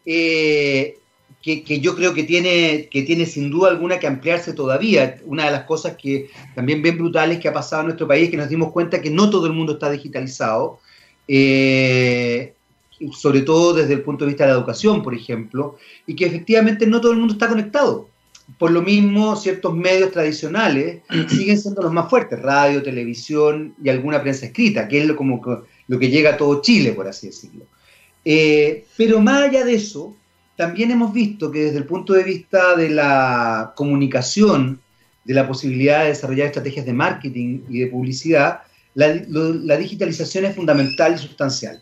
eh, 0.05 0.97
que, 1.41 1.79
yo 1.79 1.95
creo 1.95 2.13
que 2.13 2.23
tiene, 2.23 2.87
que 2.91 3.03
tiene 3.03 3.25
sin 3.25 3.49
duda 3.49 3.69
alguna 3.69 3.99
que 3.99 4.07
ampliarse 4.07 4.53
todavía, 4.53 5.17
una 5.25 5.45
de 5.45 5.51
las 5.51 5.63
cosas 5.63 5.95
que 5.95 6.29
también 6.53 6.81
bien 6.81 6.97
brutales 6.97 7.39
que 7.39 7.47
ha 7.47 7.53
pasado 7.53 7.81
en 7.81 7.87
nuestro 7.87 8.07
país, 8.07 8.29
que 8.29 8.37
nos 8.37 8.49
dimos 8.49 8.71
cuenta 8.71 9.01
que 9.01 9.09
no 9.09 9.29
todo 9.29 9.47
el 9.47 9.53
mundo 9.53 9.73
está 9.73 9.89
digitalizado, 9.89 10.79
eh, 11.33 12.53
sobre 13.13 13.41
todo 13.41 13.73
desde 13.73 13.93
el 13.93 14.01
punto 14.01 14.25
de 14.25 14.29
vista 14.29 14.45
de 14.45 14.51
la 14.51 14.57
educación, 14.57 15.01
por 15.01 15.13
ejemplo, 15.13 15.77
y 16.05 16.15
que 16.15 16.25
efectivamente 16.25 16.85
no 16.85 16.99
todo 16.99 17.13
el 17.13 17.19
mundo 17.19 17.33
está 17.33 17.47
conectado 17.47 18.11
por 18.57 18.71
lo 18.71 18.81
mismo, 18.81 19.35
ciertos 19.35 19.73
medios 19.75 20.11
tradicionales 20.11 21.01
siguen 21.29 21.59
siendo 21.59 21.81
los 21.81 21.93
más 21.93 22.09
fuertes, 22.09 22.41
radio, 22.41 22.83
televisión 22.83 23.75
y 23.83 23.89
alguna 23.89 24.21
prensa 24.21 24.47
escrita, 24.47 24.87
que 24.87 25.01
es 25.01 25.07
lo, 25.07 25.15
como 25.15 25.41
lo 25.87 25.99
que 25.99 26.09
llega 26.09 26.31
a 26.31 26.37
todo 26.37 26.61
Chile, 26.61 26.93
por 26.93 27.07
así 27.07 27.27
decirlo. 27.27 27.65
Eh, 28.23 28.85
pero 28.97 29.19
más 29.19 29.43
allá 29.43 29.65
de 29.65 29.75
eso, 29.75 30.15
también 30.55 30.91
hemos 30.91 31.13
visto 31.13 31.51
que 31.51 31.65
desde 31.65 31.79
el 31.79 31.85
punto 31.85 32.13
de 32.13 32.23
vista 32.23 32.75
de 32.75 32.89
la 32.89 33.73
comunicación, 33.75 34.79
de 35.23 35.33
la 35.33 35.47
posibilidad 35.47 36.01
de 36.01 36.09
desarrollar 36.09 36.47
estrategias 36.47 36.85
de 36.85 36.93
marketing 36.93 37.61
y 37.69 37.79
de 37.79 37.87
publicidad, 37.87 38.61
la 38.93 39.77
digitalización 39.77 40.45
es 40.45 40.55
fundamental 40.55 41.15
y 41.15 41.17
sustancial. 41.17 41.81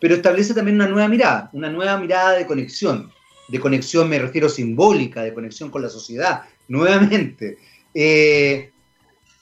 Pero 0.00 0.14
establece 0.14 0.54
también 0.54 0.76
una 0.76 0.88
nueva 0.88 1.08
mirada, 1.08 1.50
una 1.52 1.70
nueva 1.70 1.98
mirada 1.98 2.32
de 2.32 2.46
conexión 2.46 3.10
de 3.50 3.60
conexión, 3.60 4.08
me 4.08 4.18
refiero 4.18 4.48
simbólica, 4.48 5.22
de 5.22 5.34
conexión 5.34 5.70
con 5.70 5.82
la 5.82 5.88
sociedad, 5.88 6.42
nuevamente. 6.68 7.58
Eh, 7.92 8.70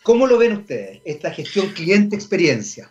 ¿Cómo 0.02 0.26
lo 0.26 0.38
ven 0.38 0.52
ustedes, 0.52 1.00
esta 1.04 1.30
gestión 1.30 1.68
cliente-experiencia? 1.68 2.90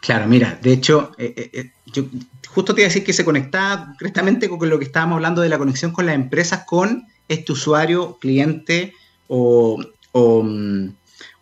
Claro, 0.00 0.26
mira, 0.26 0.58
de 0.62 0.72
hecho, 0.72 1.12
eh, 1.18 1.50
eh, 1.52 1.70
yo 1.86 2.04
justo 2.48 2.74
te 2.74 2.80
iba 2.80 2.86
a 2.86 2.88
decir 2.88 3.04
que 3.04 3.12
se 3.12 3.24
conectaba 3.24 3.86
concretamente 3.86 4.48
con 4.48 4.68
lo 4.68 4.78
que 4.78 4.86
estábamos 4.86 5.16
hablando 5.16 5.42
de 5.42 5.48
la 5.48 5.58
conexión 5.58 5.92
con 5.92 6.06
las 6.06 6.14
empresas, 6.14 6.64
con 6.66 7.06
este 7.28 7.52
usuario, 7.52 8.18
cliente 8.18 8.94
o, 9.28 9.78
o, 10.12 10.42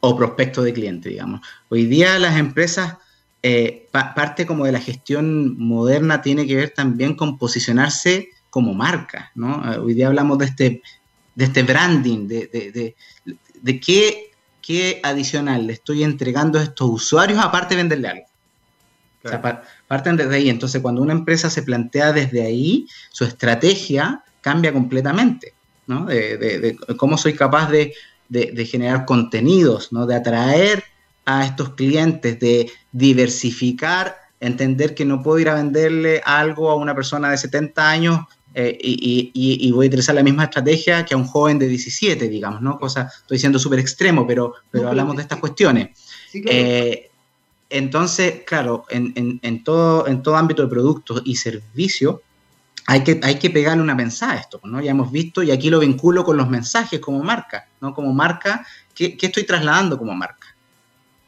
mm, 0.00 0.16
prospecto 0.16 0.62
de 0.62 0.72
cliente, 0.72 1.08
digamos. 1.10 1.40
Hoy 1.68 1.86
día 1.86 2.18
las 2.18 2.38
empresas, 2.38 2.96
parte 3.92 4.46
como 4.46 4.66
de 4.66 4.72
la 4.72 4.80
gestión 4.80 5.58
moderna 5.58 6.20
tiene 6.20 6.46
que 6.46 6.56
ver 6.56 6.70
también 6.70 7.14
con 7.14 7.38
posicionarse 7.38 8.28
como 8.50 8.74
marca, 8.74 9.30
¿no? 9.34 9.72
Eh, 9.72 9.78
hoy 9.78 9.94
día 9.94 10.08
hablamos 10.08 10.38
de 10.38 10.44
este, 10.44 10.82
de 11.34 11.44
este 11.44 11.62
branding, 11.62 12.26
de, 12.26 12.46
de, 12.74 12.96
de, 13.62 13.80
qué, 13.80 14.32
qué, 14.60 15.00
adicional 15.02 15.66
le 15.66 15.74
estoy 15.74 16.02
entregando 16.02 16.58
a 16.58 16.64
estos 16.64 16.90
usuarios 16.90 17.38
aparte 17.38 17.74
de 17.74 17.82
venderle 17.82 18.08
algo. 18.08 18.26
O 19.22 19.28
sea, 19.28 19.62
parten 19.86 20.16
desde 20.16 20.34
ahí. 20.34 20.48
Entonces, 20.48 20.80
cuando 20.80 21.02
una 21.02 21.12
empresa 21.12 21.50
se 21.50 21.62
plantea 21.62 22.12
desde 22.12 22.42
ahí, 22.42 22.86
su 23.10 23.24
estrategia 23.24 24.24
cambia 24.40 24.72
completamente, 24.72 25.52
¿no? 25.86 26.06
De, 26.06 26.76
cómo 26.96 27.18
soy 27.18 27.34
capaz 27.34 27.70
de, 27.70 27.94
generar 28.66 29.04
contenidos, 29.04 29.92
¿no? 29.92 30.06
De 30.06 30.14
atraer 30.14 30.84
a 31.24 31.44
estos 31.44 31.74
clientes, 31.74 32.38
de 32.40 32.70
diversificar, 32.92 34.16
entender 34.40 34.94
que 34.94 35.04
no 35.04 35.22
puedo 35.22 35.38
ir 35.38 35.48
a 35.48 35.54
venderle 35.54 36.22
algo 36.24 36.70
a 36.70 36.74
una 36.74 36.94
persona 36.94 37.30
de 37.30 37.38
70 37.38 37.90
años 37.90 38.20
eh, 38.54 38.76
y, 38.82 39.70
voy 39.70 39.86
a 39.86 39.88
utilizar 39.88 40.14
la 40.14 40.22
misma 40.22 40.44
estrategia 40.44 41.04
que 41.04 41.14
a 41.14 41.16
un 41.16 41.26
joven 41.26 41.58
de 41.58 41.68
17, 41.68 42.28
digamos, 42.28 42.60
¿no? 42.60 42.78
Cosa, 42.78 43.10
estoy 43.20 43.38
siendo 43.38 43.58
súper 43.58 43.78
extremo, 43.78 44.26
pero, 44.26 44.54
pero 44.70 44.88
hablamos 44.88 45.16
de 45.16 45.22
estas 45.22 45.38
cuestiones. 45.38 45.90
Eh, 46.34 47.10
entonces, 47.68 48.42
claro, 48.44 48.84
en, 48.90 49.62
todo, 49.62 50.08
en 50.08 50.22
todo 50.22 50.36
ámbito 50.36 50.62
de 50.62 50.68
productos 50.68 51.22
y 51.24 51.36
servicios, 51.36 52.16
hay 52.90 53.04
que, 53.04 53.20
hay 53.22 53.38
que 53.38 53.50
pegarle 53.50 53.84
una 53.84 53.96
pensada 53.96 54.32
a 54.32 54.36
esto, 54.38 54.60
¿no? 54.64 54.80
Ya 54.80 54.90
hemos 54.90 55.12
visto, 55.12 55.44
y 55.44 55.52
aquí 55.52 55.70
lo 55.70 55.78
vinculo 55.78 56.24
con 56.24 56.36
los 56.36 56.50
mensajes 56.50 56.98
como 56.98 57.22
marca, 57.22 57.68
¿no? 57.80 57.94
Como 57.94 58.12
marca, 58.12 58.66
¿qué, 58.96 59.16
estoy 59.20 59.44
trasladando 59.44 59.96
como 59.96 60.12
marca? 60.12 60.48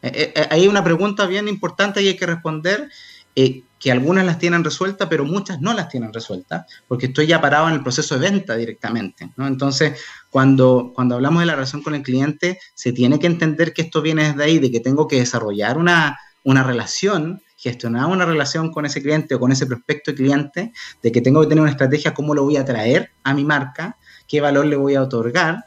Eh, 0.02 0.34
hay 0.50 0.66
una 0.66 0.82
pregunta 0.82 1.24
bien 1.26 1.46
importante 1.46 2.02
y 2.02 2.08
hay 2.08 2.16
que 2.16 2.26
responder, 2.26 2.90
eh, 3.36 3.62
que 3.78 3.92
algunas 3.92 4.26
las 4.26 4.40
tienen 4.40 4.64
resueltas, 4.64 5.06
pero 5.08 5.24
muchas 5.24 5.60
no 5.60 5.72
las 5.72 5.88
tienen 5.88 6.12
resueltas, 6.12 6.66
porque 6.88 7.06
estoy 7.06 7.28
ya 7.28 7.40
parado 7.40 7.68
en 7.68 7.74
el 7.74 7.82
proceso 7.84 8.18
de 8.18 8.28
venta 8.28 8.56
directamente. 8.56 9.30
¿no? 9.36 9.46
Entonces, 9.46 10.00
cuando, 10.30 10.90
cuando 10.92 11.14
hablamos 11.14 11.42
de 11.42 11.46
la 11.46 11.54
relación 11.54 11.84
con 11.84 11.94
el 11.94 12.02
cliente, 12.02 12.58
se 12.74 12.92
tiene 12.92 13.20
que 13.20 13.28
entender 13.28 13.72
que 13.72 13.82
esto 13.82 14.02
viene 14.02 14.24
desde 14.30 14.42
ahí, 14.42 14.58
de 14.58 14.72
que 14.72 14.80
tengo 14.80 15.06
que 15.06 15.20
desarrollar 15.20 15.78
una, 15.78 16.18
una 16.42 16.64
relación, 16.64 17.40
gestionar 17.62 18.06
una 18.06 18.26
relación 18.26 18.72
con 18.72 18.84
ese 18.84 19.00
cliente 19.00 19.36
o 19.36 19.40
con 19.40 19.52
ese 19.52 19.66
prospecto 19.66 20.14
cliente, 20.14 20.72
de 21.02 21.12
que 21.12 21.20
tengo 21.20 21.40
que 21.40 21.46
tener 21.46 21.62
una 21.62 21.70
estrategia, 21.70 22.12
cómo 22.12 22.34
lo 22.34 22.44
voy 22.44 22.56
a 22.56 22.64
traer 22.64 23.12
a 23.22 23.32
mi 23.34 23.44
marca, 23.44 23.96
qué 24.26 24.40
valor 24.40 24.66
le 24.66 24.76
voy 24.76 24.96
a 24.96 25.02
otorgar, 25.02 25.66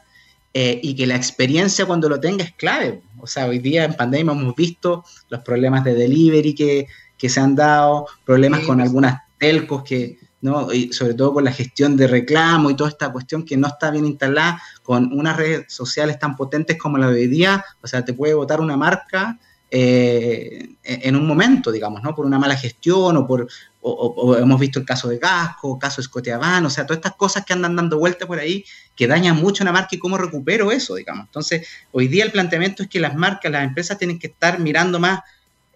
eh, 0.52 0.80
y 0.82 0.94
que 0.94 1.06
la 1.06 1.16
experiencia 1.16 1.86
cuando 1.86 2.08
lo 2.08 2.18
tenga 2.20 2.44
es 2.44 2.52
clave. 2.52 3.02
O 3.18 3.26
sea, 3.26 3.46
hoy 3.46 3.58
día 3.58 3.84
en 3.84 3.94
pandemia 3.94 4.32
hemos 4.32 4.54
visto 4.54 5.04
los 5.28 5.40
problemas 5.40 5.84
de 5.84 5.94
delivery 5.94 6.54
que 6.54 6.86
que 7.16 7.28
se 7.28 7.40
han 7.40 7.54
dado, 7.54 8.06
problemas 8.24 8.60
con 8.60 8.76
pues. 8.76 8.88
algunas 8.88 9.22
telcos 9.38 9.82
que, 9.82 10.18
¿no? 10.40 10.72
Y 10.72 10.92
sobre 10.92 11.14
todo 11.14 11.34
con 11.34 11.44
la 11.44 11.52
gestión 11.52 11.96
de 11.96 12.06
reclamo 12.06 12.70
y 12.70 12.76
toda 12.76 12.90
esta 12.90 13.10
cuestión 13.10 13.44
que 13.44 13.56
no 13.56 13.68
está 13.68 13.90
bien 13.90 14.06
instalada 14.06 14.60
con 14.82 15.12
unas 15.12 15.36
redes 15.36 15.72
sociales 15.72 16.18
tan 16.18 16.36
potentes 16.36 16.76
como 16.78 16.98
la 16.98 17.08
de 17.10 17.20
hoy 17.20 17.28
día, 17.28 17.64
o 17.82 17.86
sea, 17.86 18.04
te 18.04 18.12
puede 18.12 18.34
votar 18.34 18.60
una 18.60 18.76
marca 18.76 19.38
eh, 19.70 20.70
en 20.84 21.16
un 21.16 21.26
momento, 21.26 21.72
digamos, 21.72 22.02
¿no? 22.02 22.14
Por 22.14 22.26
una 22.26 22.38
mala 22.38 22.56
gestión 22.56 23.16
o 23.16 23.26
por, 23.26 23.48
o, 23.80 24.36
hemos 24.36 24.60
visto 24.60 24.78
el 24.78 24.84
caso 24.84 25.08
de 25.08 25.18
Gasco, 25.18 25.78
caso 25.78 26.00
de 26.00 26.04
Scotiaban, 26.04 26.64
o 26.66 26.70
sea, 26.70 26.86
todas 26.86 26.98
estas 26.98 27.14
cosas 27.14 27.44
que 27.44 27.52
andan 27.52 27.76
dando 27.76 27.98
vueltas 27.98 28.26
por 28.26 28.38
ahí 28.38 28.64
que 28.94 29.06
dañan 29.06 29.36
mucho 29.36 29.62
a 29.62 29.64
una 29.64 29.72
marca 29.72 29.94
y 29.94 29.98
cómo 29.98 30.18
recupero 30.18 30.72
eso, 30.72 30.94
digamos. 30.94 31.26
Entonces, 31.26 31.66
hoy 31.92 32.08
día 32.08 32.24
el 32.24 32.32
planteamiento 32.32 32.82
es 32.82 32.88
que 32.88 33.00
las 33.00 33.14
marcas, 33.14 33.52
las 33.52 33.64
empresas 33.64 33.98
tienen 33.98 34.18
que 34.18 34.28
estar 34.28 34.58
mirando 34.58 34.98
más 34.98 35.20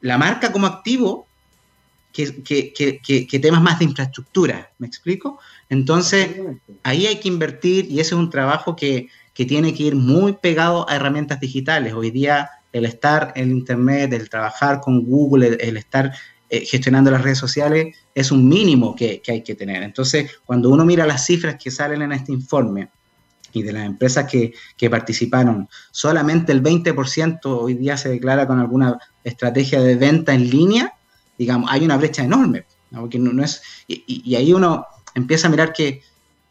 la 0.01 0.19
marca 0.19 0.51
como 0.51 0.67
activo 0.67 1.27
que, 2.13 3.41
temas 3.41 3.63
más 3.63 3.79
de 3.79 3.85
infraestructura, 3.85 4.71
¿me 4.79 4.87
explico? 4.87 5.39
Entonces, 5.69 6.29
ahí 6.83 7.07
hay 7.07 7.21
que 7.21 7.29
invertir 7.29 7.87
y 7.91 8.01
ese 8.01 8.15
es 8.15 8.21
un 8.21 8.31
trabajo 8.31 8.77
que, 8.77 9.09
tiene 9.35 9.73
que 9.73 9.85
ir 9.85 9.95
muy 9.95 10.35
pegado 10.35 10.87
a 10.87 10.97
herramientas 10.97 11.41
digitales. 11.41 11.95
Hoy 11.95 12.11
día 12.11 12.51
el 12.73 12.85
estar 12.85 13.33
en 13.37 13.51
Internet, 13.51 14.13
el 14.13 14.29
trabajar 14.29 14.81
con 14.81 15.05
Google, 15.05 15.59
el, 15.61 15.77
estar 15.77 16.13
eh, 16.49 16.65
gestionando 16.65 17.11
las 17.11 17.23
redes 17.23 17.39
sociales 17.39 17.97
es 18.15 18.31
un 18.31 18.49
mínimo 18.49 18.95
que, 18.95 19.23
hay 19.27 19.43
que 19.43 19.55
tener. 19.55 19.83
Entonces, 19.83 20.31
cuando 20.45 20.71
uno 20.71 20.85
mira 20.85 21.07
las 21.07 21.27
cifras 21.27 21.57
que 21.63 21.71
salen 21.71 22.03
en 22.03 22.13
este 22.13 22.33
informe 22.33 22.89
y 23.53 23.63
de 23.63 23.73
las 23.73 23.85
empresas 23.85 24.31
que, 24.31 24.91
participaron, 24.91 25.69
solamente 25.91 26.53
el 26.53 26.63
20% 26.63 27.41
hoy 27.45 27.75
día 27.75 27.97
se 27.97 28.09
declara 28.09 28.47
con 28.47 28.61
alguna 28.61 28.99
estrategia 29.25 29.81
de 29.81 29.97
venta 29.97 30.33
en 30.33 30.49
línea, 30.49 30.95
digamos, 31.37 31.71
hay 31.71 31.85
una 31.85 31.97
brecha 31.97 32.23
enorme. 32.23 32.65
no, 32.91 33.43
es, 33.43 33.63
y, 33.89 34.35
ahí 34.35 34.53
uno 34.53 34.87
empieza 35.15 35.49
a 35.49 35.51
mirar 35.51 35.73
que 35.73 36.03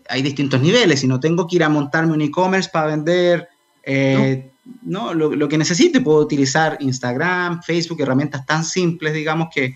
hay 0.09 0.21
distintos 0.21 0.59
niveles 0.59 1.03
y 1.03 1.07
no 1.07 1.19
tengo 1.19 1.47
que 1.47 1.57
ir 1.57 1.63
a 1.63 1.69
montarme 1.69 2.13
un 2.13 2.21
e-commerce 2.21 2.69
para 2.73 2.87
vender 2.87 3.47
eh. 3.83 4.51
Lo, 4.85 5.47
que 5.47 5.57
necesite. 5.57 6.01
Puedo 6.01 6.19
utilizar 6.19 6.77
Instagram, 6.79 7.61
Facebook, 7.61 8.01
herramientas 8.01 8.45
tan 8.45 8.63
simples, 8.63 9.13
digamos, 9.13 9.49
que, 9.53 9.75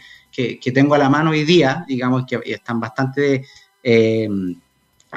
tengo 0.73 0.95
a 0.95 0.97
la 0.97 1.09
mano 1.09 1.31
hoy 1.31 1.43
día, 1.43 1.85
digamos, 1.87 2.25
que 2.27 2.39
están 2.45 2.79
bastante... 2.79 3.45
Eh, 3.83 4.29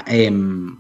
em, 0.07 0.77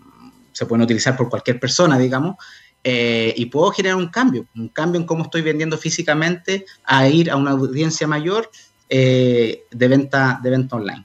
se 0.52 0.64
pueden 0.64 0.84
utilizar 0.84 1.16
por 1.16 1.28
cualquier 1.28 1.60
persona, 1.60 1.98
digamos, 1.98 2.36
eh, 2.82 3.34
y 3.36 3.46
puedo 3.46 3.72
generar 3.72 3.98
un 3.98 4.08
cambio, 4.08 4.46
un 4.54 4.68
cambio 4.68 5.00
en 5.00 5.06
cómo 5.06 5.24
estoy 5.24 5.42
vendiendo 5.42 5.76
físicamente 5.76 6.64
a 6.84 7.08
ir 7.08 7.30
a 7.30 7.36
una 7.36 7.50
audiencia 7.50 8.06
mayor 8.06 8.48
eh, 8.88 9.64
de, 9.70 9.88
venta, 9.88 10.40
de 10.42 10.50
venta 10.50 10.76
online. 10.76 11.04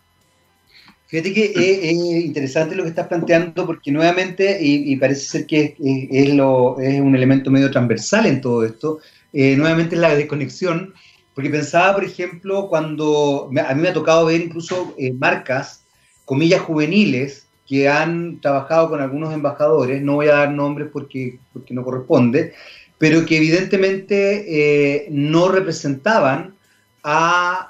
Fíjate 1.12 1.34
que 1.34 1.51
es, 1.53 1.91
interesante 2.24 2.74
lo 2.74 2.84
que 2.84 2.89
estás 2.89 3.07
planteando 3.07 3.66
porque 3.66 3.91
nuevamente, 3.91 4.57
y, 4.62 4.95
parece 4.95 5.26
ser 5.26 5.45
que 5.45 5.76
es, 6.09 6.34
lo, 6.34 6.80
es, 6.80 7.01
un 7.01 7.14
elemento 7.14 7.51
medio 7.51 7.70
transversal 7.70 8.28
en 8.28 8.39
todo 8.39 8.64
esto, 8.64 8.99
eh, 9.34 9.57
nuevamente 9.57 9.95
es 9.95 10.01
la 10.01 10.16
desconexión, 10.16 10.93
porque 11.36 11.49
pensaba, 11.49 11.95
por 11.95 12.05
ejemplo, 12.05 12.70
cuando 12.70 13.49
a 13.62 13.74
mí 13.74 13.82
me 13.82 13.89
ha 13.89 13.93
tocado 13.93 14.28
ver 14.28 14.39
incluso 14.39 14.95
marcas, 15.16 15.84
comillas 16.24 16.62
juveniles, 16.62 17.45
que 17.68 17.89
han 17.89 18.39
trabajado 18.39 18.88
con 18.88 19.01
algunos 19.01 19.34
embajadores, 19.34 20.01
no 20.01 20.16
voy 20.16 20.28
a 20.28 20.36
dar 20.36 20.51
nombres 20.51 20.88
porque, 20.93 21.39
porque 21.51 21.74
no 21.74 21.84
corresponde, 21.84 22.53
pero 22.97 23.26
que 23.26 23.36
evidentemente 23.36 24.45
eh, 24.47 25.07
no 25.12 25.49
representaban 25.49 26.55
al 27.03 27.66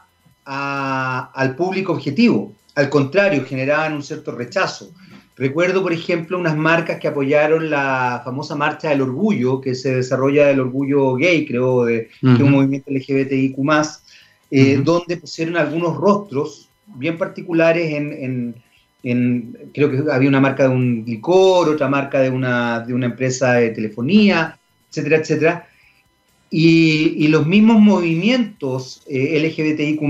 público 1.58 1.94
objetivo, 1.94 2.54
al 2.76 2.90
contrario, 2.90 3.46
generaban 3.46 3.94
un 3.94 4.04
cierto 4.04 4.32
rechazo. 4.32 4.92
Recuerdo, 5.38 5.82
por 5.82 5.94
ejemplo, 5.94 6.38
unas 6.38 6.56
marcas 6.56 7.00
que 7.00 7.08
apoyaron 7.08 7.70
la 7.70 8.22
famosa 8.24 8.56
Marcha 8.56 8.90
del 8.90 9.02
Orgullo, 9.02 9.60
que 9.60 9.76
se 9.76 9.96
desarrolla 9.96 10.48
del 10.48 10.60
orgullo 10.60 11.16
gay, 11.16 11.46
creo, 11.46 11.86
de, 11.86 12.10
que 12.22 12.34
es 12.34 12.40
un 12.40 12.52
movimiento 12.52 12.92
LGBTIQ, 12.92 13.58
eh, 14.52 14.82
donde 14.84 15.18
pusieron 15.18 15.58
algunos 15.58 15.98
rostros 15.98 16.70
bien 16.86 17.18
particulares 17.18 17.94
en 17.94 18.56
creo 19.74 19.92
que 19.92 20.12
había 20.12 20.30
una 20.30 20.40
marca 20.40 20.64
de 20.64 20.70
un 20.70 21.04
licor, 21.06 21.70
otra 21.70 21.88
marca 21.88 22.20
de 22.20 22.30
una, 22.30 22.82
de 22.82 22.94
una 22.94 23.08
empresa 23.08 23.54
de 23.54 23.70
telefonía, 23.72 24.58
etcétera, 24.90 25.18
etcétera. 25.18 25.68
Y, 26.50 27.28
los 27.30 27.48
mismos 27.48 27.80
movimientos 27.80 29.04
eh, 29.08 29.40
LGBTIQ 29.40 30.02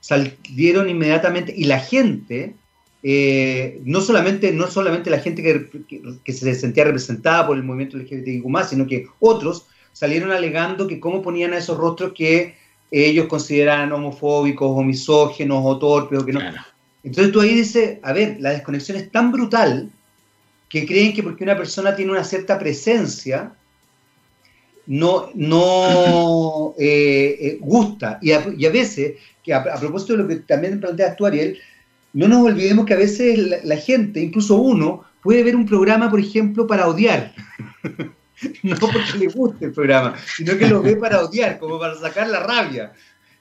salieron 0.00 0.88
inmediatamente 0.88 1.54
y 1.56 1.64
la 1.64 1.78
gente, 1.78 2.54
eh, 3.02 3.80
no, 3.84 4.00
solamente, 4.00 4.52
no 4.52 4.70
solamente 4.70 5.10
la 5.10 5.20
gente 5.20 5.42
que, 5.42 6.20
que, 6.24 6.32
se 6.32 6.54
sentía 6.54 6.84
representada 6.84 7.46
por 7.46 7.56
el 7.56 7.62
movimiento 7.62 7.96
LGBTIQ 7.96 8.44
sino 8.68 8.86
que 8.86 9.06
otros 9.20 9.66
salieron 9.92 10.32
alegando 10.32 10.86
que 10.86 11.00
cómo 11.00 11.22
ponían 11.22 11.52
a 11.52 11.58
esos 11.58 11.76
rostros 11.76 12.12
que 12.14 12.54
ellos 12.90 13.26
consideraban 13.26 13.92
homofóbicos 13.92 14.70
o 14.70 14.82
misógenos 14.82 15.62
o 15.64 15.78
torpes 15.78 16.18
o 16.18 16.26
que 16.26 16.32
no. 16.32 16.40
Entonces 17.02 17.32
tú 17.32 17.40
ahí 17.40 17.54
dices, 17.54 17.98
a 18.02 18.12
ver, 18.12 18.36
la 18.40 18.50
desconexión 18.50 18.96
es 18.96 19.10
tan 19.10 19.32
brutal 19.32 19.90
que 20.68 20.86
creen 20.86 21.12
que 21.12 21.22
porque 21.22 21.44
una 21.44 21.56
persona 21.56 21.94
tiene 21.96 22.12
una 22.12 22.24
cierta 22.24 22.58
presencia, 22.58 23.52
no, 24.90 25.30
no 25.34 26.74
eh, 26.76 27.36
eh, 27.40 27.58
gusta. 27.60 28.18
Y 28.20 28.32
a, 28.32 28.70
veces, 28.70 29.18
que 29.44 29.54
a, 29.54 29.62
propósito 29.78 30.14
de 30.14 30.18
lo 30.24 30.28
que 30.28 30.36
también 30.36 30.80
planteas 30.80 31.14
tú, 31.14 31.26
Ariel, 31.26 31.60
no 32.12 32.26
nos 32.26 32.44
olvidemos 32.44 32.86
que 32.86 32.94
a 32.94 32.96
veces 32.96 33.38
la, 33.62 33.76
gente, 33.76 34.18
incluso 34.18 34.56
uno, 34.56 35.04
puede 35.22 35.44
ver 35.44 35.54
un 35.54 35.64
programa, 35.64 36.10
por 36.10 36.18
ejemplo, 36.18 36.66
para 36.66 36.88
odiar. 36.88 37.32
no 38.64 38.76
porque 38.78 39.16
le 39.16 39.28
guste 39.28 39.66
el 39.66 39.72
programa, 39.72 40.16
sino 40.36 40.58
que 40.58 40.66
lo 40.66 40.82
ve 40.82 40.96
para 40.96 41.24
odiar, 41.24 41.60
como 41.60 41.78
para 41.78 41.94
sacar 41.94 42.28
la 42.28 42.40
rabia. 42.40 42.92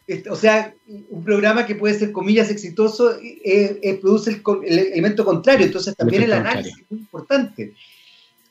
Este, 0.06 0.30
o 0.30 0.36
sea, 0.36 0.76
un 0.86 1.24
programa 1.24 1.66
que 1.66 1.74
puede 1.74 1.97
ser, 1.97 2.12
comillas, 2.12 2.52
exitoso, 2.52 3.18
eh, 3.24 3.97
produce 4.00 4.39
el, 4.68 4.78
elemento 4.78 5.26
contrario, 5.26 5.66
entonces 5.66 5.95
también 5.95 6.22
el, 6.22 6.34
análisis 6.34 6.78
es 6.78 6.91
muy 6.91 7.00
importante. 7.00 7.74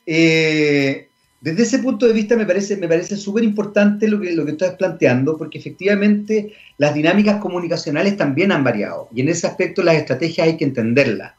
Eh, 0.05 1.08
desde 1.41 1.63
ese 1.63 1.79
punto 1.79 2.05
de 2.05 2.13
vista 2.13 2.35
me 2.35 2.45
parece 2.45 2.75
me 2.77 2.87
parece 2.87 3.15
súper 3.15 3.43
importante 3.43 4.07
lo 4.07 4.19
que, 4.19 4.33
lo 4.33 4.45
que 4.45 4.51
estás 4.51 4.75
planteando, 4.75 5.37
porque 5.37 5.57
efectivamente 5.57 6.53
las 6.77 6.93
dinámicas 6.93 7.39
comunicacionales 7.39 8.17
también 8.17 8.51
han 8.51 8.63
variado, 8.63 9.09
y 9.13 9.21
en 9.21 9.29
ese 9.29 9.47
aspecto 9.47 9.83
las 9.83 9.95
estrategias 9.95 10.47
hay 10.47 10.57
que 10.57 10.65
entenderlas. 10.65 11.33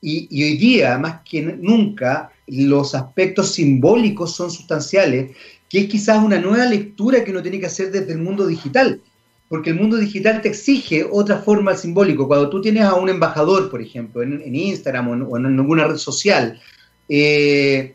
Y, 0.00 0.28
hoy 0.44 0.56
día, 0.58 0.96
más 0.96 1.22
que 1.28 1.42
nunca, 1.42 2.30
los 2.46 2.94
aspectos 2.94 3.52
simbólicos 3.52 4.32
son 4.36 4.48
sustanciales, 4.48 5.36
que 5.68 5.80
es 5.80 5.86
quizás 5.88 6.22
una 6.22 6.38
nueva 6.38 6.66
lectura 6.66 7.24
que 7.24 7.32
uno 7.32 7.42
tiene 7.42 7.58
que 7.58 7.66
hacer 7.66 7.90
desde 7.90 8.12
el 8.12 8.18
mundo 8.18 8.46
digital 8.46 9.00
porque 9.48 9.70
el 9.70 9.76
mundo 9.76 9.96
digital 9.96 10.42
te 10.42 10.48
exige 10.48 11.06
otra 11.10 11.38
forma 11.38 11.74
simbólico. 11.74 12.28
Cuando 12.28 12.50
tú 12.50 12.60
tienes 12.60 12.84
a 12.84 12.94
un 12.94 13.08
embajador, 13.08 13.70
por 13.70 13.80
ejemplo, 13.80 14.22
en, 14.22 14.54
Instagram 14.54 15.26
o 15.28 15.36
en, 15.38 15.46
alguna 15.46 15.86
red 15.86 15.96
social, 15.96 16.60
eh, 17.08 17.94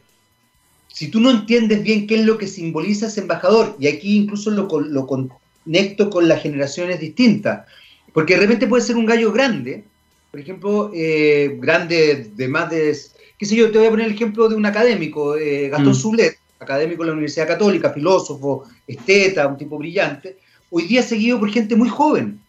si 1.03 1.11
tú 1.11 1.19
no 1.19 1.31
entiendes 1.31 1.83
bien 1.83 2.07
qué 2.07 2.15
es 2.15 2.25
lo 2.25 2.37
que 2.37 2.47
simboliza 2.47 3.07
ese 3.07 3.19
embajador, 3.19 3.75
y 3.77 3.87
aquí 3.87 4.15
incluso 4.15 4.51
lo, 4.51 4.69
lo 4.79 5.05
conecto 5.05 6.09
con 6.09 6.29
las 6.29 6.41
generaciones 6.41 7.01
distintas, 7.01 7.67
porque 8.13 8.35
de 8.35 8.39
repente 8.39 8.67
puede 8.67 8.85
ser 8.85 8.95
un 8.95 9.05
gallo 9.05 9.33
grande, 9.33 9.83
por 10.31 10.39
ejemplo, 10.39 10.91
eh, 10.93 11.57
grande 11.59 12.31
de 12.33 12.47
más 12.47 12.69
de, 12.69 12.97
qué 13.37 13.45
sé 13.45 13.57
yo, 13.57 13.69
te 13.69 13.79
voy 13.79 13.87
a 13.87 13.89
poner 13.89 14.05
el 14.05 14.13
ejemplo 14.13 14.47
de 14.47 14.55
un 14.55 14.65
académico, 14.65 15.35
eh, 15.35 15.67
Gastón 15.67 16.15
mm. 16.15 16.63
académico 16.63 17.03
de 17.03 17.07
la 17.07 17.13
Universidad 17.13 17.49
Católica, 17.49 17.89
filósofo, 17.89 18.63
esteta, 18.87 19.45
un 19.45 19.57
tipo 19.57 19.77
brillante, 19.77 20.37
hoy 20.69 20.83
día 20.83 21.03
seguido 21.03 21.37
por 21.37 21.51
gente 21.51 21.75
muy 21.75 21.89
joven. 21.89 22.39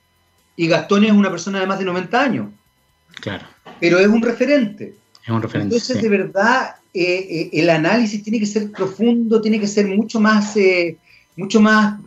Y 0.55 0.68
Gastón 0.68 1.02
es 1.02 1.11
una 1.11 1.28
persona 1.28 1.59
de 1.59 1.66
más 1.66 1.80
de 1.80 1.86
90 1.86 2.22
años. 2.22 2.46
Claro. 3.20 3.46
Pero 3.80 3.98
es 3.98 4.07
un 4.07 4.22
referente. 4.22 4.94
Es 5.24 5.30
un 5.30 5.42
referente. 5.42 5.74
Entonces, 5.74 6.02
de 6.02 6.08
verdad, 6.08 6.76
eh, 6.92 7.26
eh, 7.30 7.50
el 7.52 7.70
análisis 7.70 8.22
tiene 8.22 8.38
que 8.38 8.46
ser 8.46 8.70
profundo, 8.70 9.40
tiene 9.40 9.58
que 9.58 9.66
ser 9.66 9.86
mucho 9.86 10.20
más, 10.20 10.56
eh, 10.56 10.98
mucho 11.36 11.60
más 11.60 11.98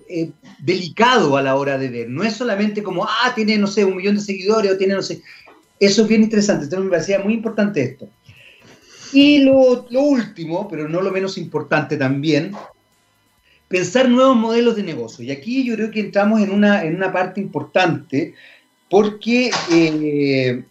delicado 0.59 1.35
a 1.35 1.41
la 1.41 1.55
hora 1.55 1.77
de 1.77 1.89
ver. 1.89 2.09
No 2.09 2.23
es 2.23 2.33
solamente 2.33 2.83
como, 2.83 3.03
ah, 3.03 3.33
tiene, 3.35 3.57
no 3.57 3.67
sé, 3.67 3.83
un 3.83 3.97
millón 3.97 4.15
de 4.15 4.21
seguidores 4.21 4.71
o 4.71 4.77
tiene, 4.77 4.93
no 4.93 5.01
sé. 5.01 5.21
Eso 5.79 6.03
es 6.03 6.07
bien 6.07 6.23
interesante. 6.23 6.65
Entonces, 6.65 6.85
me 6.85 6.91
parecía 6.91 7.19
muy 7.19 7.33
importante 7.33 7.81
esto. 7.81 8.07
Y 9.13 9.39
lo, 9.39 9.87
lo 9.89 10.01
último, 10.01 10.67
pero 10.67 10.87
no 10.87 11.01
lo 11.01 11.11
menos 11.11 11.37
importante 11.37 11.97
también, 11.97 12.51
pensar 13.67 14.09
nuevos 14.09 14.35
modelos 14.35 14.75
de 14.75 14.83
negocio. 14.83 15.25
Y 15.25 15.31
aquí 15.31 15.63
yo 15.63 15.75
creo 15.75 15.91
que 15.91 15.99
entramos 15.99 16.41
en 16.41 16.51
una, 16.51 16.83
en 16.83 16.95
una 16.95 17.11
parte 17.11 17.41
importante 17.41 18.33
porque, 18.89 19.51
eh, 19.71 20.63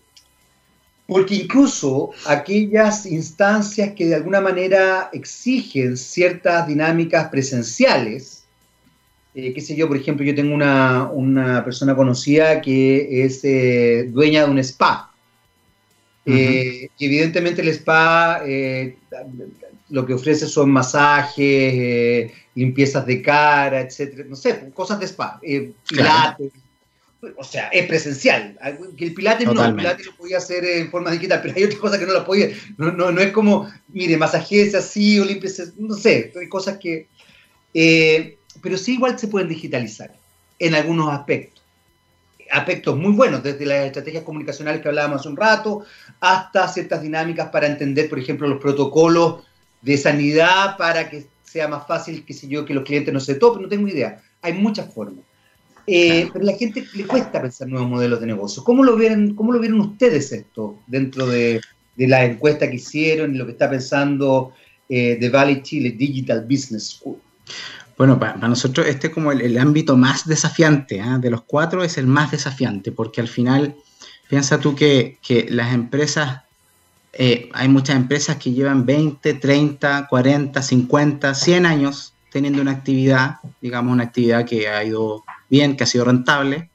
porque 1.06 1.36
incluso 1.36 2.10
aquellas 2.26 3.06
instancias 3.06 3.92
que 3.94 4.06
de 4.06 4.16
alguna 4.16 4.40
manera 4.40 5.08
exigen 5.12 5.96
ciertas 5.96 6.66
dinámicas 6.66 7.28
presenciales, 7.28 8.44
eh, 9.34 9.52
qué 9.54 9.60
sé 9.60 9.76
yo, 9.76 9.86
por 9.86 9.96
ejemplo, 9.96 10.24
yo 10.24 10.34
tengo 10.34 10.54
una, 10.54 11.62
persona 11.64 11.94
conocida 11.94 12.60
que 12.60 13.24
es 13.24 13.44
eh, 13.44 14.08
dueña 14.10 14.44
de 14.44 14.50
un 14.50 14.58
spa. 14.58 15.12
y 16.24 16.88
evidentemente 16.98 17.62
el 17.62 17.68
spa 17.68 18.42
lo 19.88 20.04
que 20.04 20.14
ofrece 20.14 20.46
son 20.46 20.70
masajes, 20.70 21.36
eh, 21.38 22.32
limpiezas 22.54 23.06
de 23.06 23.22
cara, 23.22 23.80
etcétera, 23.80 24.24
no 24.28 24.36
sé, 24.36 24.70
cosas 24.74 24.98
de 24.98 25.06
spa, 25.06 25.38
eh, 25.42 25.72
pilates, 25.88 26.52
o 27.36 27.44
sea, 27.44 27.68
es 27.68 27.86
presencial. 27.86 28.58
El 28.98 29.14
pilates 29.14 29.46
no, 29.46 29.64
el 29.64 29.74
pilates 29.74 30.06
lo 30.06 30.16
podía 30.16 30.38
hacer 30.38 30.64
en 30.64 30.90
forma 30.90 31.10
digital, 31.10 31.40
pero 31.42 31.54
hay 31.56 31.64
otras 31.64 31.80
cosas 31.80 31.98
que 31.98 32.06
no 32.06 32.12
lo 32.12 32.24
podía. 32.24 32.50
No, 32.76 32.92
no, 32.92 33.10
no 33.10 33.20
es 33.20 33.32
como, 33.32 33.70
mire, 33.88 34.16
masajees 34.16 34.74
así 34.74 35.18
o 35.18 35.24
limpies, 35.24 35.72
no 35.76 35.94
sé, 35.94 36.32
hay 36.38 36.48
cosas 36.48 36.78
que. 36.78 37.08
Eh, 37.74 38.38
pero 38.62 38.76
sí, 38.78 38.94
igual 38.94 39.18
se 39.18 39.28
pueden 39.28 39.48
digitalizar 39.48 40.12
en 40.58 40.74
algunos 40.74 41.12
aspectos. 41.12 41.62
aspectos 42.50 42.96
muy 42.96 43.12
buenos, 43.12 43.42
desde 43.42 43.66
las 43.66 43.86
estrategias 43.86 44.24
comunicacionales 44.24 44.80
que 44.80 44.88
hablábamos 44.88 45.20
hace 45.20 45.28
un 45.28 45.36
rato, 45.36 45.84
hasta 46.20 46.68
ciertas 46.68 47.02
dinámicas 47.02 47.48
para 47.50 47.66
entender, 47.66 48.08
por 48.08 48.18
ejemplo, 48.18 48.48
los 48.48 48.60
protocolos 48.60 49.44
de 49.82 49.98
sanidad 49.98 50.76
para 50.76 51.10
que 51.10 51.26
sea 51.44 51.68
más 51.68 51.86
fácil, 51.86 52.24
qué 52.24 52.34
sé 52.34 52.48
yo, 52.48 52.64
que 52.64 52.74
los 52.74 52.84
clientes 52.84 53.12
no 53.12 53.20
se 53.20 53.34
topen, 53.34 53.62
no 53.62 53.68
tengo 53.68 53.88
idea. 53.88 54.22
Hay 54.42 54.52
muchas 54.52 54.92
formas. 54.92 55.24
Eh, 55.86 56.28
pero 56.32 56.42
a 56.42 56.52
la 56.52 56.58
gente 56.58 56.84
le 56.94 57.06
cuesta 57.06 57.40
pensar 57.40 57.68
nuevos 57.68 57.88
modelos 57.88 58.20
de 58.20 58.26
negocio. 58.26 58.64
¿Cómo 58.64 58.82
lo 58.82 58.96
vieron, 58.96 59.34
cómo 59.34 59.52
lo 59.52 59.60
vieron 59.60 59.80
ustedes 59.80 60.32
esto 60.32 60.78
dentro 60.86 61.26
de, 61.26 61.60
la 61.96 62.24
encuesta 62.24 62.68
que 62.68 62.76
hicieron 62.76 63.34
y 63.34 63.38
lo 63.38 63.46
que 63.46 63.52
está 63.52 63.70
pensando 63.70 64.52
eh, 64.88 65.16
The 65.18 65.30
Valley 65.30 65.62
Chile 65.62 65.92
Digital 65.92 66.44
Business 66.44 66.98
School? 66.98 67.18
Bueno, 67.96 68.18
para, 68.18 68.36
nosotros 68.36 68.86
este 68.86 69.06
es 69.06 69.14
como 69.14 69.32
el, 69.32 69.56
ámbito 69.56 69.96
más 69.96 70.26
desafiante, 70.26 71.00
¿ah? 71.00 71.18
de 71.18 71.30
los 71.30 71.42
cuatro 71.42 71.82
es 71.82 71.96
el 71.96 72.06
más 72.06 72.30
desafiante, 72.30 72.92
porque 72.92 73.20
al 73.20 73.28
final, 73.28 73.74
piensa 74.28 74.58
tú 74.58 74.74
que, 74.74 75.18
las 75.48 75.72
empresas, 75.72 76.42
eh, 77.14 77.48
hay 77.54 77.68
muchas 77.68 77.96
empresas 77.96 78.36
que 78.36 78.52
llevan 78.52 78.84
20, 78.84 79.34
30, 79.34 80.08
40, 80.08 80.62
50, 80.62 81.34
100 81.34 81.64
años 81.64 82.12
teniendo 82.30 82.60
una 82.60 82.72
actividad, 82.72 83.36
digamos, 83.62 83.94
una 83.94 84.04
actividad 84.04 84.44
que 84.44 84.68
ha 84.68 84.84
ido 84.84 85.24
bien, 85.48 85.76
que 85.76 85.84
ha 85.84 85.86
sido 85.86 86.04
rentable, 86.04 86.70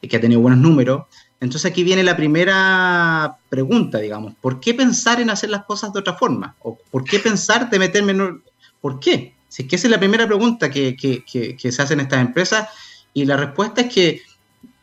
que 0.00 0.16
ha 0.16 0.20
tenido 0.20 0.40
buenos 0.40 0.60
números. 0.60 1.04
Entonces 1.40 1.70
aquí 1.70 1.84
viene 1.84 2.02
la 2.02 2.16
primera 2.16 3.36
pregunta, 3.48 3.98
digamos, 3.98 4.34
¿por 4.40 4.60
qué 4.60 4.74
pensar 4.74 5.20
en 5.20 5.30
hacer 5.30 5.50
las 5.50 5.64
cosas 5.64 5.92
de 5.92 6.00
otra 6.00 6.14
forma? 6.14 6.54
¿O 6.60 6.78
por 6.90 7.04
qué 7.04 7.18
pensar 7.18 7.68
de 7.70 7.78
meterme 7.78 8.12
en... 8.12 8.42
¿Por 8.80 9.00
qué? 9.00 9.34
Si 9.48 9.62
es 9.62 9.68
que 9.68 9.76
esa 9.76 9.86
es 9.86 9.90
la 9.90 9.98
primera 9.98 10.26
pregunta 10.26 10.70
que, 10.70 10.96
se 11.58 11.82
hacen 11.82 12.00
estas 12.00 12.20
empresas 12.20 12.68
y 13.12 13.24
la 13.24 13.36
respuesta 13.36 13.82
es 13.82 13.92
que 13.92 14.22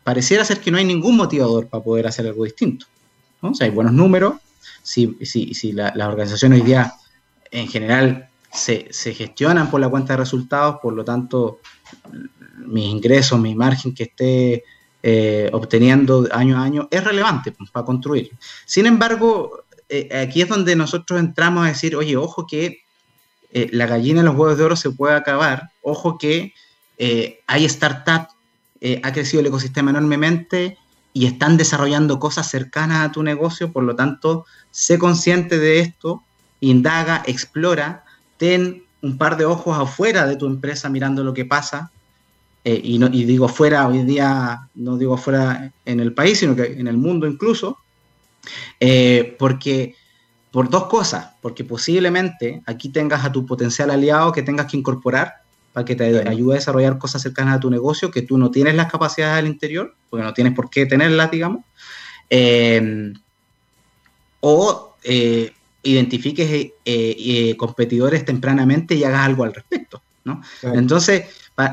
pareciera 0.02 0.44
ser 0.44 0.60
que 0.60 0.70
no 0.70 0.78
hay 0.78 0.84
ningún 0.84 1.16
motivador 1.16 1.68
para 1.68 1.84
poder 1.84 2.06
hacer 2.06 2.26
algo 2.26 2.44
distinto. 2.44 2.86
O 3.40 3.54
sea, 3.54 3.66
hay 3.66 3.72
buenos 3.72 3.92
números, 3.92 4.34
si, 4.82 5.16
si, 5.22 5.54
si 5.54 5.72
las 5.72 5.94
organizaciones 5.96 6.60
hoy 6.60 6.66
día 6.66 6.94
en 7.50 7.68
general 7.68 8.28
se, 8.52 9.14
gestionan 9.14 9.70
por 9.70 9.80
la 9.80 9.88
cuenta 9.88 10.12
de 10.12 10.18
resultados, 10.18 10.76
por 10.82 10.92
lo 10.92 11.04
tanto, 11.04 11.60
mis 12.56 12.86
ingresos, 12.86 13.38
mi 13.38 13.54
margen 13.54 13.94
que 13.94 14.04
esté 14.04 14.64
eh, 15.02 15.50
obteniendo 15.52 16.28
año 16.32 16.56
a 16.56 16.62
año 16.62 16.88
es 16.90 17.02
relevante 17.02 17.52
pues, 17.52 17.70
para 17.70 17.84
construir. 17.84 18.30
Sin 18.66 18.86
embargo, 18.86 19.64
eh, 19.88 20.08
aquí 20.26 20.42
es 20.42 20.48
donde 20.48 20.76
nosotros 20.76 21.18
entramos 21.18 21.64
a 21.64 21.68
decir, 21.68 21.96
oye, 21.96 22.16
ojo 22.16 22.46
que 22.46 22.82
eh, 23.52 23.68
la 23.72 23.86
gallina 23.86 24.20
en 24.20 24.26
los 24.26 24.36
huevos 24.36 24.56
de 24.56 24.64
oro 24.64 24.76
se 24.76 24.90
puede 24.90 25.14
acabar. 25.14 25.70
Ojo 25.82 26.18
que 26.18 26.54
hay 27.48 27.68
startups, 27.68 28.32
ha 29.02 29.12
crecido 29.12 29.40
el 29.40 29.46
ecosistema 29.46 29.90
enormemente 29.90 30.78
y 31.12 31.26
están 31.26 31.56
desarrollando 31.56 32.20
cosas 32.20 32.48
cercanas 32.48 33.04
a 33.04 33.10
tu 33.10 33.24
negocio, 33.24 33.72
por 33.72 33.82
lo 33.82 33.96
tanto, 33.96 34.46
sé 34.70 34.98
consciente 34.98 35.58
de 35.58 35.80
esto, 35.80 36.22
indaga, 36.60 37.24
explora, 37.26 38.04
ten 38.36 38.84
un 39.02 39.18
par 39.18 39.36
de 39.36 39.44
ojos 39.44 39.76
afuera 39.78 40.26
de 40.26 40.36
tu 40.36 40.46
empresa 40.46 40.88
mirando 40.88 41.24
lo 41.24 41.34
que 41.34 41.44
pasa. 41.44 41.91
Y, 42.64 42.98
no, 42.98 43.08
y 43.12 43.24
digo 43.24 43.48
fuera 43.48 43.88
hoy 43.88 44.04
día, 44.04 44.68
no 44.74 44.96
digo 44.96 45.16
fuera 45.16 45.72
en 45.84 46.00
el 46.00 46.14
país, 46.14 46.38
sino 46.38 46.54
que 46.54 46.64
en 46.64 46.86
el 46.86 46.96
mundo 46.96 47.26
incluso, 47.26 47.78
porque 49.38 49.96
por 50.52 50.68
dos 50.68 50.84
cosas, 50.84 51.30
porque 51.40 51.64
posiblemente 51.64 52.62
aquí 52.66 52.90
tengas 52.90 53.24
a 53.24 53.32
tu 53.32 53.46
potencial 53.46 53.90
aliado 53.90 54.32
que 54.32 54.42
tengas 54.42 54.66
que 54.66 54.76
incorporar 54.76 55.42
para 55.72 55.84
que 55.86 55.96
te 55.96 56.28
ayude 56.28 56.52
a 56.52 56.56
desarrollar 56.56 56.98
cosas 56.98 57.22
cercanas 57.22 57.56
a 57.56 57.60
tu 57.60 57.70
negocio 57.70 58.10
que 58.10 58.22
tú 58.22 58.36
no 58.36 58.50
tienes 58.50 58.74
las 58.74 58.92
capacidades 58.92 59.38
al 59.38 59.46
interior, 59.46 59.96
porque 60.10 60.24
no 60.24 60.34
tienes 60.34 60.54
por 60.54 60.68
qué 60.68 60.84
tenerlas, 60.84 61.30
digamos, 61.30 61.64
eh, 62.28 63.12
o 64.40 64.96
eh, 65.02 65.52
identifiques 65.82 66.72
eh, 66.84 67.56
competidores 67.56 68.24
tempranamente 68.24 68.94
y 68.94 69.04
hagas 69.04 69.24
algo 69.24 69.44
al 69.44 69.54
respecto. 69.54 70.02
¿no? 70.24 70.42
Entonces, 70.62 71.24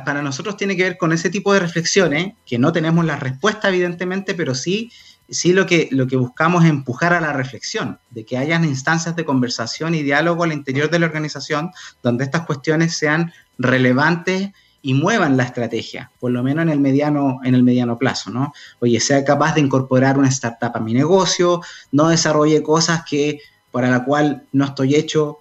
para 0.06 0.22
nosotros 0.22 0.58
tiene 0.58 0.76
que 0.76 0.84
ver 0.84 0.98
con 0.98 1.12
ese 1.14 1.30
tipo 1.30 1.54
de 1.54 1.60
reflexiones, 1.60 2.34
que 2.46 2.58
no 2.58 2.72
tenemos 2.72 3.06
la 3.06 3.16
respuesta 3.16 3.70
evidentemente, 3.70 4.34
pero 4.36 4.56
sí 4.56 4.92
sí 5.30 5.54
lo 5.54 5.66
que, 5.66 5.90
lo 5.92 6.08
que 6.08 6.16
buscamos 6.16 6.64
es 6.64 6.70
empujar 6.70 7.14
a 7.14 7.22
la 7.22 7.34
reflexión, 7.34 8.00
de 8.10 8.26
que 8.26 8.38
hayan 8.38 8.66
instancias 8.66 9.16
de 9.16 9.26
conversación 9.26 9.96
y 9.96 10.04
diálogo 10.04 10.44
al 10.44 10.54
interior 10.54 10.90
de 10.90 11.00
la 11.00 11.06
organización 11.06 11.72
donde 12.02 12.24
estas 12.24 12.46
cuestiones 12.46 12.98
sean 12.98 13.32
relevantes 13.58 14.50
y 14.82 14.94
muevan 14.94 15.36
la 15.36 15.44
estrategia, 15.44 16.10
por 16.20 16.32
lo 16.32 16.42
menos 16.42 16.64
en 16.64 16.70
el 16.70 16.80
mediano, 16.80 17.40
en 17.44 17.54
el 17.54 17.64
mediano 17.64 17.98
plazo, 17.98 18.32
¿no? 18.32 18.54
Oye, 18.80 19.00
sea 19.02 19.26
capaz 19.26 19.56
de 19.56 19.62
incorporar 19.62 20.18
una 20.18 20.30
startup 20.30 20.72
a 20.74 20.80
mi 20.80 20.94
negocio, 20.94 21.62
no 21.92 22.08
desarrolle 22.08 22.64
cosas 22.64 23.04
que 23.08 23.42
para 23.72 23.90
la 23.90 24.06
cual 24.06 24.44
no 24.54 24.66
estoy 24.66 24.96
hecho 24.96 25.40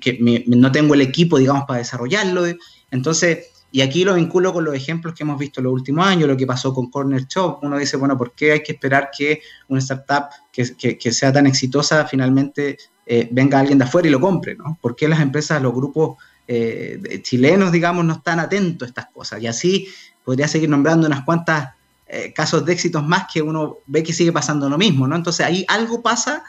que 0.00 0.44
no 0.46 0.72
tengo 0.72 0.94
el 0.94 1.00
equipo, 1.02 1.38
digamos, 1.38 1.64
para 1.66 1.78
desarrollarlo. 1.78 2.44
Entonces, 2.90 3.50
y 3.74 3.80
aquí 3.80 4.04
lo 4.04 4.14
vinculo 4.14 4.52
con 4.52 4.64
los 4.64 4.72
ejemplos 4.72 5.14
que 5.14 5.24
hemos 5.24 5.36
visto 5.36 5.58
en 5.58 5.64
los 5.64 5.72
últimos 5.72 6.06
años, 6.06 6.28
lo 6.28 6.36
que 6.36 6.46
pasó 6.46 6.72
con 6.72 6.90
Corner 6.90 7.26
Shop. 7.26 7.58
Uno 7.62 7.76
dice, 7.76 7.96
bueno, 7.96 8.16
¿por 8.16 8.32
qué 8.32 8.52
hay 8.52 8.62
que 8.62 8.70
esperar 8.70 9.10
que 9.10 9.42
una 9.66 9.80
startup 9.80 10.26
que, 10.52 11.12
sea 11.12 11.32
tan 11.32 11.48
exitosa 11.48 12.06
finalmente 12.06 12.78
eh, 13.04 13.28
venga 13.32 13.58
alguien 13.58 13.78
de 13.78 13.84
afuera 13.84 14.06
y 14.06 14.12
lo 14.12 14.20
compre? 14.20 14.54
¿no? 14.54 14.78
¿Por 14.80 14.94
qué 14.94 15.08
las 15.08 15.18
empresas, 15.18 15.60
los 15.60 15.74
grupos 15.74 16.18
eh, 16.46 17.20
chilenos, 17.24 17.72
digamos, 17.72 18.04
no 18.04 18.12
están 18.12 18.38
atentos 18.38 18.86
a 18.86 18.90
estas 18.90 19.06
cosas? 19.06 19.42
Y 19.42 19.48
así 19.48 19.88
podría 20.24 20.46
seguir 20.46 20.70
nombrando 20.70 21.08
unas 21.08 21.24
cuantas 21.24 21.70
eh, 22.06 22.32
casos 22.32 22.64
de 22.64 22.72
éxitos 22.74 23.04
más 23.04 23.26
que 23.32 23.42
uno 23.42 23.78
ve 23.86 24.04
que 24.04 24.12
sigue 24.12 24.30
pasando 24.30 24.68
lo 24.68 24.78
mismo, 24.78 25.08
¿no? 25.08 25.16
Entonces 25.16 25.44
ahí 25.44 25.64
algo 25.66 26.00
pasa 26.00 26.44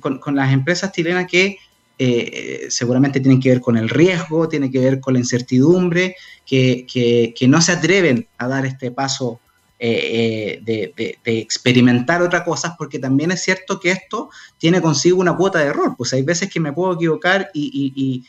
con, 0.00 0.36
las 0.36 0.52
empresas 0.52 0.92
chilenas 0.92 1.26
que 1.26 1.58
eh, 2.02 2.68
seguramente 2.70 3.20
tienen 3.20 3.40
que 3.40 3.50
ver 3.50 3.60
con 3.60 3.76
el 3.76 3.90
riesgo, 3.90 4.48
tiene 4.48 4.70
que 4.70 4.78
ver 4.78 5.00
con 5.00 5.12
la 5.12 5.20
incertidumbre, 5.20 6.16
que, 6.46 7.34
no 7.46 7.60
se 7.60 7.72
atreven 7.72 8.26
a 8.38 8.48
dar 8.48 8.64
este 8.64 8.90
paso 8.90 9.38
eh, 9.78 10.60
eh, 10.66 10.94
de, 10.94 11.18
experimentar 11.24 12.22
otras 12.22 12.42
cosas, 12.42 12.72
porque 12.78 12.98
también 12.98 13.32
es 13.32 13.42
cierto 13.42 13.78
que 13.78 13.90
esto 13.90 14.30
tiene 14.56 14.80
consigo 14.80 15.20
una 15.20 15.36
cuota 15.36 15.58
de 15.58 15.66
error, 15.66 15.94
pues 15.96 16.14
hay 16.14 16.22
veces 16.22 16.50
que 16.50 16.58
me 16.58 16.72
puedo 16.72 16.94
equivocar 16.94 17.50
y, 17.52 18.24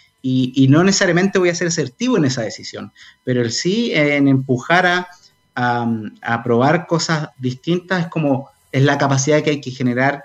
no 0.68 0.84
necesariamente 0.84 1.40
voy 1.40 1.48
a 1.48 1.56
ser 1.56 1.70
asertivo 1.70 2.18
en 2.18 2.26
esa 2.26 2.42
decisión, 2.42 2.92
pero 3.24 3.42
el 3.42 3.54
sí 3.54 3.94
en 3.94 4.28
empujar 4.28 4.86
a, 4.86 5.08
a, 5.56 6.44
probar 6.44 6.88
cosas 6.88 7.30
distintas 7.38 8.02
es 8.02 8.08
como 8.08 8.50
es 8.72 8.84
la 8.84 8.98
capacidad 8.98 9.42
que 9.44 9.52
hay 9.52 9.62
que 9.62 9.72
generar 9.72 10.24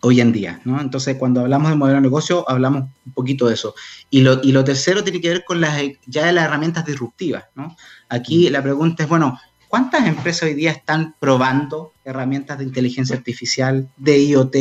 hoy 0.00 0.20
en 0.20 0.32
día, 0.32 0.60
¿no? 0.64 0.80
Entonces, 0.80 1.16
cuando 1.16 1.40
hablamos 1.40 1.70
de 1.70 1.76
modelo 1.76 1.96
de 1.96 2.02
negocio, 2.02 2.48
hablamos 2.48 2.84
un 3.06 3.12
poquito 3.12 3.46
de 3.48 3.54
eso. 3.54 3.74
Y 4.10 4.20
lo, 4.20 4.40
y 4.42 4.52
lo 4.52 4.64
tercero 4.64 5.02
tiene 5.02 5.20
que 5.20 5.28
ver 5.30 5.44
con 5.44 5.60
las, 5.60 5.80
ya 6.06 6.26
de 6.26 6.32
las 6.32 6.44
herramientas 6.44 6.86
disruptivas, 6.86 7.44
¿no? 7.54 7.76
Aquí 8.08 8.48
mm. 8.48 8.52
la 8.52 8.62
pregunta 8.62 9.02
es, 9.02 9.08
bueno, 9.08 9.38
¿cuántas 9.68 10.06
empresas 10.06 10.44
hoy 10.44 10.54
día 10.54 10.70
están 10.70 11.14
probando 11.18 11.92
herramientas 12.04 12.58
de 12.58 12.64
inteligencia 12.64 13.16
artificial, 13.16 13.88
de 13.96 14.18
IoT, 14.18 14.56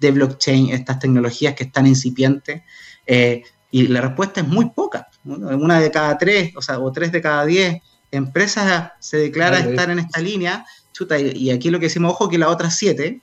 de 0.00 0.10
blockchain, 0.10 0.70
estas 0.70 0.98
tecnologías 0.98 1.54
que 1.54 1.64
están 1.64 1.86
incipientes? 1.86 2.62
Eh, 3.06 3.44
y 3.70 3.86
la 3.86 4.00
respuesta 4.00 4.40
es 4.40 4.48
muy 4.48 4.70
poca. 4.70 5.08
Una 5.24 5.78
de 5.78 5.90
cada 5.90 6.18
tres, 6.18 6.52
o 6.56 6.62
sea, 6.62 6.80
o 6.80 6.90
tres 6.90 7.12
de 7.12 7.20
cada 7.20 7.44
diez 7.44 7.80
empresas 8.10 8.90
se 8.98 9.18
declara 9.18 9.60
estar 9.60 9.90
en 9.90 10.00
esta 10.00 10.20
línea. 10.20 10.64
Chuta, 10.92 11.18
y, 11.18 11.50
aquí 11.50 11.70
lo 11.70 11.78
que 11.78 11.86
decimos, 11.86 12.12
ojo, 12.12 12.28
que 12.28 12.38
las 12.38 12.48
otras 12.48 12.76
siete 12.76 13.20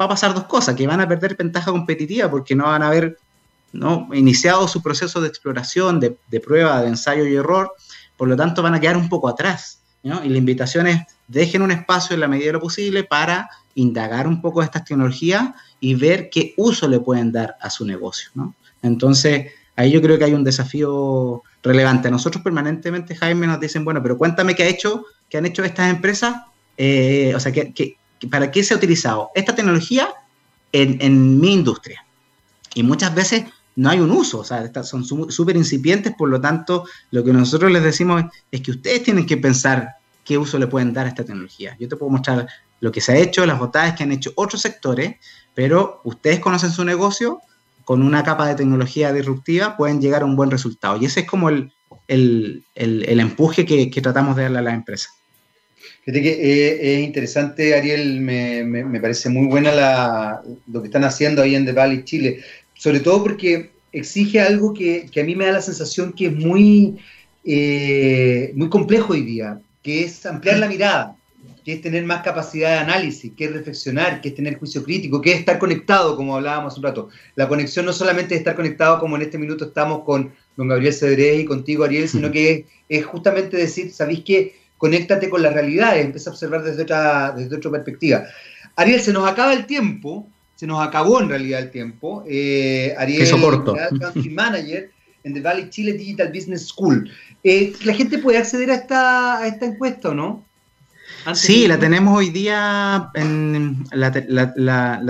va 0.00 0.06
a 0.06 0.08
pasar 0.08 0.34
dos 0.34 0.44
cosas, 0.44 0.74
que 0.74 0.86
van 0.86 1.00
a 1.00 1.08
perder 1.08 1.36
ventaja 1.36 1.70
competitiva 1.70 2.30
porque 2.30 2.54
no 2.56 2.64
van 2.64 2.82
a 2.82 2.86
haber 2.86 3.18
¿no? 3.72 4.08
iniciado 4.12 4.66
su 4.66 4.82
proceso 4.82 5.20
de 5.20 5.28
exploración, 5.28 6.00
de, 6.00 6.40
prueba, 6.40 6.80
de 6.80 6.88
ensayo 6.88 7.26
y 7.26 7.36
error, 7.36 7.72
por 8.16 8.28
lo 8.28 8.36
tanto 8.36 8.62
van 8.62 8.74
a 8.74 8.80
quedar 8.80 8.96
un 8.96 9.08
poco 9.08 9.28
atrás. 9.28 9.80
Y 10.02 10.08
la 10.08 10.38
invitación 10.38 10.86
es, 10.86 11.02
dejen 11.28 11.60
un 11.60 11.70
espacio 11.70 12.14
en 12.14 12.20
la 12.20 12.28
medida 12.28 12.46
de 12.46 12.52
lo 12.54 12.60
posible 12.60 13.04
para 13.04 13.50
indagar 13.74 14.26
un 14.26 14.40
poco 14.40 14.62
estas 14.62 14.84
tecnologías 14.84 15.50
y 15.78 15.94
ver 15.94 16.30
qué 16.30 16.54
uso 16.56 16.88
le 16.88 17.00
pueden 17.00 17.30
dar 17.32 17.56
a 17.60 17.68
su 17.68 17.84
negocio. 17.84 18.30
Entonces, 18.82 19.52
ahí 19.76 19.90
yo 19.90 20.00
creo 20.00 20.18
que 20.18 20.24
hay 20.24 20.32
un 20.32 20.44
desafío 20.44 21.42
relevante. 21.62 22.10
Nosotros 22.10 22.42
permanentemente, 22.42 23.14
Jaime, 23.14 23.46
nos 23.46 23.60
dicen, 23.60 23.84
bueno, 23.84 24.02
pero 24.02 24.16
cuéntame 24.16 24.54
qué 24.54 24.62
ha 24.62 24.68
hecho, 24.68 25.04
qué 25.28 25.36
han 25.36 25.44
hecho 25.44 25.62
estas 25.62 25.90
empresas, 25.90 26.36
eh, 26.78 27.34
o 27.36 27.40
sea, 27.40 27.52
qué, 27.52 27.96
¿para 28.28 28.50
qué 28.50 28.62
se 28.62 28.74
ha 28.74 28.76
utilizado 28.76 29.30
esta 29.34 29.54
tecnología 29.54 30.08
en, 30.72 31.40
mi 31.40 31.52
industria? 31.52 32.04
Y 32.74 32.82
muchas 32.82 33.14
veces 33.14 33.44
no 33.76 33.90
hay 33.90 34.00
un 34.00 34.10
uso, 34.10 34.40
o 34.40 34.44
sea, 34.44 34.70
son 34.82 35.04
súper 35.04 35.56
incipientes, 35.56 36.12
por 36.16 36.28
lo 36.28 36.40
tanto, 36.40 36.84
lo 37.10 37.24
que 37.24 37.32
nosotros 37.32 37.70
les 37.70 37.82
decimos 37.82 38.24
es 38.50 38.60
que 38.60 38.72
ustedes 38.72 39.02
tienen 39.02 39.26
que 39.26 39.36
pensar 39.36 39.96
qué 40.24 40.36
uso 40.38 40.58
le 40.58 40.66
pueden 40.66 40.92
dar 40.92 41.06
a 41.06 41.08
esta 41.08 41.24
tecnología. 41.24 41.76
Yo 41.80 41.88
te 41.88 41.96
puedo 41.96 42.10
mostrar 42.10 42.46
lo 42.80 42.92
que 42.92 43.00
se 43.00 43.12
ha 43.12 43.16
hecho, 43.16 43.46
las 43.46 43.58
botadas 43.58 43.94
que 43.94 44.02
han 44.02 44.12
hecho 44.12 44.32
otros 44.36 44.60
sectores, 44.62 45.16
pero 45.54 46.00
ustedes 46.04 46.40
conocen 46.40 46.70
su 46.70 46.84
negocio, 46.84 47.40
con 47.84 48.02
una 48.02 48.22
capa 48.22 48.46
de 48.46 48.54
tecnología 48.54 49.12
disruptiva 49.12 49.76
pueden 49.76 50.00
llegar 50.00 50.22
a 50.22 50.24
un 50.24 50.36
buen 50.36 50.50
resultado. 50.50 50.96
Y 50.96 51.06
ese 51.06 51.20
es 51.20 51.26
como 51.26 51.48
el, 51.48 51.72
el, 52.06 53.20
empuje 53.20 53.66
que, 53.66 54.00
tratamos 54.00 54.36
de 54.36 54.44
darle 54.44 54.58
a 54.58 54.62
las 54.62 54.74
empresas. 54.74 55.12
Fíjate 56.10 56.22
que 56.22 56.42
eh, 56.42 56.94
es 56.94 57.04
interesante, 57.04 57.72
Ariel, 57.72 58.20
me, 58.20 59.00
parece 59.00 59.28
muy 59.28 59.46
buena 59.46 60.42
lo 60.66 60.82
que 60.82 60.88
están 60.88 61.04
haciendo 61.04 61.40
ahí 61.40 61.54
en 61.54 61.64
The 61.64 61.72
Valley, 61.72 62.02
Chile, 62.02 62.40
sobre 62.74 62.98
todo 62.98 63.22
porque 63.22 63.70
exige 63.92 64.40
algo 64.40 64.74
que, 64.74 65.08
a 65.16 65.22
mí 65.22 65.36
me 65.36 65.46
da 65.46 65.52
la 65.52 65.62
sensación 65.62 66.12
que 66.12 66.26
es 66.26 66.32
muy, 66.32 66.98
eh, 67.44 68.50
muy 68.56 68.68
complejo 68.68 69.12
hoy 69.12 69.22
día, 69.22 69.60
que 69.84 70.02
es 70.02 70.26
ampliar 70.26 70.58
la 70.58 70.68
mirada 70.68 71.16
que 71.64 71.74
es 71.74 71.82
tener 71.82 72.04
más 72.04 72.22
capacidad 72.22 72.70
de 72.70 72.78
análisis, 72.78 73.32
que 73.36 73.44
es 73.44 73.52
reflexionar, 73.52 74.22
que 74.22 74.30
es 74.30 74.34
tener 74.34 74.58
juicio 74.58 74.82
crítico, 74.82 75.20
que 75.20 75.32
es 75.32 75.40
estar 75.40 75.58
conectado, 75.58 76.16
como 76.16 76.34
hablábamos 76.34 76.76
un 76.78 76.82
rato. 76.82 77.10
La 77.34 77.48
conexión 77.48 77.84
no 77.84 77.92
solamente 77.92 78.34
es 78.34 78.40
estar 78.40 78.56
conectado 78.56 78.98
como 78.98 79.16
en 79.16 79.22
este 79.22 79.36
minuto 79.36 79.66
estamos 79.66 80.02
con 80.04 80.32
don 80.56 80.68
Gabriel 80.68 80.94
Cedrés 80.94 81.40
y 81.40 81.44
contigo, 81.44 81.84
Ariel, 81.84 82.08
sino 82.08 82.30
que 82.30 82.64
es, 82.88 83.04
justamente 83.04 83.58
decir, 83.58 83.92
¿sabéis 83.92 84.22
qué? 84.24 84.59
Conéctate 84.80 85.28
con 85.28 85.42
las 85.42 85.52
realidades, 85.52 86.06
empieza 86.06 86.30
a 86.30 86.32
observar 86.32 86.62
desde 86.62 86.84
otra, 86.84 87.34
desde 87.36 87.54
otra 87.54 87.70
perspectiva. 87.70 88.24
Ariel, 88.76 89.02
se 89.02 89.12
nos 89.12 89.28
acaba 89.28 89.52
el 89.52 89.66
tiempo, 89.66 90.26
se 90.56 90.66
nos 90.66 90.80
acabó 90.80 91.20
en 91.20 91.28
realidad 91.28 91.60
el 91.60 91.70
tiempo. 91.70 92.24
Eh, 92.26 92.94
Ariel, 92.96 93.28
Country 93.28 94.30
Manager 94.30 94.90
en 95.22 95.34
The 95.34 95.40
Valley 95.42 95.68
Chile 95.68 95.92
Digital 95.92 96.32
Business 96.32 96.68
School. 96.68 97.10
Eh, 97.44 97.74
¿La 97.84 97.92
gente 97.92 98.16
puede 98.16 98.38
acceder 98.38 98.70
a 98.70 98.76
esta, 98.76 99.36
a 99.40 99.46
esta 99.48 99.66
encuesta 99.66 100.08
o 100.08 100.14
no? 100.14 100.44
sí, 101.34 101.68
la 101.68 101.78
tenemos 101.78 102.16
hoy 102.16 102.30
día, 102.30 103.10
en, 103.12 103.84
la, 103.92 104.10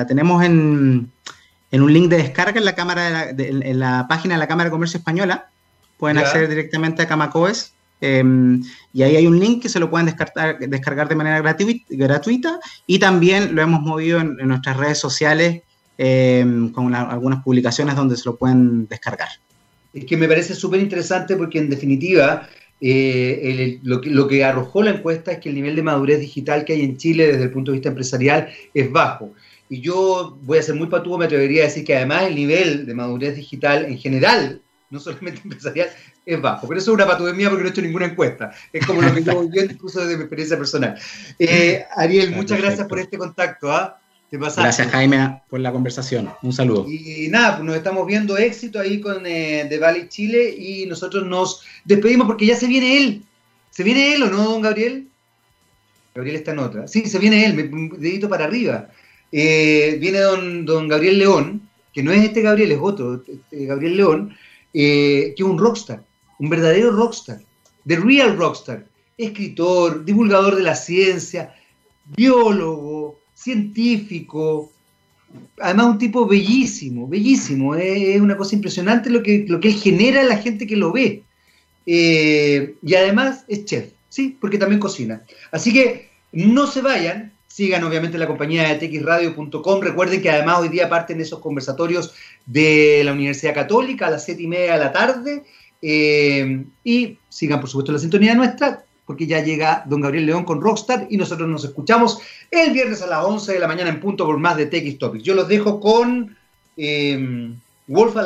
tenemos 0.08 0.42
en, 0.42 1.12
un 1.70 1.92
link 1.92 2.10
de 2.10 2.16
descarga 2.16 2.58
en 2.58 2.64
la, 2.64 2.74
cámara 2.74 3.30
en 3.30 3.78
la 3.78 4.06
página 4.08 4.34
de 4.34 4.40
la 4.40 4.48
Cámara 4.48 4.64
de 4.64 4.72
Comercio 4.72 4.98
Española. 4.98 5.46
Pueden 5.96 6.18
acceder 6.18 6.48
directamente 6.48 7.02
a 7.02 7.06
Camacoes. 7.06 7.74
Em, 8.00 8.62
y 8.92 9.02
ahí 9.02 9.16
hay 9.16 9.26
un 9.26 9.38
link 9.38 9.62
que 9.62 9.68
se 9.68 9.78
lo 9.78 9.90
pueden 9.90 10.06
descargar, 10.06 10.58
descargar 10.58 11.08
de 11.08 11.14
manera 11.14 11.40
gratuita, 11.40 12.58
y 12.86 12.98
también 12.98 13.54
lo 13.54 13.62
hemos 13.62 13.80
movido 13.82 14.20
en, 14.20 14.36
nuestras 14.36 14.76
redes 14.76 14.98
sociales 14.98 15.62
em, 15.98 16.70
con 16.72 16.94
algunas 16.94 17.42
publicaciones 17.42 17.96
donde 17.96 18.16
se 18.16 18.24
lo 18.24 18.36
pueden 18.36 18.86
descargar. 18.88 19.28
Es 19.92 20.04
que 20.04 20.16
me 20.16 20.28
parece 20.28 20.54
súper 20.54 20.80
interesante 20.80 21.36
porque 21.36 21.58
en 21.58 21.68
definitiva 21.68 22.48
eh, 22.80 23.78
lo, 23.82 24.00
que, 24.00 24.44
arrojó 24.44 24.82
la 24.82 24.92
encuesta 24.92 25.32
es 25.32 25.38
que 25.38 25.50
el 25.50 25.54
nivel 25.54 25.76
de 25.76 25.82
madurez 25.82 26.20
digital 26.20 26.64
que 26.64 26.72
hay 26.72 26.82
en 26.82 26.96
Chile 26.96 27.26
desde 27.26 27.44
el 27.44 27.50
punto 27.50 27.70
de 27.70 27.76
vista 27.76 27.90
empresarial 27.90 28.48
es 28.72 28.90
bajo. 28.90 29.34
Y 29.68 29.80
yo 29.80 30.38
voy 30.42 30.58
a 30.58 30.62
ser 30.62 30.74
muy 30.74 30.88
patudo, 30.88 31.18
me 31.18 31.26
atrevería 31.26 31.62
a 31.62 31.66
decir 31.66 31.84
que 31.84 31.96
además 31.96 32.24
el 32.24 32.34
nivel 32.34 32.86
de 32.86 32.94
madurez 32.94 33.36
digital 33.36 33.84
en 33.84 33.98
general, 33.98 34.62
no 34.90 35.00
solamente 35.00 35.40
empresarial, 35.44 35.88
es 36.26 36.40
bajo. 36.40 36.68
Pero 36.68 36.78
eso 36.78 36.90
es 36.90 36.94
una 36.94 37.06
patudez 37.06 37.34
mía 37.34 37.48
porque 37.48 37.62
no 37.62 37.68
he 37.68 37.72
hecho 37.72 37.82
ninguna 37.82 38.06
encuesta. 38.06 38.52
Es 38.72 38.86
como 38.86 39.00
lo 39.00 39.14
que 39.14 39.22
yo 39.22 39.48
viendo 39.48 39.72
incluso 39.72 40.00
desde 40.00 40.16
mi 40.16 40.22
experiencia 40.22 40.58
personal. 40.58 40.98
Eh, 41.38 41.84
Ariel, 41.96 42.32
muchas 42.32 42.58
gracias 42.58 42.86
por 42.86 42.98
este 42.98 43.16
contacto. 43.16 43.72
¿ah? 43.72 44.00
Gracias 44.30 44.88
Jaime 44.88 45.42
por 45.48 45.58
la 45.58 45.72
conversación. 45.72 46.30
Un 46.42 46.52
saludo. 46.52 46.86
Y, 46.88 47.28
nada, 47.28 47.56
pues 47.56 47.64
nos 47.64 47.76
estamos 47.76 48.06
viendo 48.06 48.38
éxito 48.38 48.78
ahí 48.78 49.00
con 49.00 49.26
eh, 49.26 49.66
The 49.68 49.78
Valley 49.78 50.08
Chile 50.08 50.54
y 50.56 50.86
nosotros 50.86 51.26
nos 51.26 51.64
despedimos 51.84 52.28
porque 52.28 52.46
ya 52.46 52.54
se 52.54 52.68
viene 52.68 52.96
él. 52.96 53.24
¿Se 53.70 53.82
viene 53.82 54.14
él 54.14 54.22
o 54.22 54.30
no, 54.30 54.44
don 54.44 54.62
Gabriel? 54.62 55.08
Gabriel 56.14 56.36
está 56.36 56.52
en 56.52 56.60
otra. 56.60 56.86
Sí, 56.86 57.06
se 57.06 57.18
viene 57.18 57.44
él, 57.44 57.54
me, 57.54 57.98
dedito 57.98 58.28
para 58.28 58.44
arriba. 58.44 58.88
Eh, 59.32 59.96
viene 60.00 60.20
don, 60.20 60.64
don 60.64 60.86
Gabriel 60.86 61.18
León, 61.18 61.68
que 61.92 62.02
no 62.02 62.12
es 62.12 62.22
este 62.22 62.42
Gabriel, 62.42 62.72
es 62.72 62.78
otro, 62.80 63.22
este 63.26 63.66
Gabriel 63.66 63.96
León, 63.96 64.36
eh, 64.72 65.34
que 65.36 65.42
es 65.42 65.48
un 65.48 65.58
rockstar, 65.58 66.04
un 66.38 66.48
verdadero 66.48 66.90
rockstar, 66.90 67.40
the 67.86 67.96
real 67.96 68.36
rockstar, 68.36 68.86
escritor, 69.16 70.04
divulgador 70.04 70.56
de 70.56 70.62
la 70.62 70.74
ciencia, 70.74 71.54
biólogo, 72.16 73.20
científico, 73.34 74.72
además 75.60 75.86
un 75.86 75.98
tipo 75.98 76.26
bellísimo, 76.26 77.06
bellísimo, 77.08 77.74
es 77.74 78.20
una 78.20 78.36
cosa 78.36 78.54
impresionante 78.54 79.10
lo 79.10 79.22
que, 79.22 79.44
lo 79.48 79.60
que 79.60 79.68
él 79.68 79.74
genera 79.74 80.20
a 80.22 80.24
la 80.24 80.38
gente 80.38 80.66
que 80.66 80.76
lo 80.76 80.92
ve. 80.92 81.22
Eh, 81.86 82.74
y 82.82 82.94
además 82.94 83.44
es 83.48 83.64
chef, 83.64 83.92
¿sí? 84.08 84.36
Porque 84.40 84.58
también 84.58 84.80
cocina. 84.80 85.22
Así 85.50 85.72
que 85.72 86.10
no 86.32 86.66
se 86.66 86.82
vayan, 86.82 87.32
sigan 87.60 87.84
obviamente 87.84 88.16
la 88.16 88.26
compañía 88.26 88.74
de 88.74 88.88
txradio.com, 88.88 89.82
recuerden 89.82 90.22
que 90.22 90.30
además 90.30 90.60
hoy 90.60 90.70
día 90.70 90.88
parten 90.88 91.20
esos 91.20 91.40
conversatorios 91.40 92.14
de 92.46 93.02
la 93.04 93.12
Universidad 93.12 93.52
Católica 93.52 94.06
a 94.06 94.10
las 94.10 94.24
7 94.24 94.42
y 94.42 94.46
media 94.46 94.72
de 94.72 94.78
la 94.78 94.92
tarde, 94.92 95.44
eh, 95.82 96.64
y 96.82 97.18
sigan 97.28 97.60
por 97.60 97.68
supuesto 97.68 97.92
la 97.92 97.98
sintonía 97.98 98.34
nuestra, 98.34 98.82
porque 99.04 99.26
ya 99.26 99.44
llega 99.44 99.84
don 99.84 100.00
Gabriel 100.00 100.24
León 100.24 100.44
con 100.44 100.62
Rockstar 100.62 101.06
y 101.10 101.18
nosotros 101.18 101.50
nos 101.50 101.62
escuchamos 101.64 102.20
el 102.50 102.72
viernes 102.72 103.02
a 103.02 103.06
las 103.08 103.26
11 103.26 103.52
de 103.52 103.58
la 103.58 103.68
mañana 103.68 103.90
en 103.90 104.00
punto 104.00 104.24
por 104.24 104.38
más 104.38 104.56
de 104.56 104.64
TX 104.64 104.96
Topics. 104.96 105.24
Yo 105.24 105.34
los 105.34 105.46
dejo 105.46 105.80
con 105.80 106.34
eh, 106.78 107.52
Wolf, 107.88 108.16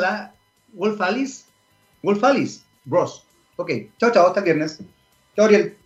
Wolf 0.71 1.01
Alice, 1.01 1.43
Wolf 2.01 2.23
Alice, 2.23 2.61
Bros. 2.85 3.25
Ok, 3.57 3.69
chao, 3.99 4.13
chao, 4.13 4.27
hasta 4.27 4.39
el 4.39 4.45
viernes. 4.45 4.77
Chao, 5.35 5.43
Gabriel. 5.43 5.84